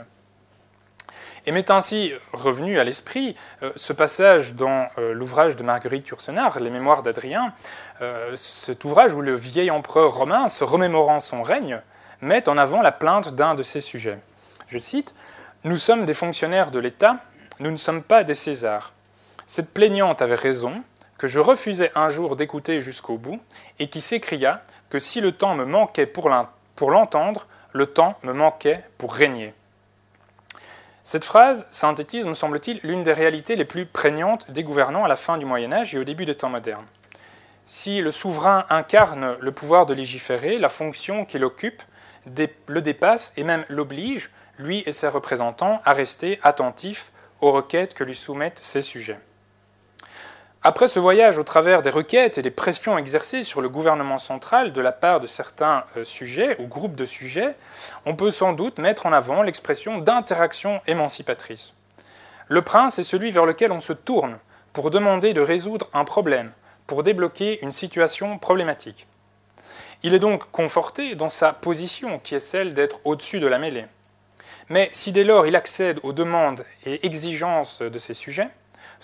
Et 1.46 1.52
m'est 1.52 1.70
ainsi 1.70 2.12
revenu 2.32 2.78
à 2.78 2.84
l'esprit 2.84 3.36
euh, 3.62 3.70
ce 3.76 3.92
passage 3.92 4.54
dans 4.54 4.88
l'ouvrage 4.96 5.56
de 5.56 5.62
Marguerite 5.62 6.08
Yourcenar, 6.08 6.58
Les 6.58 6.70
Mémoires 6.70 7.02
d'Adrien, 7.02 7.52
cet 8.34 8.84
ouvrage 8.84 9.12
où 9.12 9.20
le 9.20 9.34
vieil 9.34 9.70
empereur 9.70 10.14
romain, 10.14 10.48
se 10.48 10.64
remémorant 10.64 11.20
son 11.20 11.42
règne, 11.42 11.80
met 12.22 12.48
en 12.48 12.56
avant 12.56 12.80
la 12.80 12.92
plainte 12.92 13.34
d'un 13.34 13.54
de 13.54 13.62
ses 13.62 13.80
sujets. 13.80 14.18
Je 14.68 14.78
cite 14.78 15.14
nous 15.66 15.78
sommes 15.78 16.04
des 16.04 16.12
fonctionnaires 16.12 16.70
de 16.70 16.78
l'État, 16.78 17.16
nous 17.58 17.70
ne 17.70 17.78
sommes 17.78 18.02
pas 18.02 18.22
des 18.22 18.34
Césars. 18.34 18.92
Cette 19.46 19.74
plaignante 19.74 20.22
avait 20.22 20.34
raison, 20.34 20.82
que 21.18 21.26
je 21.26 21.40
refusais 21.40 21.92
un 21.94 22.08
jour 22.08 22.36
d'écouter 22.36 22.80
jusqu'au 22.80 23.18
bout, 23.18 23.40
et 23.78 23.88
qui 23.88 24.00
s'écria 24.00 24.62
que 24.90 24.98
si 24.98 25.20
le 25.20 25.32
temps 25.32 25.54
me 25.54 25.64
manquait 25.64 26.06
pour 26.06 26.28
l'entendre, 26.28 27.46
le 27.72 27.86
temps 27.86 28.16
me 28.22 28.32
manquait 28.32 28.84
pour 28.98 29.14
régner. 29.14 29.54
Cette 31.02 31.24
phrase 31.24 31.66
synthétise, 31.70 32.26
me 32.26 32.32
semble-t-il, 32.32 32.80
l'une 32.82 33.02
des 33.02 33.12
réalités 33.12 33.56
les 33.56 33.66
plus 33.66 33.84
prégnantes 33.84 34.50
des 34.50 34.64
gouvernants 34.64 35.04
à 35.04 35.08
la 35.08 35.16
fin 35.16 35.36
du 35.36 35.44
Moyen 35.44 35.72
Âge 35.72 35.94
et 35.94 35.98
au 35.98 36.04
début 36.04 36.24
des 36.24 36.34
temps 36.34 36.48
modernes. 36.48 36.86
Si 37.66 38.00
le 38.00 38.10
souverain 38.10 38.64
incarne 38.70 39.36
le 39.40 39.52
pouvoir 39.52 39.84
de 39.84 39.92
légiférer, 39.92 40.56
la 40.56 40.70
fonction 40.70 41.26
qu'il 41.26 41.44
occupe 41.44 41.82
le 42.66 42.80
dépasse 42.80 43.34
et 43.36 43.44
même 43.44 43.66
l'oblige 43.68 44.30
lui 44.58 44.82
et 44.86 44.92
ses 44.92 45.08
représentants, 45.08 45.80
à 45.84 45.92
rester 45.92 46.38
attentifs 46.42 47.10
aux 47.40 47.50
requêtes 47.52 47.92
que 47.92 48.04
lui 48.04 48.16
soumettent 48.16 48.60
ses 48.60 48.82
sujets. 48.82 49.18
Après 50.66 50.88
ce 50.88 50.98
voyage 50.98 51.36
au 51.36 51.42
travers 51.42 51.82
des 51.82 51.90
requêtes 51.90 52.38
et 52.38 52.42
des 52.42 52.50
pressions 52.50 52.96
exercées 52.96 53.42
sur 53.42 53.60
le 53.60 53.68
gouvernement 53.68 54.16
central 54.16 54.72
de 54.72 54.80
la 54.80 54.92
part 54.92 55.20
de 55.20 55.26
certains 55.26 55.84
euh, 55.98 56.04
sujets 56.04 56.56
ou 56.58 56.66
groupes 56.66 56.96
de 56.96 57.04
sujets, 57.04 57.54
on 58.06 58.16
peut 58.16 58.30
sans 58.30 58.54
doute 58.54 58.78
mettre 58.78 59.04
en 59.04 59.12
avant 59.12 59.42
l'expression 59.42 59.98
d'interaction 59.98 60.80
émancipatrice. 60.86 61.74
Le 62.48 62.62
prince 62.62 62.98
est 62.98 63.04
celui 63.04 63.30
vers 63.30 63.44
lequel 63.44 63.72
on 63.72 63.80
se 63.80 63.92
tourne 63.92 64.38
pour 64.72 64.90
demander 64.90 65.34
de 65.34 65.42
résoudre 65.42 65.90
un 65.92 66.06
problème, 66.06 66.50
pour 66.86 67.02
débloquer 67.02 67.62
une 67.62 67.70
situation 67.70 68.38
problématique. 68.38 69.06
Il 70.02 70.14
est 70.14 70.18
donc 70.18 70.50
conforté 70.50 71.14
dans 71.14 71.28
sa 71.28 71.52
position 71.52 72.18
qui 72.18 72.36
est 72.36 72.40
celle 72.40 72.72
d'être 72.72 73.00
au-dessus 73.04 73.38
de 73.38 73.46
la 73.46 73.58
mêlée. 73.58 73.84
Mais 74.70 74.88
si 74.92 75.12
dès 75.12 75.24
lors 75.24 75.46
il 75.46 75.56
accède 75.56 76.00
aux 76.02 76.14
demandes 76.14 76.64
et 76.86 77.04
exigences 77.04 77.82
de 77.82 77.98
ces 77.98 78.14
sujets, 78.14 78.48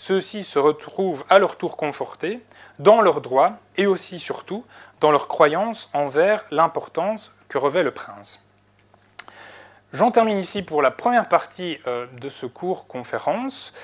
ceux-ci 0.00 0.44
se 0.44 0.58
retrouvent 0.58 1.26
à 1.28 1.38
leur 1.38 1.56
tour 1.56 1.76
confortés 1.76 2.40
dans 2.78 3.02
leurs 3.02 3.20
droits 3.20 3.58
et 3.76 3.86
aussi 3.86 4.18
surtout 4.18 4.64
dans 4.98 5.10
leur 5.10 5.28
croyance 5.28 5.90
envers 5.92 6.46
l'importance 6.50 7.32
que 7.50 7.58
revêt 7.58 7.82
le 7.82 7.90
prince. 7.90 8.42
J'en 9.92 10.10
termine 10.10 10.38
ici 10.38 10.62
pour 10.62 10.80
la 10.80 10.90
première 10.90 11.28
partie 11.28 11.76
euh, 11.86 12.06
de 12.18 12.30
ce 12.30 12.46
cours 12.46 12.86
conférence. 12.86 13.74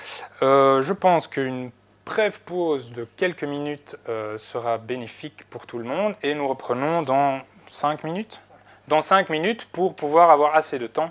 Euh, 0.40 0.80
je 0.80 0.94
pense 0.94 1.26
qu'une 1.26 1.68
brève 2.06 2.40
pause 2.40 2.92
de 2.92 3.06
quelques 3.18 3.44
minutes 3.44 3.98
euh, 4.08 4.38
sera 4.38 4.78
bénéfique 4.78 5.44
pour 5.50 5.66
tout 5.66 5.76
le 5.76 5.84
monde 5.84 6.14
et 6.22 6.34
nous 6.34 6.48
reprenons 6.48 7.02
dans 7.02 7.42
cinq 7.70 8.04
minutes. 8.04 8.40
Dans 8.88 9.02
cinq 9.02 9.28
minutes 9.28 9.66
pour 9.70 9.94
pouvoir 9.94 10.30
avoir 10.30 10.56
assez 10.56 10.78
de 10.78 10.86
temps 10.86 11.10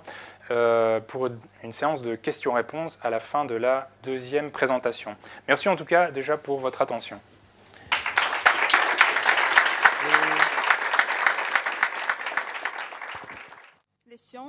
euh, 0.51 0.99
pour 0.99 1.27
une 1.63 1.71
séance 1.71 2.01
de 2.01 2.15
questions-réponses 2.15 2.99
à 3.01 3.09
la 3.09 3.19
fin 3.19 3.45
de 3.45 3.55
la 3.55 3.89
deuxième 4.03 4.51
présentation. 4.51 5.15
Merci 5.47 5.69
en 5.69 5.75
tout 5.75 5.85
cas 5.85 6.11
déjà 6.11 6.37
pour 6.37 6.59
votre 6.59 6.81
attention. 6.81 7.19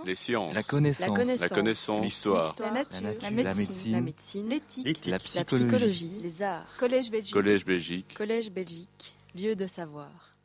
Les 0.05 0.15
sciences, 0.15 0.55
la 0.55 0.63
connaissance, 0.63 1.41
la 1.41 1.49
connaissance, 1.49 2.05
l'histoire, 2.05 2.55
la, 2.61 2.71
nature, 2.71 3.01
la 3.21 3.31
médecine, 3.31 4.49
l'éthique, 4.49 5.07
la, 5.07 5.19
psychologie, 5.19 6.21
les 6.23 6.43
arts, 6.43 6.67
Collège 6.79 7.11
Belgique, 7.11 7.33
Collège 7.33 7.65
Belgique, 7.65 8.15
Collège 8.15 8.51
Belgique, 8.51 9.17
lieu 9.35 9.57
de 9.57 9.67
savoir. 9.67 10.36